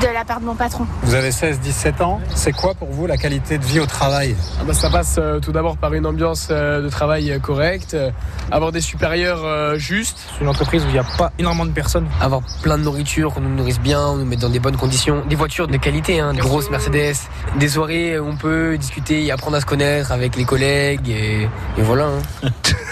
de 0.01 0.07
la 0.15 0.25
part 0.25 0.41
de 0.41 0.47
mon 0.47 0.55
patron. 0.55 0.87
Vous 1.03 1.15
avez 1.15 1.31
16-17 1.31 2.03
ans. 2.03 2.21
C'est 2.35 2.53
quoi 2.53 2.75
pour 2.75 2.89
vous 2.89 3.07
la 3.07 3.17
qualité 3.17 3.59
de 3.59 3.65
vie 3.65 3.81
au 3.81 3.87
travail? 3.87 4.35
Ah 4.61 4.65
bah, 4.67 4.73
ça 4.73 4.89
passe 4.91 5.17
euh, 5.19 5.41
tout 5.41 5.53
d'abord 5.53 5.77
par 5.77 5.93
une 5.95 6.07
ambiance 6.07 6.49
euh, 6.51 6.81
de 6.83 6.89
travail 6.89 7.31
euh, 7.33 7.39
correcte, 7.39 7.95
euh, 7.95 8.11
avoir 8.51 8.73
des 8.73 8.81
supérieurs 8.81 9.45
euh, 9.45 9.77
justes. 9.77 10.21
une 10.41 10.49
entreprise 10.49 10.85
où 10.85 10.89
il 10.89 10.93
n'y 10.93 10.99
a 10.99 11.05
pas 11.19 11.33
énormément 11.39 11.67
de 11.67 11.71
personnes. 11.73 12.07
Avoir 12.21 12.41
plein 12.63 12.79
de 12.79 12.83
nourriture, 12.85 13.35
qu'on 13.35 13.41
nous 13.41 13.55
nourrisse 13.55 13.81
bien, 13.81 14.01
on 14.01 14.17
nous 14.17 14.25
mette 14.25 14.41
dans 14.41 14.49
des 14.51 14.61
bonnes 14.61 14.77
conditions. 14.77 15.23
Des 15.29 15.37
voitures 15.37 15.69
de 15.69 15.77
qualité, 15.77 16.21
hein, 16.21 16.33
de 16.33 16.41
grosses 16.53 16.71
Mercedes. 16.71 17.15
Des 17.59 17.69
soirées 17.69 18.19
où 18.19 18.27
on 18.29 18.37
peut 18.37 18.77
discuter 18.77 19.25
et 19.25 19.31
apprendre 19.33 19.57
à 19.57 19.61
se 19.61 19.67
connaître 19.67 20.13
avec 20.13 20.37
les 20.37 20.45
collègues. 20.45 21.09
Et, 21.09 21.43
et 21.79 21.83
voilà. 21.83 22.09
hein. 22.43 22.49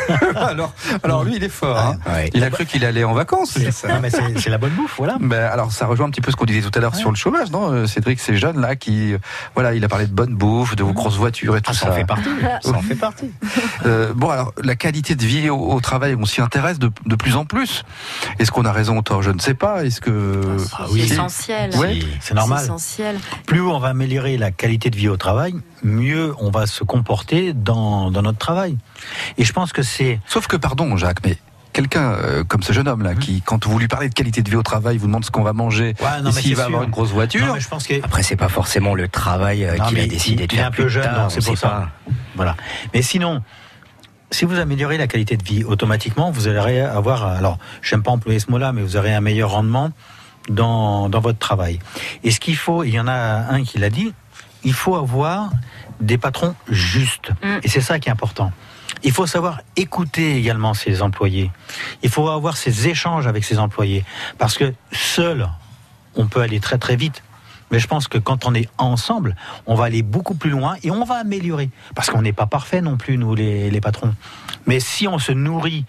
alors, 0.36 0.72
alors 1.02 1.24
lui, 1.24 1.36
il 1.36 1.44
est 1.44 1.48
fort. 1.50 1.76
hein. 1.78 1.96
Il 2.32 2.42
a 2.42 2.48
cru 2.50 2.64
qu'il 2.64 2.84
allait 2.86 3.04
en 3.04 3.12
vacances. 3.12 3.58
Mais 3.58 4.10
c'est 4.10 4.48
la 4.48 4.56
bonne 4.58 4.72
bouffe, 4.72 4.94
voilà. 4.96 5.16
Ben, 5.20 5.44
alors 5.52 5.70
ça 5.72 5.86
rejoint 5.86 6.06
un 6.06 6.10
petit 6.10 6.22
peu 6.22 6.30
ce 6.30 6.36
qu'on 6.36 6.46
disait 6.46 6.62
tout 6.68 6.76
à 6.76 6.80
l'heure 6.80 6.96
sur 6.96 7.10
le 7.10 7.16
chômage, 7.16 7.50
non 7.50 7.70
euh, 7.70 7.86
Cédric, 7.86 8.18
ces 8.18 8.36
jeunes 8.36 8.60
là 8.60 8.74
qui, 8.74 9.12
euh, 9.12 9.18
voilà, 9.54 9.74
il 9.74 9.84
a 9.84 9.88
parlé 9.88 10.06
de 10.06 10.12
bonne 10.12 10.34
bouffe, 10.34 10.74
de 10.74 10.82
vos 10.82 10.92
grosses 10.94 11.18
voitures 11.18 11.56
et 11.56 11.60
tout 11.60 11.70
Ah, 11.72 11.74
ça 11.74 11.86
ça. 11.86 11.92
en 11.92 11.94
fait 11.94 12.04
partie. 12.04 12.30
Ça 12.62 12.70
en 12.70 12.82
fait 12.82 12.94
partie. 12.94 13.30
Euh, 13.86 14.12
bon, 14.14 14.30
alors 14.30 14.52
la 14.62 14.74
qualité 14.74 15.14
de 15.14 15.24
vie 15.24 15.50
au, 15.50 15.56
au 15.58 15.80
travail, 15.80 16.16
on 16.18 16.24
s'y 16.24 16.40
intéresse 16.40 16.78
de, 16.78 16.90
de 17.06 17.14
plus 17.16 17.36
en 17.36 17.44
plus. 17.44 17.84
Est-ce 18.38 18.50
qu'on 18.50 18.64
a 18.64 18.72
raison 18.72 18.96
ou 18.96 19.02
tort? 19.02 19.22
Je 19.22 19.30
ne 19.30 19.38
sais 19.38 19.54
pas. 19.54 19.84
Est-ce 19.84 20.00
que 20.00 20.40
Ah 20.78 20.86
C'est 20.92 20.98
essentiel. 21.00 21.70
Oui, 21.76 22.06
c'est 22.20 22.34
normal. 22.34 22.58
C'est 22.58 22.64
essentiel. 22.64 23.18
Plus 23.50 23.60
on 23.62 23.80
va 23.80 23.88
améliorer 23.88 24.36
la 24.38 24.52
qualité 24.52 24.90
de 24.90 24.96
vie 24.96 25.08
au 25.08 25.16
travail, 25.16 25.54
mieux 25.82 26.32
on 26.38 26.50
va 26.52 26.66
se 26.66 26.84
comporter 26.84 27.52
dans, 27.52 28.12
dans 28.12 28.22
notre 28.22 28.38
travail. 28.38 28.76
Et 29.38 29.44
je 29.44 29.52
pense 29.52 29.72
que 29.72 29.82
c'est. 29.82 30.20
Sauf 30.24 30.46
que, 30.46 30.56
pardon, 30.56 30.96
Jacques, 30.96 31.18
mais 31.24 31.36
quelqu'un 31.72 32.12
euh, 32.12 32.44
comme 32.44 32.62
ce 32.62 32.72
jeune 32.72 32.86
homme 32.86 33.02
là, 33.02 33.16
qui, 33.16 33.42
quand 33.42 33.66
vous 33.66 33.76
lui 33.80 33.88
parlez 33.88 34.08
de 34.08 34.14
qualité 34.14 34.42
de 34.42 34.48
vie 34.48 34.54
au 34.54 34.62
travail, 34.62 34.98
vous 34.98 35.08
demande 35.08 35.24
ce 35.24 35.32
qu'on 35.32 35.42
va 35.42 35.52
manger, 35.52 35.96
Ouais, 36.00 36.22
non, 36.22 36.30
et 36.30 36.32
s'il 36.32 36.54
va 36.54 36.62
sûr. 36.62 36.66
avoir 36.68 36.84
une 36.84 36.90
grosse 36.90 37.10
voiture. 37.10 37.44
Non, 37.44 37.54
mais 37.54 37.60
je 37.60 37.68
pense 37.68 37.88
que 37.88 37.94
Après, 38.04 38.22
c'est 38.22 38.36
pas 38.36 38.48
forcément 38.48 38.94
le 38.94 39.08
travail 39.08 39.64
euh, 39.64 39.76
Non, 39.76 39.86
qu'il 39.86 39.98
a 39.98 40.06
décidé 40.06 40.44
il- 40.44 40.46
de 40.46 40.52
il 40.54 40.56
est 40.56 40.58
faire 40.58 40.68
un 40.68 40.70
peu 40.70 40.82
plus 40.84 40.90
jeune, 40.90 41.02
tard, 41.02 41.22
donc 41.22 41.30
c'est 41.32 41.44
pour 41.44 41.58
ça. 41.58 41.68
pas. 41.68 41.88
Voilà. 42.36 42.56
Mais 42.94 43.02
sinon, 43.02 43.42
si 44.30 44.44
vous 44.44 44.60
améliorez 44.60 44.96
la 44.96 45.08
qualité 45.08 45.36
de 45.36 45.42
vie, 45.42 45.64
automatiquement, 45.64 46.30
vous 46.30 46.46
allez 46.46 46.78
avoir, 46.78 47.26
alors, 47.26 47.58
j'aime 47.82 48.04
pas 48.04 48.12
employer 48.12 48.38
ce 48.38 48.48
mot-là, 48.52 48.72
mais 48.72 48.82
vous 48.82 48.96
aurez 48.96 49.12
un 49.12 49.20
meilleur 49.20 49.50
rendement 49.50 49.90
dans, 50.48 51.08
dans 51.08 51.20
votre 51.20 51.38
travail. 51.38 51.78
Et 52.24 52.30
ce 52.30 52.40
qu'il 52.40 52.56
faut, 52.56 52.84
il 52.84 52.90
y 52.90 53.00
en 53.00 53.08
a 53.08 53.12
un 53.12 53.62
qui 53.62 53.78
l'a 53.78 53.90
dit, 53.90 54.12
il 54.64 54.72
faut 54.72 54.96
avoir 54.96 55.50
des 56.00 56.18
patrons 56.18 56.54
justes. 56.68 57.30
Et 57.62 57.68
c'est 57.68 57.80
ça 57.80 57.98
qui 57.98 58.08
est 58.08 58.12
important. 58.12 58.52
Il 59.02 59.12
faut 59.12 59.26
savoir 59.26 59.60
écouter 59.76 60.36
également 60.36 60.74
ses 60.74 61.02
employés. 61.02 61.50
Il 62.02 62.10
faut 62.10 62.28
avoir 62.28 62.56
ces 62.56 62.88
échanges 62.88 63.26
avec 63.26 63.44
ses 63.44 63.58
employés. 63.58 64.04
Parce 64.38 64.58
que 64.58 64.74
seul, 64.92 65.48
on 66.16 66.26
peut 66.26 66.40
aller 66.40 66.60
très 66.60 66.78
très 66.78 66.96
vite. 66.96 67.22
Mais 67.70 67.78
je 67.78 67.86
pense 67.86 68.08
que 68.08 68.18
quand 68.18 68.46
on 68.46 68.54
est 68.54 68.68
ensemble, 68.78 69.36
on 69.66 69.76
va 69.76 69.84
aller 69.84 70.02
beaucoup 70.02 70.34
plus 70.34 70.50
loin 70.50 70.74
et 70.82 70.90
on 70.90 71.04
va 71.04 71.14
améliorer. 71.16 71.70
Parce 71.94 72.10
qu'on 72.10 72.22
n'est 72.22 72.32
pas 72.32 72.46
parfait 72.46 72.80
non 72.80 72.96
plus, 72.96 73.16
nous, 73.16 73.34
les, 73.34 73.70
les 73.70 73.80
patrons. 73.80 74.14
Mais 74.66 74.80
si 74.80 75.06
on 75.06 75.18
se 75.18 75.32
nourrit 75.32 75.84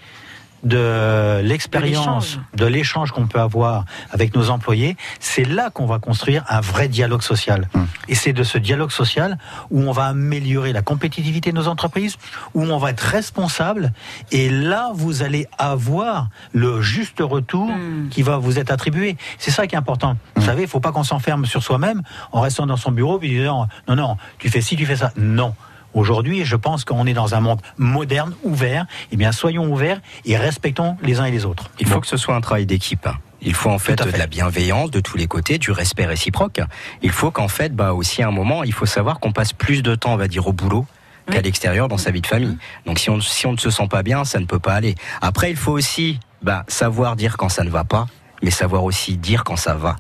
de 0.63 1.41
l'expérience, 1.41 2.39
de 2.56 2.65
l'échange 2.65 3.12
qu'on 3.12 3.28
peut 3.28 3.39
avoir 3.39 3.86
avec 4.12 4.36
nos 4.36 4.50
employés, 4.50 4.95
c'est 5.19 5.45
là 5.45 5.69
qu'on 5.69 5.86
va 5.86 6.00
construire 6.00 6.43
un 6.50 6.62
vrai 6.62 6.88
dialogue 6.88 7.21
social. 7.21 7.67
Et 8.08 8.15
c'est 8.15 8.34
de 8.34 8.43
ce 8.43 8.58
dialogue 8.58 8.91
social 8.91 9.38
où 9.69 9.82
on 9.82 9.91
va 9.91 10.06
améliorer 10.06 10.74
la 10.74 10.82
compétitivité 10.82 11.52
de 11.52 11.56
nos 11.56 11.67
entreprises, 11.67 12.17
où 12.54 12.63
on 12.63 12.78
va 12.78 12.91
être 12.91 13.02
responsable. 13.02 13.93
Et 14.32 14.50
là, 14.50 14.91
vous 14.93 15.24
allez 15.24 15.47
avoir 15.58 16.30
le 16.54 16.82
juste 16.82 17.19
retour 17.19 17.69
qui 18.10 18.21
va 18.21 18.38
vous 18.38 18.60
être 18.60 18.71
attribué. 18.71 19.17
C'est 19.38 19.52
ça 19.52 19.67
qui 19.67 19.76
est 19.76 19.78
important. 19.78 20.17
Vous 20.36 20.45
savez, 20.45 20.63
il 20.63 20.67
faut 20.67 20.80
pas 20.80 20.91
qu'on 20.91 21.04
s'enferme 21.04 21.45
sur 21.45 21.63
soi-même 21.63 22.02
en 22.32 22.41
restant 22.41 22.65
dans 22.65 22.78
son 22.78 22.91
bureau 22.91 23.19
et 23.21 23.28
disant 23.28 23.67
non, 23.88 23.95
non, 23.95 24.17
tu 24.38 24.50
fais 24.50 24.62
ci, 24.62 24.76
tu 24.76 24.86
fais 24.86 24.97
ça. 24.97 25.12
Non. 25.15 25.54
Aujourd'hui, 25.93 26.45
je 26.45 26.56
pense 26.56 26.86
qu'on 26.86 27.06
est 27.06 27.13
dans 27.13 27.36
un 27.36 27.41
monde 27.41 27.62
moderne, 27.77 28.34
ouvert. 28.43 28.86
Eh 29.12 29.17
bien, 29.17 29.32
soyons 29.32 29.71
ouverts 29.71 29.99
et 30.25 30.38
respectons 30.38 30.97
les 31.01 31.19
uns 31.19 31.25
et 31.25 31.32
les 31.32 31.45
autres. 31.45 31.69
Il 31.80 31.88
faut 31.88 31.99
que 31.99 32.08
ce 32.08 32.17
soit 32.17 32.36
un 32.36 32.41
travail 32.41 32.65
d'équipe. 32.65 33.08
Il 33.41 33.56
faut 33.56 33.71
en 33.71 33.80
fait, 33.80 33.95
de 33.95 34.17
la 34.17 34.27
bienveillance 34.27 34.91
de 34.91 34.99
tous 34.99 35.17
les 35.17 35.27
côtés, 35.27 35.58
du 35.58 35.71
respect 35.71 36.06
réciproque. 36.06 36.62
Il 37.01 37.10
faut 37.10 37.32
qu'en 37.32 37.47
fait, 37.47 37.75
bah 37.75 37.93
aussi 37.93 38.21
à 38.21 38.27
un 38.27 38.32
moment, 38.32 38.63
il 38.63 38.73
faut 38.73 38.86
savoir 38.86 39.19
qu'on 39.19 39.32
passe 39.32 39.51
plus 39.51 39.82
de 39.82 39.95
temps, 39.95 40.13
on 40.13 40.17
va 40.17 40.27
dire, 40.27 40.47
au 40.47 40.54
boulot 40.54 40.86
qu'à 41.30 41.41
l'extérieur 41.41 41.88
dans 41.88 41.97
sa 41.97 42.12
vie 42.12 42.21
de 42.21 42.27
famille. 42.27 42.58
Donc 42.86 42.99
si 42.99 43.10
on, 43.10 43.19
si 43.21 43.45
on 43.47 43.54
ne 43.54 43.58
se 43.58 43.69
sent 43.69 43.88
pas 43.89 44.04
bien, 44.04 44.25
ça 44.25 44.39
ne 44.39 44.45
peut 44.45 44.60
pas 44.60 44.73
aller. 44.73 44.95
Après, 45.21 45.49
il 45.49 45.56
faut 45.56 45.71
aussi 45.71 46.19
bah, 46.41 46.65
savoir 46.67 47.15
dire 47.15 47.38
quand 47.38 47.49
ça 47.49 47.63
ne 47.63 47.69
va 47.69 47.84
pas, 47.84 48.08
mais 48.41 48.51
savoir 48.51 48.84
aussi 48.84 49.17
dire 49.17 49.43
quand 49.43 49.56
ça 49.56 49.75
va. 49.75 49.95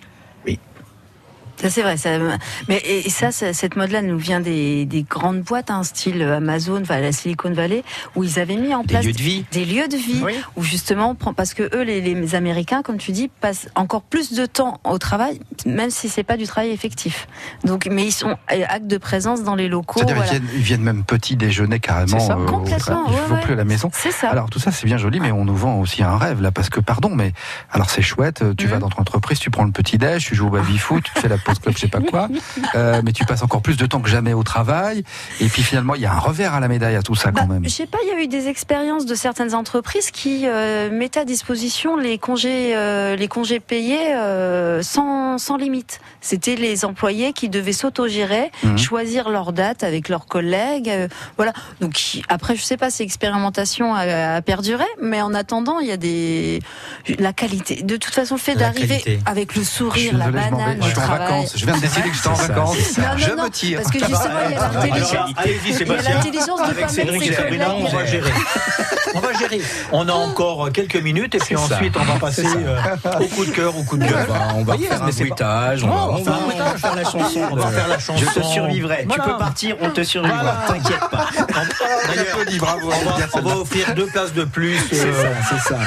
Ça 1.61 1.69
c'est 1.69 1.81
vrai. 1.83 1.97
Ça, 1.97 2.09
mais 2.67 2.81
et 2.85 3.09
ça, 3.09 3.31
ça- 3.31 3.53
cette 3.53 3.75
mode-là 3.75 4.01
nous 4.01 4.17
vient 4.17 4.39
des, 4.39 4.85
des 4.85 5.03
grandes 5.03 5.41
boîtes, 5.41 5.69
hein, 5.71 5.83
style 5.83 6.21
Amazon, 6.23 6.81
enfin, 6.81 6.99
la 6.99 7.11
Silicon 7.11 7.51
Valley, 7.53 7.83
où 8.15 8.23
ils 8.23 8.39
avaient 8.39 8.55
mis 8.57 8.73
en 8.73 8.81
Des 8.81 8.87
place 8.87 9.05
lieux 9.05 9.13
de 9.13 9.21
vie. 9.21 9.45
des 9.51 9.65
lieux 9.65 9.87
de 9.87 9.95
vie, 9.97 10.21
où 10.55 10.63
justement, 10.63 11.15
parce 11.15 11.53
que 11.53 11.63
eux, 11.75 11.83
les, 11.83 12.01
les 12.01 12.35
Américains, 12.35 12.81
comme 12.81 12.97
tu 12.97 13.11
dis, 13.11 13.27
passent 13.27 13.67
encore 13.75 14.01
plus 14.01 14.33
de 14.33 14.45
temps 14.45 14.79
au 14.83 14.97
travail, 14.97 15.39
même 15.65 15.89
si 15.91 16.09
c'est 16.09 16.23
pas 16.23 16.37
du 16.37 16.45
travail 16.45 16.71
effectif. 16.71 17.27
Donc, 17.63 17.87
mais 17.91 18.05
ils 18.05 18.11
sont 18.11 18.31
euh, 18.51 18.63
actes 18.67 18.87
de 18.87 18.97
présence 18.97 19.43
dans 19.43 19.55
les 19.55 19.67
locaux. 19.67 19.99
C'est-à-dire 19.99 20.15
voilà. 20.15 20.31
ils, 20.33 20.39
viennent, 20.41 20.49
ils 20.55 20.61
viennent 20.63 20.81
même 20.81 21.03
petit 21.03 21.35
déjeuner 21.35 21.79
carrément. 21.79 22.19
Ça. 22.19 22.33
euh, 22.37 22.45
Complètement, 22.45 22.77
travail. 22.79 23.03
Ils 23.07 23.11
ne 23.11 23.15
ouais, 23.21 23.27
vont 23.27 23.35
ouais. 23.35 23.41
plus 23.41 23.53
à 23.53 23.57
la 23.57 23.65
maison. 23.65 23.89
C'est 23.93 24.11
ça. 24.11 24.29
Alors 24.29 24.49
tout 24.49 24.59
ça 24.59 24.71
c'est 24.71 24.85
bien 24.85 24.97
joli, 24.97 25.19
mais 25.19 25.31
on 25.31 25.45
nous 25.45 25.55
vend 25.55 25.79
aussi 25.79 26.01
un 26.03 26.17
rêve 26.17 26.41
là, 26.41 26.51
parce 26.51 26.69
que 26.69 26.79
pardon, 26.79 27.09
mais 27.13 27.33
alors 27.71 27.89
c'est 27.89 28.01
chouette. 28.01 28.43
Tu 28.57 28.65
Mhm. 28.65 28.71
vas 28.71 28.79
dans 28.79 28.89
ton 28.89 29.01
entreprise, 29.01 29.39
tu 29.39 29.49
prends 29.51 29.63
le 29.65 29.71
petit 29.71 29.97
déj, 29.97 30.25
tu 30.25 30.35
joues 30.35 30.47
au 30.47 30.51
baby 30.51 30.77
foot, 30.77 31.03
tu 31.13 31.21
fais 31.21 31.27
la 31.27 31.37
club, 31.59 31.75
je 31.75 31.81
sais 31.81 31.87
pas 31.87 31.99
quoi, 32.01 32.29
euh, 32.75 33.01
mais 33.03 33.11
tu 33.11 33.25
passes 33.25 33.43
encore 33.43 33.61
plus 33.61 33.77
de 33.77 33.85
temps 33.85 33.99
que 34.01 34.09
jamais 34.09 34.33
au 34.33 34.43
travail. 34.43 35.03
Et 35.39 35.47
puis 35.47 35.61
finalement, 35.63 35.95
il 35.95 36.01
y 36.01 36.05
a 36.05 36.13
un 36.13 36.19
revers 36.19 36.53
à 36.53 36.59
la 36.59 36.67
médaille 36.67 36.95
à 36.95 37.01
tout 37.01 37.15
ça 37.15 37.31
quand 37.31 37.47
même. 37.47 37.63
Je 37.63 37.69
sais 37.69 37.85
pas, 37.87 37.97
il 38.03 38.07
y 38.09 38.11
a 38.11 38.21
eu 38.23 38.27
des 38.27 38.47
expériences 38.47 39.05
de 39.05 39.15
certaines 39.15 39.53
entreprises 39.55 40.11
qui 40.11 40.43
euh, 40.47 40.89
mettaient 40.91 41.19
à 41.21 41.25
disposition 41.25 41.95
les 41.97 42.17
congés, 42.17 42.75
euh, 42.75 43.15
les 43.15 43.27
congés 43.27 43.59
payés 43.59 44.13
euh, 44.15 44.81
sans, 44.81 45.37
sans 45.37 45.57
limite. 45.57 45.99
C'était 46.21 46.55
les 46.55 46.85
employés 46.85 47.33
qui 47.33 47.49
devaient 47.49 47.73
s'autogérer, 47.73 48.51
Mhm. 48.63 48.77
choisir 48.77 49.29
leur 49.29 49.53
date 49.53 49.83
avec 49.83 50.07
leurs 50.09 50.25
collègues. 50.25 50.89
euh, 50.89 51.07
voilà. 51.37 51.53
Donc 51.79 51.99
après, 52.29 52.55
je 52.55 52.61
sais 52.61 52.77
pas 52.77 52.89
si 52.89 53.03
l'expérimentation 53.03 53.93
a, 53.95 54.35
a 54.35 54.41
perduré, 54.41 54.85
mais 55.01 55.21
en 55.21 55.33
attendant, 55.33 55.79
il 55.79 55.87
y 55.87 55.91
a 55.91 55.97
des 55.97 56.59
la 57.19 57.33
qualité. 57.33 57.81
De 57.83 57.97
toute 57.97 58.13
façon, 58.13 58.35
le 58.35 58.39
fait 58.39 58.55
d'arriver 58.55 59.19
avec 59.25 59.55
le 59.55 59.63
Je 59.63 59.67
sourire, 59.67 60.17
la 60.17 60.25
désolé, 60.31 60.43
je 60.45 60.49
banane, 60.51 60.77
Je 60.81 60.87
suis 60.87 60.97
au 60.97 61.01
en 61.01 61.03
travail. 61.03 61.40
Vacances. 61.41 61.53
Je 61.57 61.65
viens 61.65 61.75
de 61.75 61.81
décider 61.81 62.09
que 62.09 62.15
j'étais 62.15 62.27
en 62.27 62.33
vacances. 62.33 62.77
je 63.17 63.31
non, 63.31 63.43
me 63.43 63.49
tire. 63.49 63.79
parce 63.81 63.91
que 63.91 63.99
justement, 63.99 64.39
il 64.47 64.51
y 64.51 64.55
a 64.55 64.59
l'intelligence. 64.71 65.11
Alors, 65.13 65.29
allez-y, 65.37 65.59
Il 65.65 65.71
y 65.71 65.73
a 65.73 65.77
Sébastien. 65.77 66.15
l'intelligence 66.15 66.59
de 66.59 66.65
Avec 66.71 66.89
Cédric 66.89 67.27
et 67.27 67.33
Sabrina, 67.33 67.73
on 67.75 67.87
va 67.87 68.05
gérer. 68.05 68.31
On 69.13 69.19
va 69.19 69.33
gérer. 69.33 69.61
On 69.91 70.07
a 70.07 70.13
encore 70.13 70.71
quelques 70.71 70.95
minutes 70.95 71.35
et 71.35 71.39
puis 71.39 71.55
ensuite 71.55 71.95
on 71.97 72.03
va 72.03 72.19
passer 72.19 72.45
euh, 72.45 72.79
au 73.19 73.25
coup 73.25 73.45
de 73.45 73.51
cœur, 73.51 73.77
au 73.77 73.83
coup 73.83 73.97
de 73.97 74.05
gueule. 74.05 74.27
On 74.55 74.63
va- 74.63 74.77
faire 74.77 75.03
un 75.03 75.09
bruitage, 75.09 75.83
on 75.83 75.87
Non, 75.87 76.15
va- 76.23 76.77
faire 76.77 76.95
la 76.95 77.03
chanson. 77.03 77.41
On 77.51 77.55
va 77.55 77.67
faire 77.67 77.87
la 77.87 77.99
chanson. 77.99 78.25
Je 78.33 78.39
te 78.39 78.45
survivrai. 78.45 79.05
Tu 79.09 79.19
peux 79.19 79.37
partir, 79.37 79.75
on 79.81 79.89
te 79.89 80.03
survivra. 80.03 80.63
T'inquiète 80.67 81.09
pas. 81.11 81.27
D'ailleurs, 82.07 82.37
on 83.35 83.41
va, 83.41 83.55
offrir 83.57 83.93
deux 83.95 84.07
places 84.07 84.33
de 84.33 84.43
plus 84.43 84.77
C'est 84.89 85.05
euh, 85.05 85.23
ça, 85.23 85.29
c'est 85.49 85.73
ça. 85.73 85.79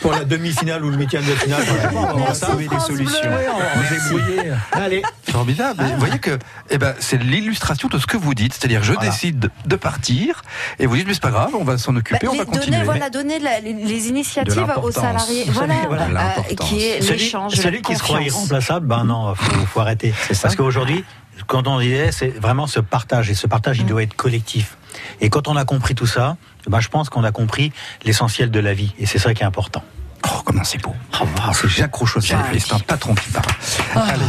Pour 0.00 0.12
la 0.12 0.24
demi-finale 0.24 0.84
ou 0.84 0.90
le 0.90 0.96
huitième 0.96 1.24
de 1.24 1.32
finale. 1.32 1.64
Pas, 1.64 1.90
on 2.14 2.18
va 2.24 2.32
trouver 2.32 2.68
des 2.68 2.78
solutions. 2.80 3.18
On 3.24 3.80
va 3.80 3.88
se 3.88 3.94
débrouiller. 4.14 4.52
Allez. 4.72 5.02
Formidable. 5.30 5.84
Et 5.84 5.92
Vous 5.94 5.98
voyez 5.98 6.18
que 6.18 6.38
eh 6.70 6.78
ben, 6.78 6.94
c'est 6.98 7.20
l'illustration 7.22 7.88
de 7.88 7.98
ce 7.98 8.06
que 8.06 8.16
vous 8.16 8.34
dites. 8.34 8.54
C'est-à-dire, 8.54 8.82
je 8.82 8.92
Voilà. 8.92 9.10
décide 9.10 9.50
de 9.66 9.76
partir 9.76 10.42
et 10.78 10.86
vous 10.86 10.96
dites, 10.96 11.06
mais 11.06 11.14
c'est 11.14 11.22
pas 11.22 11.30
grave, 11.30 11.50
on 11.58 11.64
va 11.64 11.78
s'en 11.78 11.94
occuper, 11.96 12.18
Bah, 12.26 12.30
on 12.32 12.36
va 12.36 12.44
donner, 12.44 12.58
continuer. 12.58 12.82
voilà, 12.84 13.10
donner 13.10 13.38
la- 13.38 13.60
les, 13.60 14.08
initiatives 14.08 14.72
aux 14.82 14.90
salariés, 14.90 15.44
voilà, 15.48 15.74
voilà, 15.86 16.34
euh, 16.38 16.54
qui 16.54 16.82
est 16.82 17.02
Celui- 17.02 17.18
l'échange, 17.18 17.54
Celui 17.54 17.76
la 17.78 17.82
qui 17.82 17.96
se 17.96 18.02
croit 18.02 18.22
irremplaçable, 18.22 18.86
ben 18.86 19.04
non, 19.04 19.34
faut, 19.34 19.66
faut 19.66 19.80
arrêter. 19.80 20.14
Parce 20.42 20.54
qu'aujourd'hui, 20.56 21.04
quand 21.46 21.66
on 21.66 21.78
disait, 21.80 22.10
c'est 22.12 22.28
vraiment 22.40 22.66
ce 22.66 22.80
partage, 22.80 23.30
et 23.30 23.34
ce 23.34 23.46
partage, 23.46 23.78
il 23.78 23.86
doit 23.86 24.02
être 24.02 24.14
collectif. 24.14 24.76
Et 25.20 25.30
quand 25.30 25.48
on 25.48 25.56
a 25.56 25.64
compris 25.64 25.94
tout 25.94 26.06
ça, 26.06 26.36
ben, 26.68 26.80
je 26.80 26.88
pense 26.88 27.08
qu'on 27.08 27.24
a 27.24 27.32
compris 27.32 27.72
l'essentiel 28.04 28.50
de 28.50 28.60
la 28.60 28.74
vie, 28.74 28.94
et 28.98 29.06
c'est 29.06 29.18
ça 29.18 29.34
qui 29.34 29.42
est 29.42 29.46
important. 29.46 29.82
Oh, 30.26 30.40
comment 30.44 30.64
c'est 30.64 30.82
beau. 30.82 30.94
Ah, 31.12 31.52
c'est 31.54 31.68
Jacques 31.68 31.94
c'est 32.20 32.72
un 32.72 32.78
patron 32.80 33.14
qui 33.14 33.30
parle. 33.30 33.46
Allez. 33.94 34.24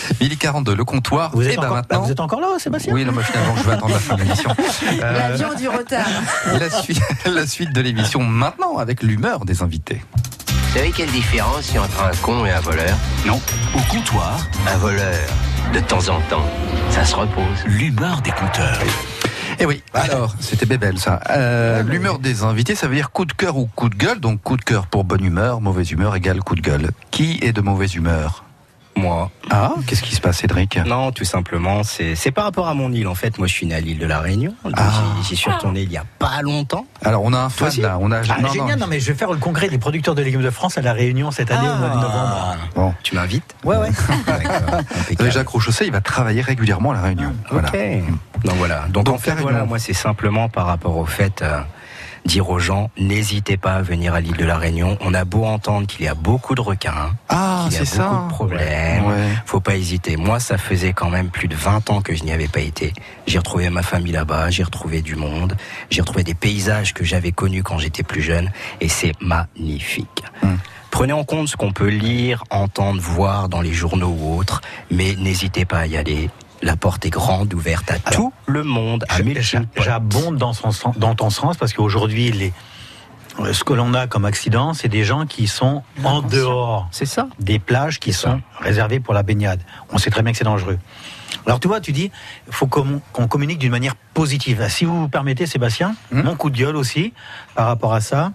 Midi 0.20 0.36
42, 0.38 0.74
le 0.74 0.84
comptoir. 0.84 1.30
Vous 1.34 1.42
Et 1.42 1.48
êtes, 1.50 1.56
ben 1.56 1.64
encore, 1.64 1.76
maintenant. 1.76 2.00
vous 2.02 2.10
êtes 2.10 2.20
encore 2.20 2.40
là, 2.40 2.48
Sébastien? 2.58 2.94
Oui, 2.94 3.04
non, 3.04 3.12
mais 3.12 3.22
finalement, 3.22 3.54
je 3.56 3.62
vais 3.64 3.72
attendre 3.72 3.92
la 3.92 3.98
fin 4.00 4.14
de 4.16 4.22
l'émission. 4.22 4.50
Euh, 5.00 5.12
L'avion 5.12 5.54
du 5.54 5.68
retard. 5.68 6.06
la, 6.58 6.70
suite, 6.70 7.00
la 7.26 7.46
suite 7.46 7.72
de 7.74 7.80
l'émission 7.82 8.20
maintenant 8.24 8.78
avec 8.78 9.02
l'humeur 9.02 9.44
des 9.44 9.62
invités. 9.62 10.02
Vous 10.48 10.74
savez 10.78 10.90
quelle 10.90 11.10
différence 11.10 11.68
il 11.70 11.74
y 11.74 11.78
a 11.78 11.82
entre 11.82 12.02
un 12.02 12.10
con 12.22 12.44
et 12.46 12.50
un 12.50 12.60
voleur? 12.60 12.96
Non. 13.26 13.40
Au 13.76 13.80
comptoir, 13.92 14.38
Un 14.66 14.76
voleur, 14.78 15.14
de 15.74 15.80
temps 15.80 16.08
en 16.08 16.20
temps, 16.22 16.44
ça 16.90 17.04
se 17.04 17.14
repose. 17.14 17.64
l'humeur 17.66 18.20
des 18.22 18.32
compteurs. 18.32 18.78
Eh 19.60 19.66
oui, 19.66 19.82
alors, 19.92 20.34
c'était 20.40 20.66
bébelle 20.66 20.98
ça. 20.98 21.20
Euh, 21.30 21.82
L'humeur 21.82 22.20
des 22.20 22.44
invités, 22.44 22.74
ça 22.76 22.86
veut 22.86 22.94
dire 22.94 23.10
coup 23.10 23.24
de 23.24 23.32
cœur 23.32 23.56
ou 23.56 23.66
coup 23.66 23.88
de 23.88 23.96
gueule. 23.96 24.20
Donc 24.20 24.40
coup 24.42 24.56
de 24.56 24.62
cœur 24.62 24.86
pour 24.86 25.04
bonne 25.04 25.24
humeur, 25.24 25.60
mauvaise 25.60 25.90
humeur 25.90 26.14
égale 26.14 26.40
coup 26.40 26.54
de 26.54 26.60
gueule. 26.60 26.90
Qui 27.10 27.38
est 27.42 27.52
de 27.52 27.60
mauvaise 27.60 27.94
humeur? 27.96 28.44
Moi. 28.98 29.30
Ah, 29.50 29.72
qu'est-ce 29.86 30.02
qui 30.02 30.14
se 30.14 30.20
passe, 30.20 30.38
Cédric 30.38 30.76
Non, 30.86 31.12
tout 31.12 31.24
simplement, 31.24 31.82
c'est 31.84 32.14
c'est 32.16 32.30
par 32.30 32.44
rapport 32.44 32.68
à 32.68 32.74
mon 32.74 32.92
île. 32.92 33.06
En 33.08 33.14
fait, 33.14 33.38
moi, 33.38 33.46
je 33.46 33.52
suis 33.52 33.66
né 33.66 33.74
à 33.74 33.80
l'île 33.80 33.98
de 33.98 34.06
la 34.06 34.18
Réunion. 34.20 34.54
Ah. 34.76 34.90
J'y 35.22 35.36
suis 35.36 35.50
retourné 35.50 35.82
il 35.82 35.92
y 35.92 35.96
a 35.96 36.04
pas 36.18 36.42
longtemps. 36.42 36.86
Alors, 37.04 37.22
on 37.24 37.32
a 37.32 37.38
un 37.38 37.48
fan 37.48 37.70
là. 37.80 37.96
On 38.00 38.10
a, 38.12 38.20
Ah, 38.28 38.40
non, 38.40 38.48
génial, 38.52 38.78
non. 38.78 38.86
mais 38.88 39.00
je 39.00 39.12
vais 39.12 39.18
faire 39.18 39.30
le 39.32 39.38
congrès 39.38 39.68
des 39.68 39.78
producteurs 39.78 40.14
de 40.14 40.22
légumes 40.22 40.42
de 40.42 40.50
France 40.50 40.76
à 40.78 40.82
La 40.82 40.92
Réunion 40.92 41.30
cette 41.30 41.50
année 41.50 41.68
au 41.68 41.76
mois 41.76 41.88
de 41.90 41.94
novembre. 41.94 42.56
Bon. 42.74 42.94
Tu 43.02 43.14
m'invites 43.14 43.54
Ouais, 43.64 43.76
ouais. 43.76 43.90
Euh, 45.20 45.30
Jacques 45.30 45.48
Rochaussé, 45.48 45.86
il 45.86 45.92
va 45.92 46.00
travailler 46.00 46.40
régulièrement 46.42 46.90
à 46.90 46.94
la 46.94 47.02
Réunion. 47.02 47.32
Voilà. 47.50 47.68
Ok. 47.68 47.78
Donc 48.44 48.54
voilà. 48.56 48.84
Donc, 48.90 49.04
Donc, 49.04 49.14
en 49.14 49.18
fait, 49.18 49.34
voilà, 49.36 49.64
moi, 49.64 49.78
c'est 49.78 49.92
simplement 49.94 50.48
par 50.48 50.66
rapport 50.66 50.96
au 50.96 51.06
fait. 51.06 51.42
euh, 51.42 51.60
Dire 52.28 52.50
aux 52.50 52.58
gens, 52.58 52.90
n'hésitez 52.98 53.56
pas 53.56 53.72
à 53.72 53.80
venir 53.80 54.12
à 54.12 54.20
l'île 54.20 54.36
de 54.36 54.44
la 54.44 54.58
Réunion. 54.58 54.98
On 55.00 55.14
a 55.14 55.24
beau 55.24 55.44
entendre 55.46 55.86
qu'il 55.86 56.04
y 56.04 56.08
a 56.08 56.14
beaucoup 56.14 56.54
de 56.54 56.60
requins, 56.60 57.12
Ah, 57.30 57.64
qu'il 57.70 57.72
y 57.72 57.76
a 57.76 57.80
beaucoup 57.80 57.96
ça. 57.96 58.22
de 58.24 58.28
problèmes. 58.28 59.06
Ouais. 59.06 59.28
Faut 59.46 59.60
pas 59.60 59.76
hésiter. 59.76 60.18
Moi, 60.18 60.38
ça 60.38 60.58
faisait 60.58 60.92
quand 60.92 61.08
même 61.08 61.30
plus 61.30 61.48
de 61.48 61.54
20 61.56 61.88
ans 61.88 62.02
que 62.02 62.14
je 62.14 62.24
n'y 62.24 62.30
avais 62.32 62.46
pas 62.46 62.60
été. 62.60 62.92
J'ai 63.26 63.38
retrouvé 63.38 63.70
ma 63.70 63.82
famille 63.82 64.12
là-bas, 64.12 64.50
j'ai 64.50 64.62
retrouvé 64.62 65.00
du 65.00 65.16
monde, 65.16 65.56
j'ai 65.88 66.02
retrouvé 66.02 66.22
des 66.22 66.34
paysages 66.34 66.92
que 66.92 67.02
j'avais 67.02 67.32
connus 67.32 67.62
quand 67.62 67.78
j'étais 67.78 68.02
plus 68.02 68.20
jeune, 68.20 68.50
et 68.82 68.90
c'est 68.90 69.14
magnifique. 69.22 70.22
Prenez 70.90 71.14
en 71.14 71.24
compte 71.24 71.48
ce 71.48 71.56
qu'on 71.56 71.72
peut 71.72 71.88
lire, 71.88 72.44
entendre, 72.50 73.00
voir 73.00 73.48
dans 73.48 73.62
les 73.62 73.72
journaux 73.72 74.14
ou 74.18 74.36
autres, 74.38 74.60
mais 74.90 75.14
n'hésitez 75.16 75.64
pas 75.64 75.78
à 75.78 75.86
y 75.86 75.96
aller. 75.96 76.28
La 76.62 76.76
porte 76.76 77.06
est 77.06 77.10
grande, 77.10 77.52
ouverte 77.54 77.90
à 77.90 77.98
tout 78.10 78.32
le 78.46 78.64
monde, 78.64 79.04
J'abonde 79.76 80.36
dans, 80.36 80.52
son 80.52 80.70
sens- 80.72 80.98
dans 80.98 81.14
ton 81.14 81.30
sens 81.30 81.56
parce 81.56 81.72
qu'aujourd'hui, 81.72 82.32
les, 82.32 82.52
euh, 83.38 83.52
ce 83.52 83.62
que 83.62 83.72
l'on 83.74 83.94
a 83.94 84.06
comme 84.08 84.24
accident, 84.24 84.74
c'est 84.74 84.88
des 84.88 85.04
gens 85.04 85.24
qui 85.26 85.46
sont 85.46 85.82
en 86.04 86.20
dehors. 86.20 86.88
C'est 86.90 87.06
ça. 87.06 87.28
Des 87.38 87.60
plages 87.60 88.00
qui 88.00 88.12
sont 88.12 88.40
réservées 88.60 88.98
pour 88.98 89.14
la 89.14 89.22
baignade. 89.22 89.60
On 89.92 89.98
sait 89.98 90.10
très 90.10 90.22
bien 90.22 90.32
que 90.32 90.38
c'est 90.38 90.44
dangereux. 90.44 90.78
Alors 91.46 91.60
tu 91.60 91.68
vois, 91.68 91.80
tu 91.80 91.92
dis, 91.92 92.10
il 92.48 92.52
faut 92.52 92.66
qu'on 92.66 93.00
communique 93.28 93.58
d'une 93.58 93.70
manière 93.70 93.94
positive. 94.12 94.66
Si 94.68 94.84
vous 94.84 94.98
vous 95.02 95.08
permettez, 95.08 95.46
Sébastien, 95.46 95.94
mon 96.10 96.34
coup 96.34 96.50
de 96.50 96.58
gueule 96.58 96.76
aussi 96.76 97.12
par 97.54 97.66
rapport 97.68 97.94
à 97.94 98.00
ça, 98.00 98.32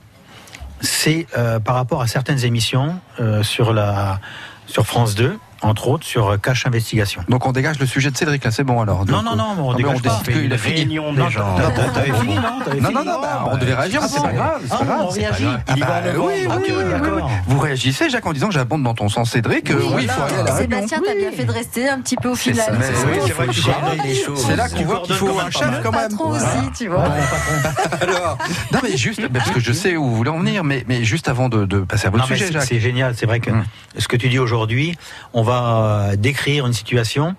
c'est 0.80 1.28
euh, 1.38 1.60
par 1.60 1.76
rapport 1.76 2.02
à 2.02 2.08
certaines 2.08 2.44
émissions 2.46 2.96
euh, 3.20 3.44
sur 3.44 3.74
la 3.74 4.20
sur 4.66 4.86
France 4.86 5.14
2, 5.16 5.38
entre 5.64 5.88
autres 5.88 6.06
sur 6.06 6.40
Cache 6.42 6.66
Investigation. 6.68 7.24
Donc 7.30 7.46
on 7.46 7.52
dégage 7.52 7.80
le 7.80 7.86
sujet 7.86 8.12
de 8.12 8.18
Cédric 8.18 8.44
là, 8.44 8.52
c'est 8.52 8.64
bon 8.64 8.82
alors. 8.82 9.06
Non, 9.06 9.22
non, 9.24 9.36
non, 9.36 9.56
mais 9.56 9.62
on 9.62 9.72
ah, 9.72 9.76
dégage 9.76 9.98
on 9.98 10.00
pas. 10.00 10.20
décide 10.26 10.42
qu'il 10.42 10.54
a 10.54 10.58
fini. 10.58 10.76
réunion 10.76 11.14
Non, 11.14 11.26
des 11.26 11.32
gens. 11.32 11.58
non, 11.58 11.72
T'avais- 11.72 11.90
t'avais 11.94 12.14
fini, 12.20 12.36
non 12.36 12.42
Non, 12.82 12.92
non, 12.92 13.06
non, 13.06 13.22
bah, 13.22 13.50
on 13.52 13.58
devait 13.58 13.74
réagir, 13.74 14.00
Ah 14.04 14.08
c'est 14.08 14.18
bon 14.20 14.24
pas 14.26 14.34
grave. 14.34 14.62
c'est 14.66 14.74
Ah, 14.74 14.78
pas 14.78 14.86
grave, 14.86 15.00
on 15.04 15.10
réagit. 15.10 15.48
Ah 15.68 15.74
bah, 15.80 15.88
oui, 16.18 16.48
Ok, 16.48 16.64
oui, 16.68 16.74
oui. 17.16 17.22
Vous 17.48 17.60
réagissez, 17.60 18.10
Jacques, 18.10 18.26
en 18.26 18.34
disant 18.34 18.48
que 18.48 18.54
j'abonde 18.54 18.84
dans 18.84 18.94
ton 18.94 19.10
sens, 19.10 19.32
Cédric. 19.32 19.70
euh, 19.72 19.80
Oui, 19.96 20.04
il 20.04 20.10
faut 20.10 20.22
aller 20.22 20.36
à 20.36 20.44
la 20.44 20.54
Réunion. 20.54 20.78
Sébastien, 20.78 21.02
t'as 21.06 21.16
bien 21.16 21.32
fait 21.32 21.46
de 21.46 21.52
rester 21.52 21.90
un 21.90 22.00
petit 22.02 22.16
peu 22.16 22.30
au 22.30 22.34
oui, 22.34 22.40
c'est 22.56 23.34
vrai 23.34 23.48
que 23.48 23.52
tu 23.54 23.62
coordonnes 23.62 24.02
les 24.04 24.16
choses. 24.16 24.46
C'est 24.46 24.56
là 24.56 24.70
qu'on 24.70 24.84
voit 24.84 25.00
qu'il 25.02 25.16
faut 25.16 25.40
un 25.40 25.50
chef 25.50 25.82
quand 25.82 25.92
même. 25.92 26.10
Patron 26.10 26.32
aussi, 26.32 26.72
tu 26.78 26.88
vois. 26.90 27.06
Alors, 28.02 28.38
non 28.72 28.80
mais 28.84 28.98
juste, 28.98 29.28
parce 29.30 29.50
que 29.52 29.60
je 29.60 29.72
sais 29.72 29.96
où 29.96 30.04
vous 30.06 30.16
voulez 30.16 30.30
en 30.30 30.40
venir, 30.40 30.64
mais, 30.64 30.84
mais 30.88 31.04
juste 31.04 31.30
avant 31.30 31.50
de, 31.50 31.66
passer 31.82 32.08
à 32.08 32.10
votre 32.10 32.26
sujet, 32.26 32.52
Jacques. 32.52 32.64
C'est 32.64 32.80
génial, 32.80 33.16
c'est 33.16 33.26
vrai 33.26 33.40
que 33.40 33.52
ce 33.98 34.08
que 34.08 34.18
tu 34.18 34.30
dis 34.30 34.40
aujourd'hui, 34.40 34.98
on 35.34 35.44
va 35.44 35.53
euh, 35.54 36.16
décrire 36.16 36.66
une 36.66 36.74
situation 36.74 37.36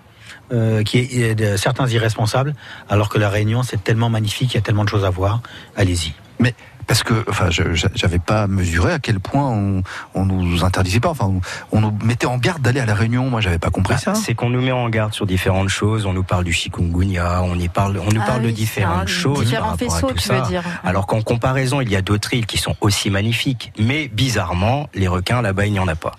euh, 0.51 0.83
qui 0.83 0.99
est, 0.99 1.13
est 1.13 1.35
de 1.35 1.57
certains 1.57 1.87
irresponsables, 1.87 2.53
alors 2.89 3.09
que 3.09 3.17
la 3.17 3.29
Réunion 3.29 3.63
c'est 3.63 3.83
tellement 3.83 4.09
magnifique, 4.09 4.53
il 4.53 4.55
y 4.55 4.59
a 4.59 4.61
tellement 4.61 4.83
de 4.83 4.89
choses 4.89 5.05
à 5.05 5.09
voir. 5.09 5.41
Allez-y. 5.75 6.13
Mais 6.39 6.53
parce 6.87 7.03
que, 7.03 7.25
enfin, 7.29 7.47
j'avais 7.49 8.19
pas 8.19 8.47
mesuré 8.47 8.93
à 8.93 8.99
quel 8.99 9.19
point 9.19 9.49
on, 9.49 9.83
on 10.13 10.25
nous 10.25 10.63
interdisait 10.63 10.99
pas, 10.99 11.09
enfin, 11.09 11.25
on, 11.25 11.41
on 11.77 11.81
nous 11.81 11.97
mettait 12.03 12.27
en 12.27 12.37
garde 12.37 12.61
d'aller 12.61 12.79
à 12.79 12.85
la 12.85 12.93
Réunion. 12.95 13.29
Moi, 13.29 13.41
j'avais 13.41 13.59
pas 13.59 13.69
compris 13.69 13.97
ça. 13.97 14.13
Bah, 14.13 14.19
C'est 14.23 14.35
qu'on 14.35 14.49
nous 14.49 14.61
met 14.61 14.71
en 14.71 14.87
garde 14.89 15.13
sur 15.13 15.25
différentes 15.25 15.69
choses. 15.69 16.05
On 16.05 16.13
nous 16.13 16.23
parle 16.23 16.43
du 16.43 16.53
chikungunya, 16.53 17.41
on, 17.43 17.55
y 17.57 17.67
parle, 17.67 17.97
on 17.97 18.11
nous 18.13 18.21
Ah 18.23 18.27
parle 18.27 18.43
de 18.43 18.51
différentes 18.51 19.07
choses. 19.07 19.39
différents 19.45 19.61
par 19.63 19.71
rapport 19.71 19.87
à 19.87 19.95
faisceaux, 19.95 20.07
tout 20.09 20.15
tu 20.15 20.27
ça. 20.27 20.39
veux 20.41 20.47
dire. 20.47 20.63
Alors 20.83 21.07
qu'en 21.07 21.21
comparaison, 21.21 21.81
il 21.81 21.89
y 21.89 21.95
a 21.95 22.01
d'autres 22.01 22.33
îles 22.33 22.45
qui 22.45 22.57
sont 22.57 22.75
aussi 22.81 23.09
magnifiques. 23.09 23.71
Mais 23.79 24.07
bizarrement, 24.07 24.87
les 24.93 25.07
requins 25.07 25.41
là-bas, 25.41 25.65
il 25.65 25.71
n'y 25.73 25.79
en 25.79 25.87
a 25.87 25.95
pas. 25.95 26.13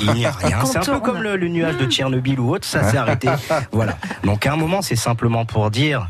Il 0.00 0.12
n'y 0.12 0.26
a 0.26 0.30
rien. 0.32 0.64
C'est 0.64 0.78
un 0.78 0.82
peu 0.94 1.00
comme 1.00 1.22
le, 1.22 1.36
le 1.36 1.48
nuage 1.48 1.76
de 1.76 1.86
Tchernobyl 1.86 2.40
ou 2.40 2.54
autre, 2.54 2.66
ça 2.66 2.82
s'est 2.90 2.96
arrêté. 2.98 3.28
Voilà. 3.72 3.96
Donc 4.24 4.46
à 4.46 4.52
un 4.52 4.56
moment, 4.56 4.82
c'est 4.82 4.96
simplement 4.96 5.44
pour 5.44 5.70
dire 5.70 6.08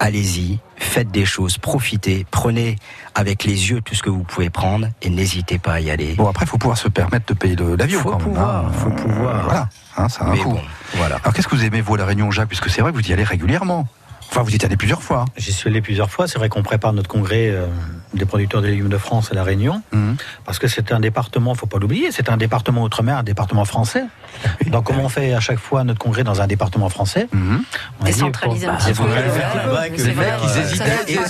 allez-y, 0.00 0.58
faites 0.76 1.10
des 1.12 1.24
choses, 1.24 1.58
profitez, 1.58 2.26
prenez 2.30 2.76
avec 3.14 3.44
les 3.44 3.70
yeux 3.70 3.80
tout 3.82 3.94
ce 3.94 4.02
que 4.02 4.10
vous 4.10 4.24
pouvez 4.24 4.50
prendre 4.50 4.88
et 5.02 5.10
n'hésitez 5.10 5.58
pas 5.58 5.74
à 5.74 5.80
y 5.80 5.90
aller. 5.90 6.14
Bon, 6.14 6.28
après, 6.28 6.44
il 6.46 6.48
faut 6.48 6.58
pouvoir 6.58 6.78
se 6.78 6.88
permettre 6.88 7.26
de 7.26 7.34
payer 7.34 7.54
le- 7.54 7.76
l'avion 7.76 8.02
quand 8.02 8.10
même. 8.18 8.18
pouvoir, 8.20 8.66
hein. 8.66 8.72
faut 8.72 8.90
pouvoir. 8.90 9.44
Voilà, 9.44 9.68
hein, 9.96 10.08
ça 10.08 10.24
a 10.24 10.28
un 10.28 10.32
Mais 10.32 10.38
coût. 10.38 10.50
bon, 10.50 10.60
voilà. 10.94 11.16
Alors, 11.22 11.32
qu'est-ce 11.34 11.46
que 11.46 11.54
vous 11.54 11.64
aimez, 11.64 11.80
vous, 11.82 11.94
à 11.94 11.98
la 11.98 12.06
Réunion, 12.06 12.30
Jacques? 12.30 12.48
Puisque 12.48 12.70
c'est 12.70 12.80
vrai 12.80 12.90
que 12.92 12.96
vous 12.96 13.08
y 13.08 13.12
allez 13.12 13.24
régulièrement. 13.24 13.86
Enfin, 14.30 14.42
vous 14.42 14.50
y 14.50 14.54
êtes 14.54 14.64
allé 14.64 14.76
plusieurs 14.76 15.02
fois. 15.02 15.24
J'y 15.36 15.52
suis 15.52 15.68
allé 15.68 15.80
plusieurs 15.82 16.08
fois. 16.10 16.28
C'est 16.28 16.38
vrai 16.38 16.48
qu'on 16.48 16.62
prépare 16.62 16.92
notre 16.92 17.08
congrès 17.08 17.48
euh, 17.48 17.66
des 18.14 18.24
producteurs 18.24 18.60
de 18.62 18.66
légumes 18.66 18.88
de 18.88 18.98
France 18.98 19.28
à 19.30 19.34
La 19.34 19.42
Réunion, 19.44 19.82
Mhm. 19.92 20.16
parce 20.44 20.58
que 20.58 20.66
c'est 20.68 20.92
un 20.92 21.00
département, 21.00 21.54
faut 21.54 21.66
pas 21.66 21.78
l'oublier, 21.78 22.10
c'est 22.12 22.28
un 22.28 22.36
département 22.36 22.82
outre-mer, 22.82 23.18
un 23.18 23.22
département 23.22 23.64
français. 23.64 24.04
Donc, 24.66 24.84
comme 24.84 24.98
on 25.00 25.08
fait 25.08 25.32
à 25.34 25.40
chaque 25.40 25.58
fois 25.58 25.84
notre 25.84 25.98
congrès 25.98 26.24
dans 26.24 26.40
un 26.40 26.46
département 26.46 26.88
français, 26.88 27.28
Mhm. 27.32 27.62
on 28.00 28.06
faut- 28.06 28.24
un 28.26 28.30
bah, 28.30 28.32
Ouais, 28.40 29.22
là-bas, 29.54 29.80
ouais, 29.80 29.90
que 29.90 29.98
c'est 30.00 30.08
les 30.08 30.12
vrai. 30.14 30.26
mecs, 30.26 30.34
Ils 30.42 30.58
euh, 30.58 30.62
hésitaient. 30.62 31.22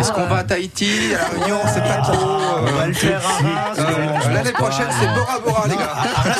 Est-ce 0.00 0.12
qu'on 0.12 0.26
va 0.26 0.36
à 0.38 0.44
Tahiti, 0.44 0.90
à 1.14 1.18
la 1.18 1.28
Réunion 1.38 1.58
C'est 1.72 1.82
pas 1.82 1.96
trop. 2.02 2.38
On 2.60 2.72
va 2.76 2.86
le 2.86 2.92
faire 2.92 3.20
Euh, 3.78 4.34
L'année 4.34 4.52
prochaine, 4.52 4.86
c'est 5.00 5.06
Bora 5.06 5.38
Bora, 5.44 5.68
les 5.68 5.76
gars. 5.76 5.92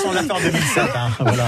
On 0.07 0.13
l'a 0.13 0.23
fait 0.23 0.33
en 0.33 0.41
2007. 0.41 0.85
hein, 0.97 1.09
voilà. 1.21 1.45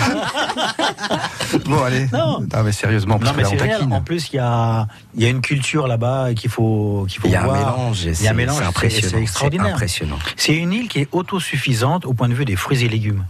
Bon, 1.67 1.83
allez. 1.85 2.07
Non. 2.13 2.41
mais 2.65 2.73
sérieusement, 2.73 3.19
parce 3.19 3.31
Non, 3.33 3.37
que 3.37 3.43
là, 3.43 3.49
on 3.49 3.51
c'est 3.51 3.57
taquine. 3.69 3.93
En 3.93 4.01
plus, 4.01 4.31
il 4.33 4.37
y 4.37 4.39
a, 4.39 4.87
il 5.15 5.23
y 5.23 5.27
a 5.27 5.29
une 5.29 5.41
culture 5.41 5.87
là-bas 5.87 6.35
qu'il 6.35 6.51
faut, 6.51 7.07
qu'il 7.09 7.21
faut 7.21 7.29
Il 7.29 7.33
y 7.33 7.37
a 7.37 7.43
un 7.43 7.45
voir. 7.45 7.59
mélange, 7.59 8.07
c'est- 8.41 8.47
mélange, 8.47 8.59
c'est 8.63 8.69
impressionnant, 8.69 9.03
c'est 9.11 9.17
c'est 9.17 9.23
extraordinaire. 9.23 9.75
impressionnant. 9.75 10.19
C'est 10.37 10.55
une 10.55 10.73
île 10.73 10.89
qui 10.89 11.01
est 11.01 11.09
autosuffisante 11.13 12.05
au 12.07 12.13
point 12.15 12.29
de 12.29 12.35
vue 12.35 12.45
des 12.45 12.57
fruits 12.57 12.85
et 12.85 12.89
légumes. 12.89 13.25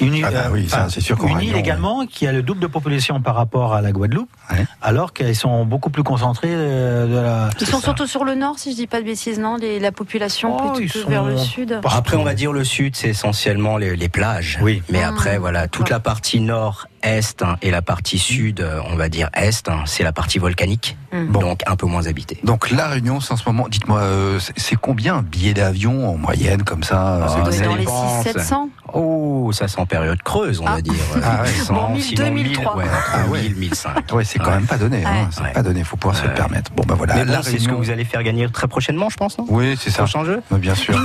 Une 0.00 0.14
île, 0.14 0.24
Ah 0.24 0.30
bah 0.30 0.42
euh, 0.46 0.50
oui, 0.52 0.68
ça, 0.68 0.76
enfin, 0.82 0.88
c'est 0.90 1.00
sûr 1.00 1.18
qu'en 1.18 1.26
Une 1.26 1.40
île 1.40 1.56
également 1.56 2.06
qui 2.06 2.24
a 2.28 2.32
le 2.32 2.40
double 2.42 2.60
de 2.60 2.68
population 2.68 3.20
par 3.20 3.34
rapport 3.34 3.74
à 3.74 3.80
la 3.82 3.90
Guadeloupe, 3.90 4.30
Ouais. 4.48 4.64
alors 4.80 5.12
qu'elles 5.12 5.34
sont 5.34 5.64
beaucoup 5.64 5.90
plus 5.90 6.04
concentrées 6.04 6.50
euh, 6.52 7.08
de 7.08 7.14
la. 7.16 7.50
Ils 7.60 7.66
sont 7.66 7.80
surtout 7.80 8.06
sur 8.06 8.24
le 8.24 8.36
nord, 8.36 8.60
si 8.60 8.70
je 8.70 8.76
dis 8.76 8.86
pas 8.86 9.00
de 9.00 9.04
bêtises, 9.06 9.40
non 9.40 9.56
les- 9.56 9.80
La 9.80 9.90
population 9.90 10.56
Oh, 10.56 10.72
plutôt 10.74 11.00
sont- 11.00 11.08
vers 11.08 11.24
le 11.24 11.36
sud. 11.36 11.80
Après, 11.84 12.16
on 12.16 12.22
va 12.22 12.34
dire 12.34 12.52
le 12.52 12.62
sud, 12.62 12.94
c'est 12.94 13.08
essentiellement 13.08 13.76
les, 13.76 13.96
les 13.96 14.08
plages. 14.08 14.60
Oui. 14.62 14.84
Mais 14.88 15.02
Ah, 15.02 15.08
après, 15.08 15.36
voilà, 15.38 15.66
toute 15.66 15.90
la 15.90 15.98
partie 15.98 16.38
nord-est 16.38 16.97
hein, 17.42 17.56
et 17.62 17.70
la 17.70 17.82
partie 17.82 18.18
sud, 18.18 18.60
euh, 18.60 18.80
on 18.90 18.96
va 18.96 19.08
dire 19.08 19.28
est, 19.34 19.68
hein, 19.68 19.82
c'est 19.86 20.02
la 20.02 20.12
partie 20.12 20.38
volcanique, 20.38 20.96
Mm. 21.12 21.32
donc 21.32 21.60
un 21.66 21.74
peu 21.76 21.86
moins 21.86 22.06
habitée. 22.06 22.38
Donc, 22.44 22.70
la 22.70 22.86
Réunion, 22.88 23.20
c'est 23.20 23.32
en 23.32 23.36
ce 23.36 23.44
moment, 23.48 23.66
dites-moi, 23.68 24.00
euh, 24.00 24.38
c'est- 24.40 24.52
combien 24.76 25.16
un 25.16 25.22
billet 25.22 25.54
d'avion 25.54 26.06
en 26.10 26.16
moyenne, 26.18 26.62
comme 26.64 26.82
ça 26.82 27.20
Ah, 27.24 27.38
dans 27.40 27.48
les 27.48 27.78
dépend, 27.78 28.22
600-700 28.22 28.68
Oh, 28.92 29.50
ça 29.52 29.68
c'est 29.68 29.78
en 29.78 29.86
période 29.86 30.22
creuse, 30.22 30.60
on 30.60 30.66
Ah. 30.66 30.74
va 30.76 30.80
dire. 30.82 30.92
Ah 31.24 31.42
ouais. 31.42 31.48
100, 31.48 31.74
Bon, 31.74 31.88
1000, 31.94 32.02
sinon 32.02 32.24
2003. 32.24 32.74
1000, 32.76 32.82
ouais, 32.84 32.90
entre 32.90 33.10
Ah 33.14 33.26
ouais. 33.28 33.40
1000, 33.42 33.54
1005. 33.56 34.12
Ouais, 34.12 34.24
c'est 34.24 34.38
quand 34.38 34.50
même 34.50 34.66
pas 34.66 34.76
donné. 34.78 35.04
Hein, 35.04 35.10
Ouais. 35.10 35.26
c'est 35.30 35.42
Ouais. 35.42 35.52
pas 35.52 35.62
donné. 35.62 35.84
Faut 35.84 35.96
pouvoir 35.96 36.16
se 36.20 36.26
le 36.26 36.34
permettre. 36.34 36.70
Bon, 36.72 36.82
bah 36.86 36.94
voilà. 36.96 37.14
Mais 37.14 37.24
bon, 37.24 37.32
la 37.32 37.42
c'est 37.42 37.52
ce 37.52 37.56
que 37.56 37.60
Réunion. 37.70 37.78
vous 37.78 37.90
allez 37.90 38.04
faire 38.04 38.22
gagner 38.22 38.48
très 38.50 38.68
prochainement, 38.68 39.08
je 39.08 39.16
pense, 39.16 39.38
non? 39.38 39.46
Oui, 39.48 39.76
c'est 39.80 39.90
ça. 39.90 39.98
Prochain 40.04 40.24
jeu? 40.24 40.42
Mais 40.50 40.58
Bien 40.58 40.74
sûr. 40.74 40.94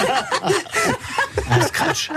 Un 1.50 1.60
scratch. 1.62 2.10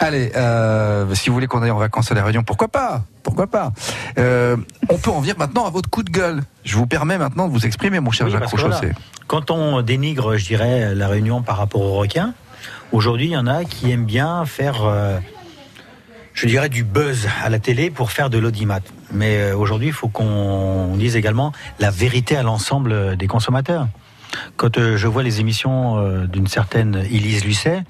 Allez, 0.00 0.32
euh, 0.36 1.14
si 1.14 1.28
vous 1.28 1.34
voulez 1.34 1.46
qu'on 1.46 1.62
aille 1.62 1.70
en 1.70 1.78
vacances 1.78 2.10
à 2.10 2.14
la 2.14 2.22
Réunion, 2.24 2.42
pourquoi 2.42 2.68
pas 2.68 3.02
Pourquoi 3.22 3.46
pas 3.46 3.72
Euh, 4.18 4.56
On 4.88 4.98
peut 4.98 5.10
en 5.10 5.20
venir 5.20 5.36
maintenant 5.38 5.66
à 5.66 5.70
votre 5.70 5.88
coup 5.88 6.02
de 6.02 6.10
gueule. 6.10 6.42
Je 6.64 6.76
vous 6.76 6.86
permets 6.86 7.18
maintenant 7.18 7.46
de 7.48 7.52
vous 7.52 7.64
exprimer, 7.66 8.00
mon 8.00 8.10
cher 8.10 8.26
Oui, 8.26 8.32
Jacques 8.32 8.44
Rochaussé. 8.46 8.78
voilà, 8.78 8.94
Quand 9.26 9.50
on 9.50 9.80
dénigre, 9.82 10.36
je 10.36 10.44
dirais, 10.44 10.94
la 10.94 11.08
Réunion 11.08 11.42
par 11.42 11.56
rapport 11.56 11.80
aux 11.80 11.94
requins, 11.98 12.34
aujourd'hui, 12.92 13.26
il 13.26 13.32
y 13.32 13.36
en 13.36 13.46
a 13.46 13.64
qui 13.64 13.90
aiment 13.90 14.04
bien 14.06 14.44
faire. 14.44 14.84
euh, 14.84 15.18
je 16.34 16.46
dirais, 16.46 16.70
du 16.70 16.82
buzz 16.82 17.28
à 17.44 17.50
la 17.50 17.58
télé 17.58 17.90
pour 17.90 18.10
faire 18.10 18.30
de 18.30 18.38
l'audimat. 18.38 18.80
Mais 19.12 19.52
aujourd'hui, 19.52 19.88
il 19.88 19.92
faut 19.92 20.08
qu'on 20.08 20.96
dise 20.96 21.14
également 21.14 21.52
la 21.78 21.90
vérité 21.90 22.36
à 22.38 22.42
l'ensemble 22.42 23.16
des 23.18 23.26
consommateurs. 23.26 23.86
Quand 24.56 24.78
euh, 24.78 24.96
je 24.96 25.06
vois 25.06 25.22
les 25.22 25.40
émissions 25.40 25.98
euh, 25.98 26.26
d'une 26.26 26.46
certaine 26.46 26.96
Élise 26.96 27.44
Lucet, 27.44 27.82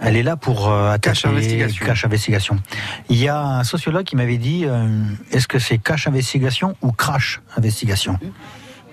elle 0.00 0.16
est 0.16 0.22
là 0.22 0.36
pour 0.36 0.68
euh, 0.68 0.90
attaquer 0.90 1.22
Cache 1.22 1.24
investigation. 1.26 1.86
cache 1.86 2.04
investigation. 2.04 2.60
Il 3.08 3.16
y 3.16 3.28
a 3.28 3.40
un 3.40 3.64
sociologue 3.64 4.04
qui 4.04 4.16
m'avait 4.16 4.36
dit 4.38 4.64
euh, 4.66 4.88
est-ce 5.32 5.48
que 5.48 5.58
c'est 5.58 5.78
cache 5.78 6.06
investigation 6.06 6.76
ou 6.82 6.92
crash 6.92 7.40
investigation? 7.56 8.18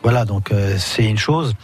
Voilà, 0.01 0.25
donc 0.25 0.51
euh, 0.51 0.75
c'est 0.77 1.05
une 1.05 1.17
chose. 1.17 1.55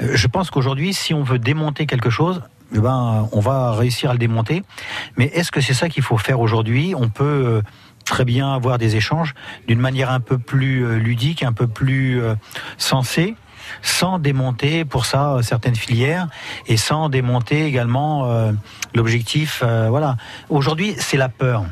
Euh, 0.00 0.10
Je 0.14 0.26
pense 0.26 0.50
qu'aujourd'hui, 0.50 0.94
si 0.94 1.14
on 1.14 1.22
veut 1.22 1.38
démonter 1.38 1.86
quelque 1.86 2.10
chose, 2.10 2.42
eh 2.74 2.78
ben, 2.78 3.28
on 3.32 3.40
va 3.40 3.72
réussir 3.72 4.10
à 4.10 4.12
le 4.14 4.18
démonter. 4.18 4.62
Mais 5.16 5.26
est-ce 5.26 5.52
que 5.52 5.60
c'est 5.60 5.74
ça 5.74 5.88
qu'il 5.88 6.02
faut 6.02 6.16
faire 6.18 6.40
aujourd'hui? 6.40 6.94
On 6.96 7.08
peut 7.08 7.24
euh, 7.24 7.62
très 8.04 8.24
bien 8.24 8.52
avoir 8.52 8.78
des 8.78 8.96
échanges 8.96 9.34
d'une 9.68 9.80
manière 9.80 10.10
un 10.10 10.20
peu 10.20 10.38
plus 10.38 10.84
euh, 10.84 10.96
ludique, 10.98 11.42
un 11.42 11.52
peu 11.52 11.66
plus 11.66 12.20
euh, 12.20 12.34
sensée 12.78 13.34
sans 13.82 14.18
démonter 14.18 14.84
pour 14.84 15.06
ça 15.06 15.34
euh, 15.34 15.42
certaines 15.42 15.76
filières 15.76 16.28
et 16.66 16.76
sans 16.76 17.08
démonter 17.08 17.66
également 17.66 18.30
euh, 18.30 18.52
l'objectif. 18.94 19.62
euh, 19.64 19.88
voilà. 19.88 20.16
Aujourd'hui, 20.48 20.94
c'est 20.98 21.16
la 21.16 21.28
peur. 21.28 21.64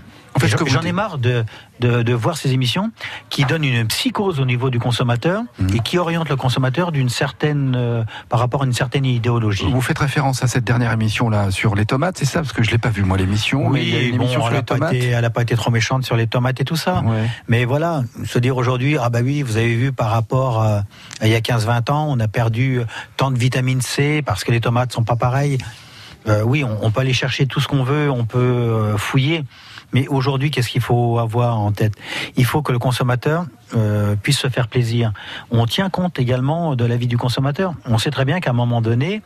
Fait, 0.49 0.69
J'en- 0.71 0.81
ai 0.83 0.93
marre 0.93 1.19
de, 1.19 1.45
de, 1.81 2.03
de 2.03 2.13
voir 2.15 2.37
ces 2.37 2.53
émissions 2.53 2.91
qui 3.31 3.45
donnent 3.45 3.65
une 3.65 3.87
psychose 3.89 4.41
au 4.41 4.45
niveau 4.45 4.71
du 4.71 4.79
consommateur 4.79 5.43
Mhm. 5.59 5.77
et 5.77 5.79
qui 5.81 5.99
orientent 5.99 6.29
le 6.29 6.37
consommateur 6.37 6.93
d'une 6.93 7.09
certaine 7.09 7.75
euh, 7.77 8.05
par 8.29 8.41
rapport 8.41 8.63
à 8.63 8.67
une 8.67 8.73
certaine 8.73 9.05
idéologie. 9.05 9.67
Vous 9.71 9.81
faites 9.81 9.99
référence 9.99 10.43
à 10.43 10.47
cette 10.47 10.65
dernière 10.65 10.93
émission 10.93 11.29
là 11.31 11.51
sur 11.51 11.75
les 11.75 11.85
tomates, 11.87 12.19
c'est 12.19 12.25
ça? 12.25 12.41
Parce 12.41 12.53
que 12.53 12.63
je 12.63 12.71
l'ai 12.71 12.79
pas 12.79 12.89
vu 12.91 13.03
moi 13.05 13.17
l'émission. 13.17 13.69
mais 13.71 13.83
il 13.83 13.89
y 13.89 13.95
a 13.97 13.99
Oui, 13.99 14.05
une 14.09 14.17
bon, 14.19 14.25
émission 14.25 14.41
sur 14.43 14.51
les 14.51 14.57
n'a 14.57 14.63
tomates. 14.63 14.93
été- 14.95 15.09
elle 15.09 15.25
a 15.25 15.31
pas 15.31 15.43
été 15.43 15.55
trop 15.57 15.71
méchante 15.71 16.05
sur 16.05 16.17
les 16.17 16.27
tomates 16.27 16.61
et 16.61 16.65
tout 16.65 16.77
ça. 16.77 17.01
Ouais. 17.01 17.27
Mais 17.49 17.65
voilà, 17.65 18.03
se 18.25 18.39
dire 18.39 18.57
aujourd'hui, 18.57 18.97
ah 19.01 19.09
bah 19.11 19.21
oui, 19.23 19.43
vous 19.43 19.57
avez 19.57 19.75
vu 19.75 19.93
par 19.93 20.11
rapport 20.11 20.63
euh, 20.63 20.81
à 21.21 21.27
il 21.27 21.31
y 21.33 21.35
a 21.35 21.41
15-20 21.41 21.91
ans, 21.91 22.07
on 22.09 22.19
a 22.21 22.29
perdu 22.29 22.81
euh, 22.81 22.85
tant 23.17 23.31
de 23.31 23.39
vitamine 23.39 23.81
C 23.81 24.23
parce 24.25 24.45
que 24.45 24.51
les 24.53 24.61
tomates 24.61 24.93
sont 24.93 25.05
pas 25.05 25.17
pareilles. 25.17 25.59
Euh, 26.29 26.43
oui, 26.45 26.63
on, 26.63 26.79
on 26.83 26.91
peut 26.93 27.01
aller 27.01 27.13
chercher 27.13 27.47
tout 27.47 27.59
ce 27.61 27.67
qu'on 27.67 27.83
veut, 27.83 28.09
on 28.11 28.25
peut 28.25 28.95
fouiller. 28.97 29.45
Mais 29.93 30.09
aujourd'hui, 30.09 30.51
qu'est-ce 30.51 30.69
qu'il 30.69 30.81
faut 30.81 31.19
avoir 31.19 31.59
en 31.59 31.73
tête? 31.73 31.95
Il 32.37 32.45
faut 32.45 32.63
que 32.63 32.73
le 32.73 32.79
consommateur 32.79 33.47
euh, 33.75 34.17
puisse 34.17 34.39
se 34.39 34.49
faire 34.49 34.69
plaisir. 34.69 35.13
On 35.51 35.67
tient 35.67 35.91
compte 35.91 36.19
également 36.19 36.77
de 36.77 36.85
l'avis 36.85 37.07
du 37.07 37.17
consommateur. 37.17 37.75
On 37.87 37.99
sait 37.99 38.11
très 38.11 38.25
bien 38.25 38.41
qu'à 38.41 38.51
un 38.51 38.55
moment 38.55 38.81
donné, 38.81 39.23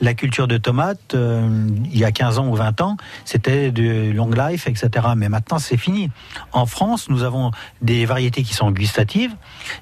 la 0.00 0.14
culture 0.14 0.48
de 0.48 0.58
tomates, 0.58 1.14
euh, 1.14 1.66
il 1.84 1.98
y 1.98 2.04
a 2.04 2.12
15 2.12 2.38
ans 2.38 2.48
ou 2.48 2.54
20 2.54 2.80
ans, 2.80 2.96
c'était 3.24 3.70
de 3.70 4.12
long 4.12 4.30
life, 4.30 4.66
etc. 4.66 4.90
Mais 5.16 5.28
maintenant, 5.28 5.58
c'est 5.58 5.76
fini. 5.76 6.10
En 6.52 6.66
France, 6.66 7.08
nous 7.08 7.22
avons 7.22 7.50
des 7.82 8.06
variétés 8.06 8.42
qui 8.42 8.54
sont 8.54 8.70
gustatives. 8.70 9.34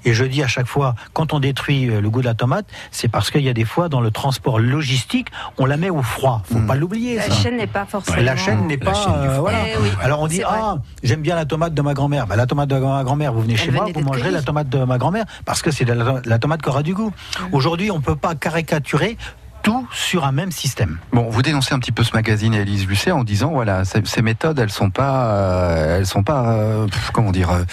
Et 0.04 0.14
je 0.14 0.24
dis 0.24 0.42
à 0.42 0.48
chaque 0.48 0.66
fois, 0.66 0.94
quand 1.12 1.32
on 1.32 1.40
détruit 1.40 1.88
euh, 1.88 2.00
le 2.00 2.10
goût 2.10 2.20
de 2.20 2.26
la 2.26 2.34
tomate, 2.34 2.66
c'est 2.90 3.08
parce 3.08 3.30
qu'il 3.30 3.42
y 3.42 3.48
a 3.48 3.54
des 3.54 3.64
fois, 3.64 3.88
dans 3.88 4.00
le 4.00 4.10
transport 4.10 4.58
logistique, 4.58 5.28
on 5.58 5.66
la 5.66 5.76
met 5.76 5.90
au 5.90 6.02
froid. 6.02 6.42
Faut 6.44 6.60
pas 6.60 6.74
l'oublier. 6.74 7.16
La 7.16 7.22
ça. 7.22 7.34
chaîne 7.34 7.56
n'est 7.56 7.66
pas 7.66 7.84
forcément. 7.84 8.22
La 8.22 8.36
chaîne 8.36 8.66
n'est 8.66 8.78
pas. 8.78 8.94
chaîne 8.94 9.20
du 9.22 9.28
euh, 9.28 9.38
voilà. 9.40 9.58
Eh 9.66 9.78
oui, 9.80 9.88
Alors 10.00 10.20
on 10.20 10.26
dit 10.26 10.42
ah 10.44 10.76
j'aime 11.02 11.22
bien 11.22 11.34
la 11.34 11.44
tomate 11.44 11.74
de 11.74 11.82
ma 11.82 11.94
grand-mère. 11.94 12.26
Bah, 12.26 12.36
la 12.36 12.46
tomate 12.46 12.68
de 12.68 12.78
ma 12.78 13.02
grand-mère, 13.04 13.32
vous 13.32 13.42
venez 13.42 13.54
Elle 13.54 13.60
chez 13.60 13.70
moi, 13.70 13.86
vous 13.92 14.03
cueillie. 14.12 14.30
la 14.30 14.42
tomate 14.42 14.68
de 14.68 14.84
ma 14.84 14.98
grand-mère 14.98 15.24
parce 15.44 15.62
que 15.62 15.70
c'est 15.70 15.84
de 15.84 15.92
la, 15.92 16.20
la 16.24 16.38
tomate 16.38 16.62
qui 16.62 16.68
aura 16.68 16.82
du 16.82 16.94
goût. 16.94 17.10
Mm. 17.10 17.54
Aujourd'hui, 17.54 17.90
on 17.90 18.00
peut 18.00 18.16
pas 18.16 18.34
caricaturer 18.34 19.16
tout 19.64 19.88
sur 19.92 20.24
un 20.24 20.30
même 20.32 20.52
système. 20.52 20.98
Bon, 21.12 21.28
vous 21.28 21.42
dénoncez 21.42 21.74
un 21.74 21.78
petit 21.80 21.90
peu 21.90 22.04
ce 22.04 22.12
magazine 22.12 22.54
et 22.54 22.58
Elise 22.60 22.86
Lucet 22.86 23.10
en 23.10 23.24
disant 23.24 23.50
voilà 23.50 23.84
ces, 23.84 24.02
ces 24.04 24.22
méthodes 24.22 24.58
elles 24.60 24.70
sont 24.70 24.90
pas 24.90 25.24
euh, 25.32 25.98
elles 25.98 26.06
sont 26.06 26.22
pas 26.22 26.50
euh, 26.52 26.86
comment 27.12 27.32
dire 27.32 27.50
euh, 27.50 27.64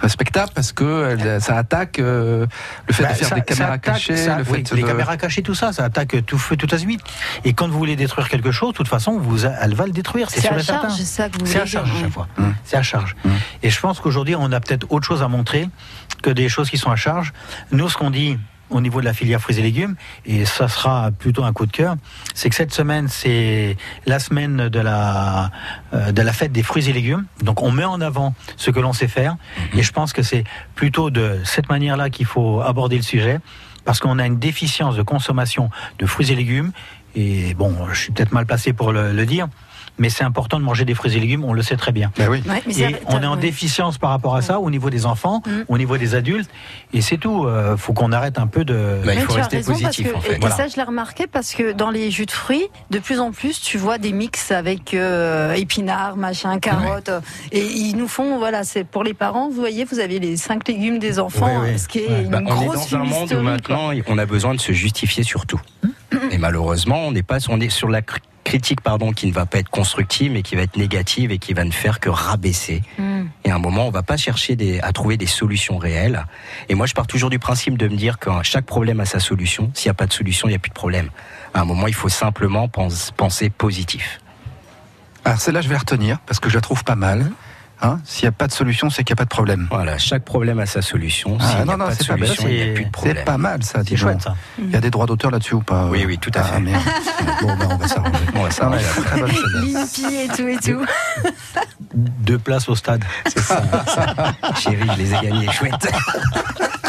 respectables 0.00 0.52
parce 0.54 0.72
que 0.72 1.16
elles- 1.18 1.40
ça 1.40 1.56
attaque 1.56 1.98
euh, 1.98 2.46
le 2.86 2.94
fait 2.94 3.02
Bah, 3.02 3.08
de 3.10 3.14
faire 3.14 3.28
ça- 3.28 3.34
des 3.34 3.40
caméras 3.42 3.72
attaque, 3.72 3.82
cachées, 3.94 4.16
ça- 4.16 4.36
le 4.38 4.44
oui, 4.50 4.62
fait 4.64 4.74
les 4.76 4.82
de- 4.82 4.86
caméras 4.86 5.16
cachées, 5.16 5.42
tout 5.42 5.54
ça, 5.54 5.72
ça 5.72 5.84
attaque 5.84 6.24
tout 6.26 6.38
feu, 6.38 6.56
tout 6.56 6.68
azimut. 6.72 7.00
Et 7.44 7.54
quand 7.54 7.66
vous 7.68 7.78
voulez 7.78 7.96
détruire 7.96 8.28
quelque 8.28 8.52
chose, 8.52 8.72
de 8.72 8.76
toute 8.76 8.88
façon, 8.88 9.18
vous, 9.18 9.44
elle 9.46 9.74
va 9.74 9.86
le 9.86 9.92
détruire. 9.92 10.28
C'est 10.30 10.46
à 10.48 10.56
et 10.58 10.62
certain. 10.62 10.88
charge, 10.88 10.98
c'est 10.98 11.04
ça 11.04 11.28
que 11.30 11.38
vous 11.38 11.46
C'est 11.46 11.60
à 11.60 11.66
charge 11.66 11.90
à 11.90 12.00
chaque 12.02 12.12
fois. 12.12 12.28
Mmh. 12.36 12.44
C'est 12.64 12.76
à 12.76 12.82
charge. 12.82 13.16
Et 13.62 13.70
je 13.70 13.80
pense 13.80 14.00
qu'aujourd'hui, 14.00 14.36
on 14.36 14.52
a 14.52 14.60
peut-être 14.60 14.86
autre 14.90 15.06
chose 15.06 15.22
à 15.22 15.28
montrer 15.28 15.68
que 16.22 16.30
des 16.30 16.48
choses 16.50 16.68
qui 16.68 16.76
sont 16.76 16.90
à 16.90 16.96
charge. 16.96 17.32
Nous, 17.72 17.88
ce 17.88 17.96
qu'on 17.96 18.10
dit 18.10 18.38
au 18.70 18.80
niveau 18.80 19.00
de 19.00 19.04
la 19.04 19.14
filière 19.14 19.40
fruits 19.40 19.58
et 19.58 19.62
légumes, 19.62 19.96
et 20.26 20.44
ça 20.44 20.68
sera 20.68 21.10
plutôt 21.10 21.44
un 21.44 21.52
coup 21.52 21.66
de 21.66 21.72
cœur, 21.72 21.96
c'est 22.34 22.48
que 22.48 22.54
cette 22.54 22.72
semaine, 22.72 23.08
c'est 23.08 23.76
la 24.06 24.18
semaine 24.18 24.68
de 24.68 24.80
la, 24.80 25.50
euh, 25.94 26.12
de 26.12 26.22
la 26.22 26.32
fête 26.32 26.52
des 26.52 26.62
fruits 26.62 26.88
et 26.88 26.92
légumes. 26.92 27.24
Donc 27.42 27.62
on 27.62 27.70
met 27.70 27.84
en 27.84 28.00
avant 28.00 28.34
ce 28.56 28.70
que 28.70 28.80
l'on 28.80 28.92
sait 28.92 29.08
faire, 29.08 29.36
et 29.74 29.82
je 29.82 29.92
pense 29.92 30.12
que 30.12 30.22
c'est 30.22 30.44
plutôt 30.74 31.10
de 31.10 31.40
cette 31.44 31.68
manière-là 31.68 32.10
qu'il 32.10 32.26
faut 32.26 32.60
aborder 32.60 32.96
le 32.96 33.02
sujet, 33.02 33.40
parce 33.84 34.00
qu'on 34.00 34.18
a 34.18 34.26
une 34.26 34.38
déficience 34.38 34.96
de 34.96 35.02
consommation 35.02 35.70
de 35.98 36.06
fruits 36.06 36.30
et 36.30 36.36
légumes, 36.36 36.72
et 37.14 37.54
bon, 37.54 37.74
je 37.92 37.98
suis 37.98 38.12
peut-être 38.12 38.32
mal 38.32 38.46
placé 38.46 38.72
pour 38.72 38.92
le, 38.92 39.12
le 39.12 39.26
dire, 39.26 39.48
mais 39.98 40.08
c'est 40.10 40.24
important 40.24 40.58
de 40.58 40.64
manger 40.64 40.84
des 40.84 40.94
fruits 40.94 41.16
et 41.16 41.20
légumes, 41.20 41.44
on 41.44 41.52
le 41.52 41.62
sait 41.62 41.76
très 41.76 41.92
bien. 41.92 42.10
Ben 42.16 42.28
oui. 42.28 42.42
Ouais, 42.48 42.62
mais 42.66 42.78
Et 42.78 42.96
on 43.06 43.22
est 43.22 43.26
en 43.26 43.34
ouais. 43.34 43.40
déficience 43.40 43.98
par 43.98 44.10
rapport 44.10 44.36
à 44.36 44.42
ça 44.42 44.60
au 44.60 44.70
niveau 44.70 44.90
des 44.90 45.06
enfants, 45.06 45.42
Mm. 45.46 45.50
au 45.68 45.78
niveau 45.78 45.96
des 45.98 46.14
adultes, 46.14 46.50
et 46.92 47.00
c'est 47.00 47.16
tout. 47.18 47.44
Euh, 47.46 47.76
faut 47.76 47.92
qu'on 47.92 48.12
arrête 48.12 48.38
un 48.38 48.46
peu 48.46 48.64
de. 48.64 49.00
Bah, 49.04 49.12
il 49.14 49.18
Mais 49.18 49.24
faut 49.24 49.32
tu 49.32 49.38
as 49.38 49.42
rester 49.42 49.56
raison 49.58 49.72
positif, 49.72 50.12
parce 50.12 50.12
que, 50.12 50.18
en 50.18 50.20
fait. 50.32 50.36
Et, 50.36 50.40
Voilà. 50.40 50.54
ça, 50.56 50.68
je 50.68 50.76
l'ai 50.76 50.82
remarqué 50.82 51.26
parce 51.26 51.52
que 51.54 51.72
dans 51.72 51.90
les 51.90 52.10
jus 52.10 52.26
de 52.26 52.30
fruits, 52.30 52.64
de 52.90 52.98
plus 52.98 53.20
en 53.20 53.32
plus, 53.32 53.60
tu 53.60 53.78
vois 53.78 53.98
des 53.98 54.12
mix 54.12 54.50
avec 54.50 54.94
euh, 54.94 55.52
épinards, 55.54 56.16
machin, 56.16 56.58
carottes. 56.58 57.10
Et 57.52 57.64
ils 57.64 57.94
nous 57.96 58.08
font, 58.08 58.38
voilà, 58.38 58.64
c'est 58.64 58.84
pour 58.84 59.04
les 59.04 59.14
parents, 59.14 59.48
vous 59.48 59.54
voyez, 59.60 59.84
vous 59.84 59.98
avez 60.00 60.18
les 60.18 60.36
cinq 60.36 60.66
légumes 60.68 60.98
des 60.98 61.18
enfants, 61.18 61.60
Oui, 61.62 61.70
oui. 61.72 61.78
ce 61.78 61.88
qui 61.88 61.98
est 62.00 62.08
Ouais. 62.08 62.22
une 62.24 62.30
Bah, 62.30 62.40
on 62.44 62.62
est 62.62 62.66
grosse 62.66 62.90
dans 62.90 62.98
un 62.98 63.04
monde 63.04 63.24
où 63.32 63.34
quoi. 63.34 63.42
maintenant 63.42 63.90
on 64.06 64.18
a 64.18 64.26
besoin 64.26 64.54
de 64.54 64.60
se 64.60 64.72
justifier 64.72 65.22
sur 65.24 65.46
tout. 65.46 65.60
Et 66.30 66.38
malheureusement, 66.38 67.00
on 67.06 67.12
n'est 67.12 67.22
pas 67.22 67.38
on 67.48 67.60
est 67.60 67.68
sur 67.68 67.88
la 67.88 68.02
critique 68.48 68.80
pardon 68.80 69.12
qui 69.12 69.26
ne 69.26 69.32
va 69.32 69.44
pas 69.44 69.58
être 69.58 69.68
constructive 69.68 70.32
mais 70.32 70.42
qui 70.42 70.56
va 70.56 70.62
être 70.62 70.78
négative 70.78 71.30
et 71.30 71.38
qui 71.38 71.52
va 71.52 71.64
ne 71.64 71.70
faire 71.70 72.00
que 72.00 72.08
rabaisser. 72.08 72.82
Mm. 72.98 73.24
Et 73.44 73.50
à 73.50 73.54
un 73.56 73.58
moment, 73.58 73.86
on 73.86 73.90
va 73.90 74.02
pas 74.02 74.16
chercher 74.16 74.56
des, 74.56 74.80
à 74.80 74.92
trouver 74.92 75.18
des 75.18 75.26
solutions 75.26 75.76
réelles. 75.76 76.24
Et 76.70 76.74
moi, 76.74 76.86
je 76.86 76.94
pars 76.94 77.06
toujours 77.06 77.28
du 77.28 77.38
principe 77.38 77.76
de 77.76 77.86
me 77.88 77.96
dire 77.96 78.18
que 78.18 78.30
chaque 78.42 78.64
problème 78.64 79.00
a 79.00 79.04
sa 79.04 79.20
solution. 79.20 79.70
S'il 79.74 79.88
n'y 79.88 79.90
a 79.90 79.94
pas 79.94 80.06
de 80.06 80.12
solution, 80.14 80.48
il 80.48 80.52
n'y 80.52 80.56
a 80.56 80.58
plus 80.58 80.70
de 80.70 80.74
problème. 80.74 81.10
À 81.52 81.60
un 81.60 81.64
moment, 81.66 81.86
il 81.86 81.94
faut 81.94 82.08
simplement 82.08 82.68
pense- 82.68 83.10
penser 83.16 83.50
positif. 83.50 84.20
Alors 85.24 85.40
celle-là 85.40 85.60
je 85.60 85.68
vais 85.68 85.74
la 85.74 85.80
retenir 85.80 86.18
parce 86.20 86.40
que 86.40 86.48
je 86.48 86.54
la 86.54 86.62
trouve 86.62 86.84
pas 86.84 86.94
mal. 86.94 87.30
Hein 87.80 88.00
S'il 88.04 88.24
n'y 88.24 88.28
a 88.28 88.32
pas 88.32 88.46
de 88.48 88.52
solution, 88.52 88.90
c'est 88.90 89.04
qu'il 89.04 89.12
n'y 89.14 89.18
a 89.18 89.20
pas 89.20 89.24
de 89.24 89.28
problème. 89.28 89.68
Voilà, 89.70 89.98
chaque 89.98 90.24
problème 90.24 90.58
a 90.58 90.66
sa 90.66 90.82
solution. 90.82 91.38
Ah, 91.40 91.64
non, 91.64 91.76
non, 91.76 91.86
pas 91.86 91.94
c'est 91.94 92.06
pas 92.08 92.16
problème. 92.92 93.24
pas 93.24 93.38
mal 93.38 93.62
ça. 93.62 93.82
dis 93.82 93.90
C'est 93.90 93.96
chouette 93.96 94.14
donc. 94.14 94.22
ça. 94.22 94.34
Il 94.58 94.70
y 94.70 94.76
a 94.76 94.80
des 94.80 94.90
droits 94.90 95.06
d'auteur 95.06 95.30
là-dessus 95.30 95.54
ou 95.54 95.60
pas 95.62 95.86
Oui, 95.86 96.04
oui, 96.06 96.18
tout 96.18 96.32
à 96.34 96.40
Ah, 96.40 96.44
fait. 96.44 96.60
merde. 96.60 96.82
bon, 97.42 97.56
ben, 97.56 97.68
on 97.70 97.76
va 97.76 97.88
s'arranger. 97.88 98.12
On 98.34 98.42
va 98.42 98.48
Ah, 98.48 98.50
s'arranger. 98.50 98.84
ouais, 98.84 99.04
très 99.04 99.20
bonne 99.20 99.30
celle-là. 99.30 99.60
L'INPI 99.80 100.16
et 100.16 100.28
tout 100.28 100.48
et 100.48 100.56
tout. 100.58 100.84
Deux 101.94 102.38
places 102.38 102.68
au 102.68 102.74
stade. 102.74 103.04
C'est 103.26 103.38
ça, 103.40 103.62
ça. 103.86 104.14
Chérie, 104.56 104.88
je 104.94 104.98
les 104.98 105.14
ai 105.14 105.18
gagnés. 105.22 105.50
Chouette. 105.52 105.88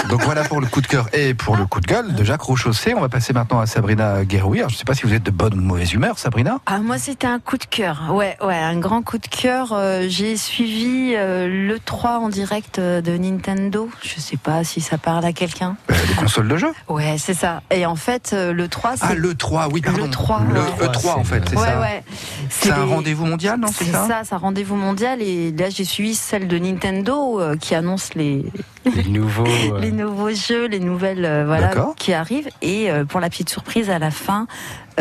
Donc 0.09 0.23
voilà 0.23 0.43
pour 0.43 0.59
le 0.59 0.65
coup 0.65 0.81
de 0.81 0.87
cœur 0.87 1.07
et 1.13 1.35
pour 1.35 1.55
le 1.55 1.65
coup 1.67 1.79
de 1.79 1.85
gueule 1.85 2.15
de 2.15 2.23
Jacques 2.23 2.41
Rochaussé. 2.41 2.95
On 2.95 2.99
va 3.01 3.09
passer 3.09 3.31
maintenant 3.31 3.59
à 3.59 3.67
Sabrina 3.67 4.25
Guéroui. 4.25 4.57
Alors, 4.59 4.69
je 4.69 4.75
ne 4.75 4.79
sais 4.79 4.85
pas 4.85 4.95
si 4.95 5.03
vous 5.03 5.13
êtes 5.13 5.21
de 5.23 5.29
bonne 5.31 5.53
ou 5.53 5.57
de 5.57 5.61
mauvaise 5.61 5.93
humeur, 5.93 6.17
Sabrina. 6.17 6.57
Ah, 6.65 6.79
moi, 6.79 6.97
c'était 6.97 7.27
un 7.27 7.39
coup 7.39 7.57
de 7.57 7.65
cœur. 7.65 8.07
Ouais, 8.11 8.35
ouais, 8.43 8.57
un 8.57 8.77
grand 8.79 9.03
coup 9.03 9.19
de 9.19 9.27
cœur. 9.27 9.71
Euh, 9.71 10.05
J'ai 10.09 10.35
suivi 10.35 10.78
euh, 10.87 11.47
le 11.47 11.79
3 11.79 12.19
en 12.19 12.29
direct 12.29 12.79
euh, 12.79 13.01
de 13.01 13.17
Nintendo. 13.17 13.89
Je 14.01 14.19
sais 14.19 14.37
pas 14.37 14.63
si 14.63 14.81
ça 14.81 14.97
parle 14.97 15.25
à 15.25 15.33
quelqu'un. 15.33 15.75
Euh, 15.91 15.95
les 16.07 16.15
consoles 16.15 16.47
de 16.47 16.57
jeu. 16.57 16.71
Ouais, 16.87 17.15
c'est 17.17 17.33
ça. 17.33 17.61
Et 17.71 17.85
en 17.85 17.95
fait, 17.95 18.31
euh, 18.33 18.53
le 18.53 18.67
3, 18.67 18.97
c'est. 18.97 19.05
Ah, 19.09 19.15
le 19.15 19.33
3, 19.35 19.69
oui, 19.71 19.81
pardon. 19.81 20.05
Le 20.05 20.09
3, 20.09 20.41
Le 20.53 20.59
ouais. 20.59 20.87
E3, 20.87 21.09
en 21.19 21.23
fait, 21.23 21.43
c'est 21.49 21.57
ouais, 21.57 21.65
ça. 21.67 21.79
ouais. 21.81 22.03
C'est 22.49 22.71
un 22.71 22.85
les- 22.85 22.93
rendez-vous 22.93 23.25
mondial, 23.25 23.59
non 23.59 23.67
C'est 23.73 23.85
C'est 23.85 23.91
ça, 23.91 24.07
ça, 24.07 24.21
c'est 24.23 24.35
un 24.35 24.39
rendez-vous 24.39 24.75
mondial. 24.75 25.21
Et 25.21 25.51
là, 25.51 25.69
j'ai 25.69 25.85
suivi 25.85 26.15
celle 26.15 26.47
de 26.47 26.57
Nintendo 26.57 27.39
euh, 27.39 27.55
qui 27.55 27.75
annonce 27.75 28.13
les, 28.15 28.45
Les 28.85 29.03
nouveaux. 29.09 29.45
euh, 29.45 29.79
les 29.79 29.91
nouveaux 29.91 30.31
jeux, 30.33 30.67
les 30.67 30.79
nouvelles 30.79 31.25
euh, 31.25 31.43
voilà, 31.45 31.71
qui 31.97 32.13
arrivent. 32.13 32.49
Et 32.61 32.89
euh, 32.89 33.05
pour 33.05 33.19
la 33.19 33.29
petite 33.29 33.49
surprise, 33.49 33.89
à 33.89 33.99
la 33.99 34.11
fin, 34.11 34.47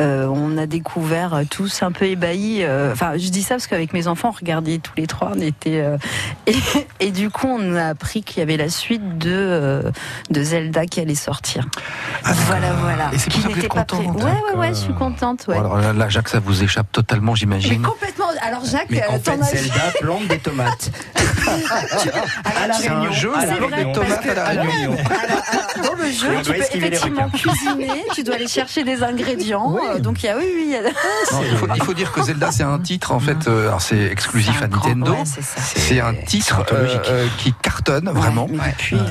on 0.01 0.57
a 0.59 0.67
découvert 0.67 1.41
tous 1.51 1.83
un 1.83 1.91
peu 1.91 2.05
ébahis. 2.05 2.65
Enfin, 2.93 3.15
je 3.17 3.31
dis 3.31 3.43
ça 3.43 3.57
parce 3.57 3.67
qu'avec 3.67 3.93
mes 3.93 4.07
enfants, 4.07 4.29
on 4.29 4.39
regardait 4.39 4.79
tous 4.79 4.93
les 4.97 5.09
trois, 5.09 5.33
on 5.35 5.41
était. 5.41 5.85
et, 6.47 6.55
et 7.01 7.11
du 7.11 7.31
coup, 7.31 7.49
on 7.49 7.75
a 7.75 7.87
appris 7.89 8.23
qu'il 8.23 8.39
y 8.39 8.43
avait 8.43 8.57
la 8.57 8.69
suite 8.69 9.19
de, 9.19 9.83
de 10.31 10.43
Zelda 10.45 10.87
qui 10.87 11.01
allait 11.01 11.17
sortir. 11.17 11.67
voilà, 12.23 12.75
voilà. 12.75 13.11
Et 13.13 13.19
c'est 13.19 13.29
Qui 13.29 13.45
n'était 13.49 13.67
pas 13.67 13.85
prêt. 13.85 14.05
contente. 14.05 14.23
Ouais, 14.23 14.31
ouais, 14.53 14.57
ouais, 14.61 14.69
je 14.69 14.75
suis 14.75 14.95
contente. 14.95 15.47
Ouais. 15.49 15.57
Alors 15.59 15.79
là, 15.79 15.93
là, 15.93 16.09
Jacques, 16.09 16.29
ça 16.29 16.39
vous 16.39 16.63
échappe 16.63 16.93
totalement, 16.93 17.33
Mais 17.33 17.39
j'imagine. 17.39 17.83
complètement. 17.83 18.27
Alors, 18.43 18.65
Jacques, 18.65 18.87
Mais 18.91 19.05
en 19.09 19.19
fait, 19.19 19.43
Zelda 19.43 19.81
plante 20.01 20.29
des 20.29 20.39
tomates. 20.39 20.93
à 22.45 22.67
la 22.69 22.75
C'est 22.75 22.89
un 22.89 23.01
Réunion. 23.01 23.13
jeu, 23.13 23.33
à 23.37 23.41
c'est 23.41 23.47
la 23.47 23.57
vrai, 23.69 24.39
à 24.39 24.55
la. 24.55 24.65
Dans 25.83 25.95
le 25.95 26.11
jeu, 26.11 26.29
tu 26.43 26.53
peux 26.53 26.57
effectivement 26.59 27.29
cuisiner, 27.31 28.05
tu 28.15 28.23
dois 28.25 28.35
aller 28.37 28.49
chercher 28.49 28.85
des 28.85 29.03
ingrédients, 29.03 29.73
Oui. 29.73 29.81
euh, 29.95 29.99
Donc 29.99 30.23
il 30.23 30.27
y 30.27 30.29
a, 30.29 30.37
oui, 30.37 30.45
oui. 30.45 30.63
il 30.67 30.71
y 30.73 30.77
a- 30.77 30.83
Non, 30.83 31.43
il, 31.51 31.57
faut, 31.57 31.67
il 31.75 31.83
faut 31.83 31.95
dire 31.95 32.13
que 32.13 32.23
Zelda, 32.23 32.51
c'est 32.51 32.63
un 32.65 32.79
titre, 32.79 33.13
en 33.13 33.21
fait, 33.21 33.47
euh, 33.47 33.69
alors 33.69 33.81
c'est 33.81 34.05
exclusif 34.07 34.61
à 34.63 34.67
Nintendo. 34.69 35.13
ouais, 35.13 35.23
c'est 35.25 35.43
c'est 35.79 36.01
un 36.01 36.15
titre 36.15 36.65
euh, 36.73 36.97
euh, 37.09 37.27
qui 37.39 37.53
cartonne 37.63 38.09
vraiment. 38.11 38.49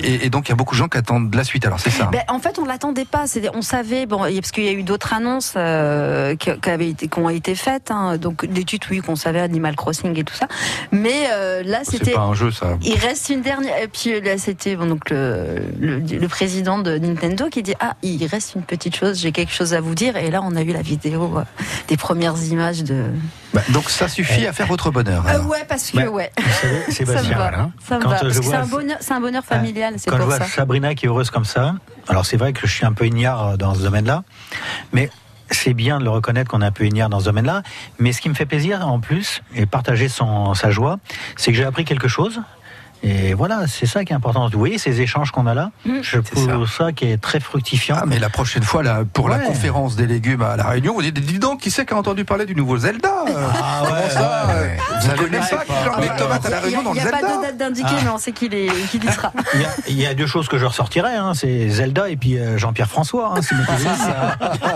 Et, 0.04 0.26
et 0.26 0.30
donc, 0.30 0.48
il 0.48 0.50
y 0.50 0.54
a 0.54 0.56
beaucoup 0.56 0.76
de 0.76 0.80
gens 0.80 0.88
qui 0.88 0.98
attendent 0.98 1.34
la 1.34 1.44
suite. 1.44 1.66
Alors, 1.66 1.80
c'est 1.80 1.90
ça. 1.90 2.06
Ben, 2.12 2.22
en 2.28 2.40
fait, 2.40 2.60
on 2.60 2.66
l'attendait 2.66 3.06
pas. 3.06 3.28
C'est- 3.28 3.50
On 3.56 3.62
savait, 3.62 4.06
bon, 4.06 4.20
parce 4.20 4.52
qu'il 4.52 4.64
y 4.66 4.70
a 4.70 4.74
eu 4.74 4.84
d'autres 4.84 5.14
annonces 5.14 5.54
euh, 5.56 6.36
qui, 6.36 6.52
qui 6.60 6.70
avaient 6.70 6.90
été, 6.90 7.08
qui 7.08 7.20
ont 7.20 7.30
été 7.30 7.56
faites. 7.56 7.92
hein. 7.92 8.18
donc 8.18 8.46
des 8.46 8.64
titres, 8.64 8.88
oui, 8.92 9.00
qu'on 9.00 9.16
savait, 9.16 9.40
Animal 9.40 9.76
Crossing 9.76 10.18
et 10.18 10.24
tout 10.24 10.34
ça. 10.36 10.48
Mais 10.92 11.28
euh, 11.32 11.64
là, 11.64 11.80
c'est 11.84 11.98
c'était. 11.98 12.12
pas 12.12 12.22
un 12.22 12.34
jeu, 12.34 12.52
ça. 12.52 12.78
Il 12.82 12.98
reste 12.98 13.30
une 13.30 13.42
dernière. 13.42 13.82
Et 13.82 13.88
puis 13.88 14.20
là, 14.22 14.38
c'était 14.48 14.78
donc 14.78 15.10
le, 15.10 15.58
le, 15.78 16.00
le 16.00 16.28
président 16.30 16.80
de 16.80 16.98
Nintendo 16.98 17.50
qui 17.50 17.64
dit 17.64 17.74
ah, 17.82 17.96
il 18.02 18.26
reste 18.26 18.56
une 18.56 18.62
petite 18.64 18.96
chose, 18.96 19.20
j'ai 19.20 19.34
quelque 19.34 19.52
chose 19.52 19.74
à 19.74 19.82
vous 19.82 19.94
dire. 19.94 20.16
Et 20.16 20.32
là, 20.32 20.40
on 20.42 20.56
a 20.56 20.62
eu 20.62 20.72
la 20.72 20.82
vidéo 20.82 21.40
euh, 21.40 21.44
des 21.90 21.98
premières 21.98 22.42
images 22.46 22.82
de. 22.84 23.04
Bah, 23.54 23.62
donc, 23.74 23.90
ça 23.90 24.08
suffit 24.08 24.48
à 24.48 24.54
faire 24.54 24.68
votre 24.68 24.90
bonheur. 24.90 25.28
Alors. 25.28 25.48
ouais, 25.50 25.66
parce 25.68 25.92
que 25.92 26.08
Ouais. 26.08 26.32
savez, 26.62 26.80
ça 26.84 26.88
me 26.88 26.92
Sébastien, 26.94 27.38
va. 27.38 27.50
voilà. 27.50 27.70
Ça 27.86 27.98
me 27.98 28.04
Quand, 28.04 28.10
va. 28.10 28.16
euh, 28.16 28.20
Parce 28.22 28.34
je 28.36 28.40
que 28.40 28.46
c'est 28.46 28.54
un 28.56 28.66
bonheur, 28.66 28.98
c'est 29.02 29.14
un 29.14 29.20
bonheur 29.20 29.44
familial. 29.44 29.96
C'est 29.98 30.10
Quand 30.10 30.16
je 30.18 30.22
pour 30.22 30.30
vois 30.30 30.40
ça. 30.40 30.46
Sabrina 30.46 30.96
qui 30.96 31.06
est 31.08 31.10
heureuse 31.10 31.30
comme 31.30 31.46
ça, 31.46 31.76
alors 32.08 32.26
c'est 32.26 32.38
vrai 32.38 32.54
que 32.54 32.66
je 32.66 32.72
suis 32.74 32.86
un 32.86 32.94
peu 32.94 33.06
ignare 33.06 33.58
dans 33.58 33.74
ce 33.76 33.82
domaine-là, 33.82 34.24
mais 34.94 35.10
c'est 35.52 35.74
bien 35.74 36.00
de 36.00 36.04
le 36.04 36.10
reconnaître 36.10 36.50
qu'on 36.52 36.62
est 36.62 36.66
un 36.66 36.72
peu 36.72 36.86
ignare 36.86 37.10
dans 37.10 37.20
ce 37.22 37.26
domaine-là. 37.26 37.64
Mais 38.00 38.12
ce 38.12 38.20
qui 38.22 38.28
me 38.30 38.34
fait 38.34 38.46
plaisir 38.46 38.86
en 38.88 39.00
plus, 39.00 39.42
et 39.56 39.66
partager 39.66 40.10
son, 40.10 40.54
sa 40.54 40.72
joie, 40.72 41.00
c'est 41.38 41.52
que 41.52 41.58
j'ai 41.58 41.64
appris 41.66 41.86
quelque 41.86 42.08
chose. 42.10 42.42
Et 43.04 43.34
voilà, 43.34 43.68
c'est 43.68 43.86
ça 43.86 44.04
qui 44.04 44.14
est 44.14 44.16
important. 44.16 44.50
Vous 44.50 44.60
voyez 44.60 44.78
ces 44.78 45.02
échanges 45.02 45.32
qu'on 45.32 45.48
a 45.48 45.54
là 45.54 45.72
Je 46.02 46.20
trouve 46.20 46.68
ça. 46.70 46.92
qui 46.92 47.06
est 47.06 47.18
très 47.22 47.40
fructifiant. 47.40 47.98
Ah, 48.02 48.06
mais 48.08 48.20
la 48.20 48.30
prochaine 48.30 48.64
fois, 48.64 48.84
là, 48.84 49.04
pour 49.12 49.30
la 49.30 49.38
Ouais. 49.38 49.46
conférence 49.46 49.96
des 49.96 50.08
légumes 50.08 50.42
à 50.42 50.56
La 50.58 50.66
Réunion, 50.68 50.94
vous 50.96 51.02
dites, 51.02 51.20
dis 51.20 51.40
donc, 51.40 51.60
qui 51.62 51.70
c'est 51.72 51.86
qui 51.86 51.94
a 51.94 51.98
entendu 51.98 52.26
parler 52.26 52.46
du 52.46 52.56
nouveau 52.56 52.78
Zelda 52.78 53.10
Ah 53.28 53.82
Comment 53.84 54.10
ça 54.10 54.50
euh, 54.50 54.76
Vous 55.02 55.10
avez 55.12 55.26
vu 55.30 55.38
ça, 55.44 55.64
qui 55.66 56.02
des 56.02 56.16
tomates 56.18 56.46
à 56.46 56.50
La 56.50 56.58
Il 56.58 56.64
Réunion 56.64 56.84
dans 56.84 56.94
n'y 56.94 57.00
le 57.02 57.08
a, 57.08 57.12
pas 57.12 57.20
Zelda 57.20 57.38
de 57.38 57.42
date 57.44 57.58
d'indiquer, 57.58 57.88
Ah. 57.98 58.02
mais 58.04 58.10
on 58.10 58.18
sait 58.18 58.32
qu'il 58.32 58.54
y 58.54 59.12
sera. 59.12 59.32
Il 59.54 59.62
y, 59.62 59.66
a, 59.66 59.70
il 59.90 60.02
y 60.02 60.06
a 60.08 60.14
deux 60.16 60.28
choses 60.28 60.48
que 60.48 60.58
je 60.58 60.66
ressortirais, 60.66 61.16
hein, 61.16 61.34
c'est 61.36 61.70
Zelda 61.70 62.10
et 62.10 62.18
puis 62.18 62.38
euh, 62.38 62.58
Jean-Pierre 62.58 62.90
François. 62.90 63.34
Hein, 63.38 63.42
si 63.42 63.54
posez. 63.66 63.88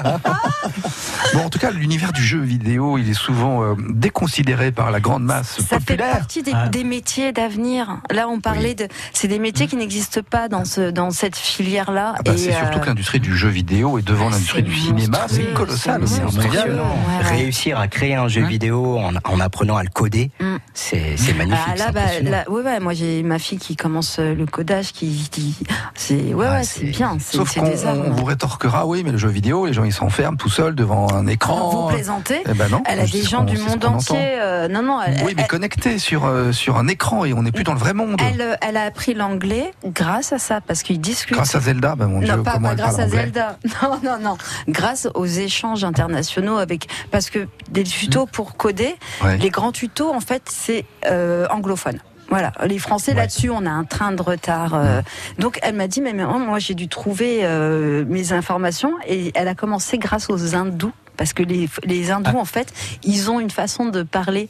Bon, 1.33 1.45
en 1.45 1.49
tout 1.49 1.59
cas, 1.59 1.71
l'univers 1.71 2.11
du 2.11 2.21
jeu 2.23 2.39
vidéo, 2.39 2.97
il 2.97 3.09
est 3.09 3.13
souvent 3.13 3.63
euh, 3.63 3.75
déconsidéré 3.89 4.71
par 4.73 4.91
la 4.91 4.99
grande 4.99 5.23
masse 5.23 5.55
Ça 5.59 5.63
fait 5.63 5.77
populaire. 5.79 6.11
partie 6.17 6.43
des, 6.43 6.51
des 6.71 6.83
métiers 6.83 7.31
d'avenir. 7.31 8.01
Là, 8.11 8.27
on 8.27 8.39
parlait 8.39 8.75
de, 8.75 8.87
c'est 9.13 9.27
des 9.27 9.39
métiers 9.39 9.67
qui 9.67 9.75
n'existent 9.75 10.21
pas 10.27 10.47
dans 10.47 10.65
ce, 10.65 10.89
dans 10.91 11.11
cette 11.11 11.35
filière-là. 11.35 12.13
Ah 12.17 12.21
bah, 12.23 12.33
Et, 12.33 12.37
c'est 12.37 12.51
surtout 12.51 12.77
euh, 12.77 12.81
que 12.81 12.87
l'industrie 12.87 13.19
du 13.19 13.35
jeu 13.35 13.49
vidéo 13.49 13.97
est 13.97 14.01
devant 14.01 14.29
l'industrie 14.29 14.63
du 14.63 14.75
cinéma, 14.75 15.25
c'est 15.27 15.53
colossal. 15.53 16.01
C'est 16.07 16.21
impressionnant. 16.21 16.83
Ouais, 16.83 17.25
ouais. 17.25 17.37
Réussir 17.37 17.79
à 17.79 17.87
créer 17.87 18.15
un 18.15 18.27
jeu 18.27 18.43
vidéo 18.43 18.97
en, 18.97 19.13
en 19.23 19.39
apprenant 19.39 19.77
à 19.77 19.83
le 19.83 19.89
coder, 19.89 20.31
c'est 20.73 21.15
c'est 21.17 21.33
magnifique. 21.33 21.61
Ah, 21.67 21.75
là, 21.75 21.91
bah, 21.91 22.01
là, 22.23 22.49
ouais, 22.49 22.61
ouais, 22.61 22.79
moi 22.79 22.93
j'ai 22.93 23.23
ma 23.23 23.39
fille 23.39 23.57
qui 23.57 23.75
commence 23.75 24.17
euh, 24.19 24.33
le 24.33 24.45
codage, 24.45 24.91
qui, 24.93 25.29
qui 25.31 25.55
c'est, 25.95 26.33
ouais, 26.33 26.47
ouais, 26.47 26.63
c'est 26.63 26.85
bien, 26.85 27.17
Sauf 27.19 27.53
qu'on 27.53 27.65
on 27.65 28.11
vous 28.11 28.25
rétorquera, 28.25 28.85
oui, 28.85 29.03
mais 29.05 29.11
le 29.11 29.17
jeu 29.17 29.29
vidéo, 29.29 29.65
les 29.65 29.73
gens 29.73 29.83
ils 29.83 29.93
s'enferment 29.93 30.37
tout 30.37 30.49
seuls 30.49 30.75
devant 30.75 31.11
un 31.13 31.27
écran. 31.27 31.87
Vous 31.87 31.93
plaisantez 31.95 32.41
Eh 32.49 32.53
ben 32.53 32.69
non, 32.69 32.81
Elle 32.85 32.99
a 32.99 33.05
des 33.05 33.21
gens 33.23 33.43
du 33.43 33.57
monde 33.57 33.83
entier. 33.85 34.17
euh, 34.39 34.67
non, 34.67 34.81
non, 34.81 34.99
elle, 35.01 35.23
Oui, 35.25 35.33
mais 35.35 35.45
connectés 35.47 35.99
sur, 35.99 36.25
euh, 36.25 36.51
sur 36.51 36.77
un 36.77 36.87
écran 36.87 37.25
et 37.25 37.33
on 37.33 37.43
n'est 37.43 37.51
plus 37.51 37.63
dans 37.63 37.73
le 37.73 37.79
vrai 37.79 37.93
monde. 37.93 38.00
Elle, 38.19 38.41
euh, 38.41 38.55
elle 38.61 38.77
a 38.77 38.83
appris 38.83 39.13
l'anglais 39.13 39.71
grâce 39.85 40.33
à 40.33 40.37
ça, 40.39 40.61
parce 40.61 40.83
qu'ils 40.83 40.99
discutent. 41.01 41.35
Grâce 41.35 41.55
à 41.55 41.59
Zelda, 41.59 41.95
ben 41.95 42.07
mon 42.07 42.19
Dieu, 42.19 42.35
non, 42.35 42.43
pas, 42.43 42.53
comment 42.53 42.67
pas 42.69 42.73
elle 42.73 42.77
grâce 42.79 42.97
parle 42.97 43.07
à. 43.07 43.09
Zelda. 43.09 43.57
Non, 43.83 43.99
non, 44.03 44.19
non. 44.19 44.37
Grâce 44.67 45.07
aux 45.15 45.25
échanges 45.25 45.83
internationaux 45.83 46.57
avec, 46.57 46.87
parce 47.11 47.29
que 47.29 47.47
des 47.69 47.83
tutos 47.83 48.25
pour 48.25 48.55
coder, 48.57 48.95
Ouais. 49.23 49.37
les 49.37 49.49
grands 49.49 49.71
tutos, 49.71 50.13
en 50.13 50.19
fait, 50.19 50.43
c'est 50.49 50.85
euh, 51.05 51.47
anglophone. 51.49 51.99
Voilà, 52.29 52.53
les 52.65 52.79
Français 52.79 53.13
là-dessus, 53.13 53.49
on 53.49 53.65
a 53.65 53.69
un 53.69 53.83
train 53.83 54.13
de 54.13 54.21
retard. 54.21 54.73
euh. 54.73 55.01
Donc 55.37 55.59
elle 55.63 55.75
m'a 55.75 55.87
dit, 55.87 55.99
mais 55.99 56.13
moi 56.13 56.59
j'ai 56.59 56.75
dû 56.75 56.87
trouver 56.87 57.39
euh, 57.43 58.05
mes 58.07 58.31
informations 58.31 58.93
et 59.05 59.33
elle 59.35 59.49
a 59.49 59.53
commencé 59.55 59.97
grâce 59.97 60.29
aux 60.29 60.55
hindous, 60.55 60.93
parce 61.17 61.33
que 61.33 61.43
les, 61.43 61.69
les 61.83 62.09
hindous, 62.09 62.37
en 62.37 62.45
fait, 62.45 62.71
ils 63.03 63.29
ont 63.29 63.41
une 63.41 63.49
façon 63.49 63.83
de 63.85 64.01
parler 64.03 64.47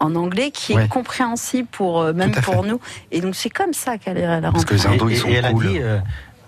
en 0.00 0.14
anglais 0.16 0.50
qui 0.50 0.74
Ouais. 0.74 0.84
est 0.84 0.88
compréhensible 0.88 1.68
pour 1.70 2.00
euh, 2.02 2.12
même 2.12 2.32
pour 2.32 2.62
fait. 2.64 2.68
nous. 2.68 2.80
Et 3.12 3.20
donc 3.20 3.34
c'est 3.34 3.50
comme 3.50 3.72
ça 3.74 3.98
qu'elle 3.98 4.18
est 4.18 4.22
elle 4.22 4.44
a 4.44 4.50
Parce 4.52 4.64
que 4.64 4.74
les 4.74 4.86
hindous, 4.86 5.08
ils 5.10 5.14
Et- 5.14 5.18
sont 5.18 5.28
et 5.28 5.32
elle 5.34 5.44
a 5.46 5.52
cool. 5.52 5.66
dit, 5.68 5.78
euh, 5.80 5.98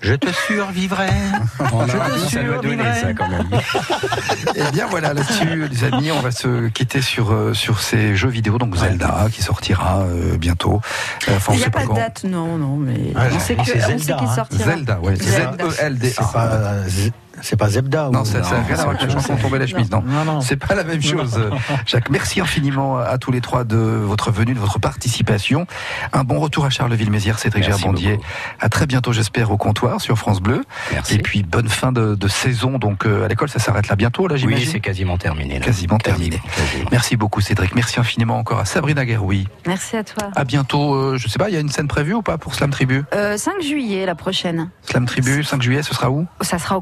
je 0.01 0.15
te 0.15 0.33
survivrai. 0.33 1.07
On 1.73 1.81
a 1.83 1.87
je 1.87 1.97
un 1.97 2.05
te 2.07 2.11
goût, 2.11 2.19
ça 2.29 2.43
doit 2.43 2.57
donner, 2.57 2.77
survivrai. 2.83 3.01
ça, 3.01 3.15
quand 3.15 3.29
même. 3.29 3.49
Eh 4.57 4.71
bien 4.73 4.87
voilà, 4.87 5.15
là-dessus, 5.15 5.69
les 5.69 5.85
amis, 5.85 6.11
on 6.13 6.21
va 6.21 6.31
se 6.31 6.69
quitter 6.69 7.01
sur, 7.01 7.31
euh, 7.33 7.55
sur 7.55 7.81
ces 7.81 8.17
jeux 8.17 8.29
vidéo, 8.29 8.59
donc 8.59 8.75
Zelda, 8.77 9.27
qui 9.33 9.43
sortira 9.43 10.01
euh, 10.01 10.37
bientôt. 10.37 10.81
Euh, 11.29 11.37
enfin, 11.37 11.53
on 11.53 11.55
Il 11.55 11.59
n'y 11.61 11.65
a 11.65 11.71
pas 11.71 11.87
de 11.87 11.95
date, 11.95 12.25
non, 12.25 12.57
non, 12.59 12.77
mais 12.77 12.95
Ouais, 13.15 13.29
on 13.35 13.39
sait 13.39 13.55
que- 13.55 13.61
on 13.61 13.65
Zelda, 13.65 13.89
sait 13.99 13.99
qu'il 13.99 14.13
hein. 14.29 14.35
sortira. 14.35 14.65
Zelda, 14.65 15.01
ouais. 15.01 15.17
Zelda. 15.17 15.71
Z-E-L-D-A. 15.71 16.11
C'est 16.11 16.33
pas, 16.33 16.45
euh, 16.47 16.89
Z- 16.89 17.13
c'est 17.41 17.57
pas 17.57 17.69
Zebda. 17.69 18.11
Non, 18.13 18.21
ou- 18.21 18.25
ça 18.25 18.43
ça 18.43 18.57
n'a 18.59 18.63
rien 18.63 18.75
à 18.79 18.83
voir 18.83 18.89
avec 18.91 19.03
la 19.03 19.09
chanson 19.11 19.37
Tomber 19.37 19.59
la 19.59 19.67
chemise, 19.67 19.91
non. 19.91 20.03
Non, 20.07 20.25
non. 20.25 20.41
C'est 20.41 20.57
pas 20.57 20.75
la 20.75 20.85
même 20.85 21.03
chose. 21.03 21.41
Jacques, 21.87 22.11
merci 22.11 22.41
infiniment 22.41 22.99
à 22.99 23.19
tous 23.19 23.33
les 23.33 23.41
trois 23.41 23.65
de 23.65 23.77
votre 23.77 24.31
venue, 24.31 24.55
de 24.55 24.59
votre 24.61 24.79
participation. 24.79 25.67
Un 26.13 26.25
bon 26.25 26.39
retour 26.41 26.65
à 26.65 26.71
Charleville-Mézières, 26.71 27.39
Cédric 27.39 27.67
Merci 27.67 27.85
beaucoup. 27.85 28.23
À 28.61 28.69
très 28.69 28.87
bientôt, 28.87 29.13
j'espère, 29.13 29.51
au 29.51 29.57
comptoir 29.57 30.01
sur 30.01 30.17
France 30.19 30.41
Bleu. 30.41 30.63
Merci. 30.93 31.15
Et 31.15 31.19
puis, 31.19 31.43
bonne 31.43 31.69
fin 31.69 31.93
de, 31.93 32.15
de 32.15 32.29
saison. 32.29 32.79
Donc, 32.79 33.07
euh, 33.07 33.25
à 33.25 33.29
l'école, 33.29 33.49
ça 33.49 33.59
s'arrête 33.59 33.89
là 33.89 33.97
bientôt, 33.97 34.27
là, 34.29 34.35
Oui, 34.35 34.41
j'imagine 34.41 34.69
c'est 34.71 34.81
quasiment 34.81 35.19
terminé. 35.19 35.59
là. 35.59 35.65
Quasiment 35.65 35.99
terminé. 35.99 36.41
quasiment. 36.57 36.89
Merci 36.93 37.17
beaucoup, 37.17 37.41
Cédric. 37.41 37.75
Merci 37.75 37.99
infiniment 38.01 38.39
encore 38.39 38.59
à 38.61 38.65
Sabrina 38.65 39.05
Gueroui. 39.05 39.49
Merci 39.67 39.97
à 39.97 40.05
toi. 40.05 40.31
À 40.37 40.45
bientôt. 40.45 40.95
euh, 40.95 41.17
je 41.19 41.29
sais 41.29 41.39
pas, 41.39 41.49
il 41.49 41.55
y 41.55 41.57
a 41.57 41.61
une 41.61 41.69
scène 41.69 41.89
prévue 41.89 42.15
ou 42.15 42.23
pas 42.23 42.39
pour 42.39 42.55
Slam 42.55 42.71
Tribu 42.71 43.05
Euh, 43.15 43.37
5 43.37 43.61
juillet, 43.63 44.07
la 44.07 44.15
prochaine. 44.15 44.71
Slam 44.83 45.07
Tribu, 45.07 45.43
5 45.45 45.63
juillet, 45.63 45.83
ce 45.83 45.95
sera 45.95 46.11
où 46.11 46.27
Ça 46.41 46.59
sera 46.59 46.77
au 46.77 46.81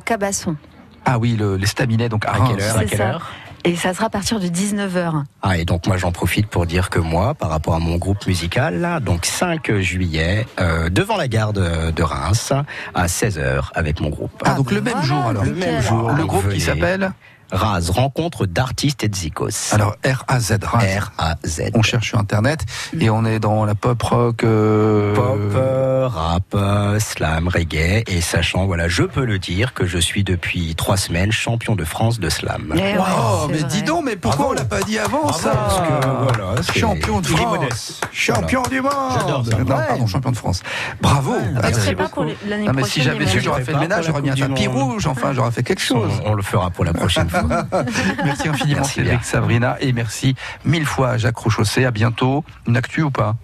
Ah 1.04 1.18
oui, 1.18 1.36
le- 1.38 1.56
les 1.56 1.66
staminets, 1.66 2.08
donc 2.08 2.24
à, 2.26 2.32
quelle 2.46 2.60
heure 2.60 2.76
À 2.76 2.84
quelle 2.84 2.98
ça. 2.98 3.08
heure 3.08 3.30
Et 3.64 3.74
ça 3.76 3.92
sera 3.94 4.06
à 4.06 4.10
partir 4.10 4.38
de 4.40 4.46
19h. 4.48 5.24
Ah, 5.42 5.56
et 5.58 5.64
donc 5.64 5.86
moi 5.86 5.96
j'en 5.96 6.12
profite 6.12 6.46
pour 6.46 6.66
dire 6.66 6.88
que 6.90 6.98
moi, 6.98 7.34
par 7.34 7.48
rapport 7.50 7.74
à 7.74 7.78
mon 7.78 7.96
groupe 7.96 8.26
musical, 8.26 8.80
là, 8.80 9.00
donc 9.00 9.26
5 9.26 9.72
juillet, 9.80 10.46
euh, 10.60 10.88
devant 10.90 11.16
la 11.16 11.26
gare 11.28 11.52
de, 11.52 11.90
de 11.90 12.02
Reims, 12.02 12.52
à 12.94 13.06
16h 13.06 13.70
avec 13.74 14.00
mon 14.00 14.08
groupe. 14.10 14.42
Ah, 14.44 14.54
donc 14.54 14.70
le 14.70 14.80
même 14.80 15.02
jour 15.02 15.24
alors. 15.26 15.44
Le 15.44 15.52
même 15.54 15.80
jour. 15.82 16.10
Le 16.12 16.24
groupe 16.26 16.48
qui 16.50 16.60
s'appelle 16.60 17.12
Raz, 17.52 17.90
rencontre 17.90 18.46
d'artistes 18.46 19.02
et 19.04 19.08
de 19.08 19.14
zikos. 19.14 19.72
Alors 19.72 19.96
R-A-Z, 20.04 20.58
Raz. 20.62 20.84
R-A-Z. 20.98 21.62
On 21.74 21.82
cherche 21.82 22.08
sur 22.08 22.18
internet 22.18 22.64
et 22.98 23.10
on 23.10 23.24
est 23.24 23.40
dans 23.40 23.64
la 23.64 23.74
pop 23.74 24.00
rock. 24.02 24.44
euh, 24.44 25.14
Pop, 25.14 25.38
euh, 25.54 26.06
rap, 26.08 26.42
euh, 26.54 26.98
slam, 26.98 27.48
reggae, 27.48 28.04
et 28.06 28.20
sachant, 28.20 28.66
voilà, 28.66 28.88
je 28.88 29.02
peux 29.02 29.24
le 29.24 29.38
dire 29.38 29.74
que 29.74 29.86
je 29.86 29.98
suis 29.98 30.24
depuis 30.24 30.74
trois 30.76 30.96
semaines 30.96 31.32
champion 31.32 31.74
de 31.76 31.84
France 31.84 32.20
de 32.20 32.28
slam. 32.28 32.72
Eh 32.76 32.78
ouais, 32.78 32.94
Oh, 32.98 33.42
c'est 33.46 33.52
mais 33.52 33.58
vrai. 33.58 33.68
dis 33.68 33.82
donc, 33.82 34.04
mais 34.04 34.16
pourquoi 34.16 34.48
on 34.50 34.52
l'a 34.52 34.64
pas 34.64 34.80
dit 34.82 34.98
avant 34.98 35.32
ça 35.32 35.50
parce 35.50 35.80
que, 35.80 36.06
voilà, 36.06 36.62
c'est- 36.62 36.78
Champion 36.80 37.20
de 37.20 37.26
France, 37.26 37.58
modeste. 37.58 38.06
champion 38.12 38.62
du 38.62 38.80
monde. 38.80 38.92
J'adore 39.18 39.44
ça. 39.46 39.58
Non, 39.58 39.64
Ouais. 39.76 39.86
pardon, 39.88 40.06
champion 40.06 40.30
de 40.30 40.36
France. 40.36 40.62
Bravo. 41.00 41.34
Je 41.40 41.46
Ah, 41.56 41.56
ne 41.56 41.62
merci 41.62 41.80
sais 41.80 41.94
pas 41.94 42.08
pour 42.08 42.24
l'année 42.24 42.64
Non, 42.66 42.72
mais 42.72 42.82
prochaine. 42.82 42.84
si 42.86 43.02
j'avais 43.02 43.26
su, 43.26 43.40
j'aurais 43.40 43.64
fait 43.64 43.72
le 43.72 43.78
ménage, 43.80 44.06
j'aurais 44.06 44.22
mis 44.22 44.30
un 44.30 44.34
tapis 44.36 44.66
rouge, 44.66 45.06
enfin, 45.06 45.32
j'aurais 45.32 45.50
fait 45.50 45.62
quelque 45.62 45.82
chose. 45.82 46.10
On 46.24 46.34
le 46.34 46.42
fera 46.42 46.70
pour 46.70 46.84
la 46.84 46.92
prochaine 46.92 47.28
fois. 47.28 47.39
Merci 48.24 48.48
infiniment, 48.48 48.80
Merci 48.80 48.94
Cédric. 48.94 49.24
Sabrina, 49.24 49.76
et 49.80 49.92
merci 49.92 50.34
mille 50.64 50.86
fois 50.86 51.10
à 51.10 51.16
Jacques 51.18 51.38
Rochaussé. 51.38 51.84
À 51.84 51.90
bientôt. 51.90 52.44
Une 52.66 52.76
actu 52.76 53.02
ou 53.02 53.10
pas? 53.10 53.36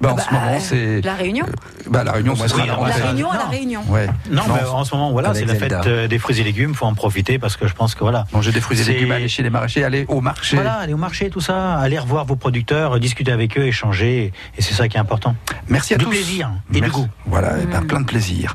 Bah, 0.00 0.12
En 0.12 0.14
Bah, 0.14 0.22
ce 0.28 0.32
moment, 0.34 0.60
c'est. 0.60 1.00
La 1.02 1.14
Réunion 1.14 1.46
Bah, 1.88 2.04
la 2.04 2.12
réunion, 2.12 2.34
ce 2.36 2.48
sera 2.48 2.62
oui, 2.62 2.68
la 2.68 2.94
Réunion 3.06 3.30
à 3.30 3.36
la 3.38 3.44
Non. 3.44 3.50
Réunion. 3.50 3.82
Ouais. 3.88 4.06
Non, 4.30 4.42
mais 4.48 4.62
en 4.68 4.84
ce 4.84 4.94
moment, 4.94 5.10
voilà, 5.12 5.34
c'est 5.34 5.44
la 5.44 5.54
fête 5.54 5.72
euh, 5.86 6.08
des 6.08 6.18
fruits 6.18 6.40
et 6.40 6.44
légumes. 6.44 6.74
Faut 6.74 6.86
en 6.86 6.94
profiter 6.94 7.38
parce 7.38 7.56
que 7.56 7.66
je 7.66 7.74
pense 7.74 7.94
que 7.94 8.00
voilà. 8.00 8.26
Manger 8.32 8.52
des 8.52 8.60
fruits 8.60 8.80
et 8.80 8.84
légumes, 8.84 9.12
aller 9.12 9.28
chez 9.28 9.42
les 9.42 9.50
maraîchers, 9.50 9.84
aller 9.84 10.04
au 10.08 10.20
marché. 10.20 10.56
Voilà, 10.56 10.74
aller 10.74 10.94
au 10.94 10.98
marché, 10.98 11.30
tout 11.30 11.40
ça, 11.40 11.74
aller 11.74 11.98
revoir 11.98 12.24
vos 12.24 12.36
producteurs, 12.36 12.98
discuter 13.00 13.32
avec 13.32 13.58
eux, 13.58 13.66
échanger, 13.66 14.32
et 14.56 14.62
c'est 14.62 14.74
ça 14.74 14.88
qui 14.88 14.96
est 14.96 15.00
important. 15.00 15.34
Merci 15.68 15.94
à 15.94 15.96
Du 15.98 16.04
tous. 16.04 16.10
plaisir 16.10 16.50
et 16.70 16.74
du 16.74 16.80
Merci. 16.80 16.94
goût. 16.96 17.08
Voilà, 17.26 17.54
eh 17.62 17.66
ben, 17.66 17.82
plein 17.82 18.00
de 18.00 18.06
plaisir. 18.06 18.54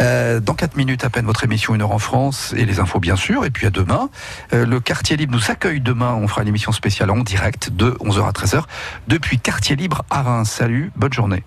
Euh, 0.00 0.40
dans 0.40 0.54
4 0.54 0.76
minutes 0.76 1.04
à 1.04 1.10
peine, 1.10 1.26
votre 1.26 1.44
émission 1.44 1.74
Une 1.74 1.82
heure 1.82 1.92
en 1.92 1.98
France 1.98 2.54
et 2.56 2.64
les 2.64 2.78
infos 2.80 3.00
bien 3.00 3.16
sûr. 3.16 3.44
Et 3.44 3.50
puis 3.50 3.66
à 3.66 3.70
demain, 3.70 4.08
Euh, 4.52 4.66
le 4.66 4.78
Quartier 4.80 5.16
Libre 5.16 5.34
nous 5.34 5.50
accueille 5.50 5.80
demain. 5.80 6.14
On 6.14 6.28
fera 6.28 6.42
une 6.42 6.48
émission 6.48 6.72
spéciale 6.72 7.10
en 7.10 7.18
direct 7.20 7.70
de 7.70 7.90
11h 8.00 8.26
à 8.28 8.32
13h 8.32 8.62
depuis 9.08 9.38
Quartier 9.38 9.76
Libre 9.76 10.02
à 10.10 10.22
Reims. 10.22 10.50
Salut, 10.50 10.83
bonne 10.96 11.12
journée. 11.12 11.44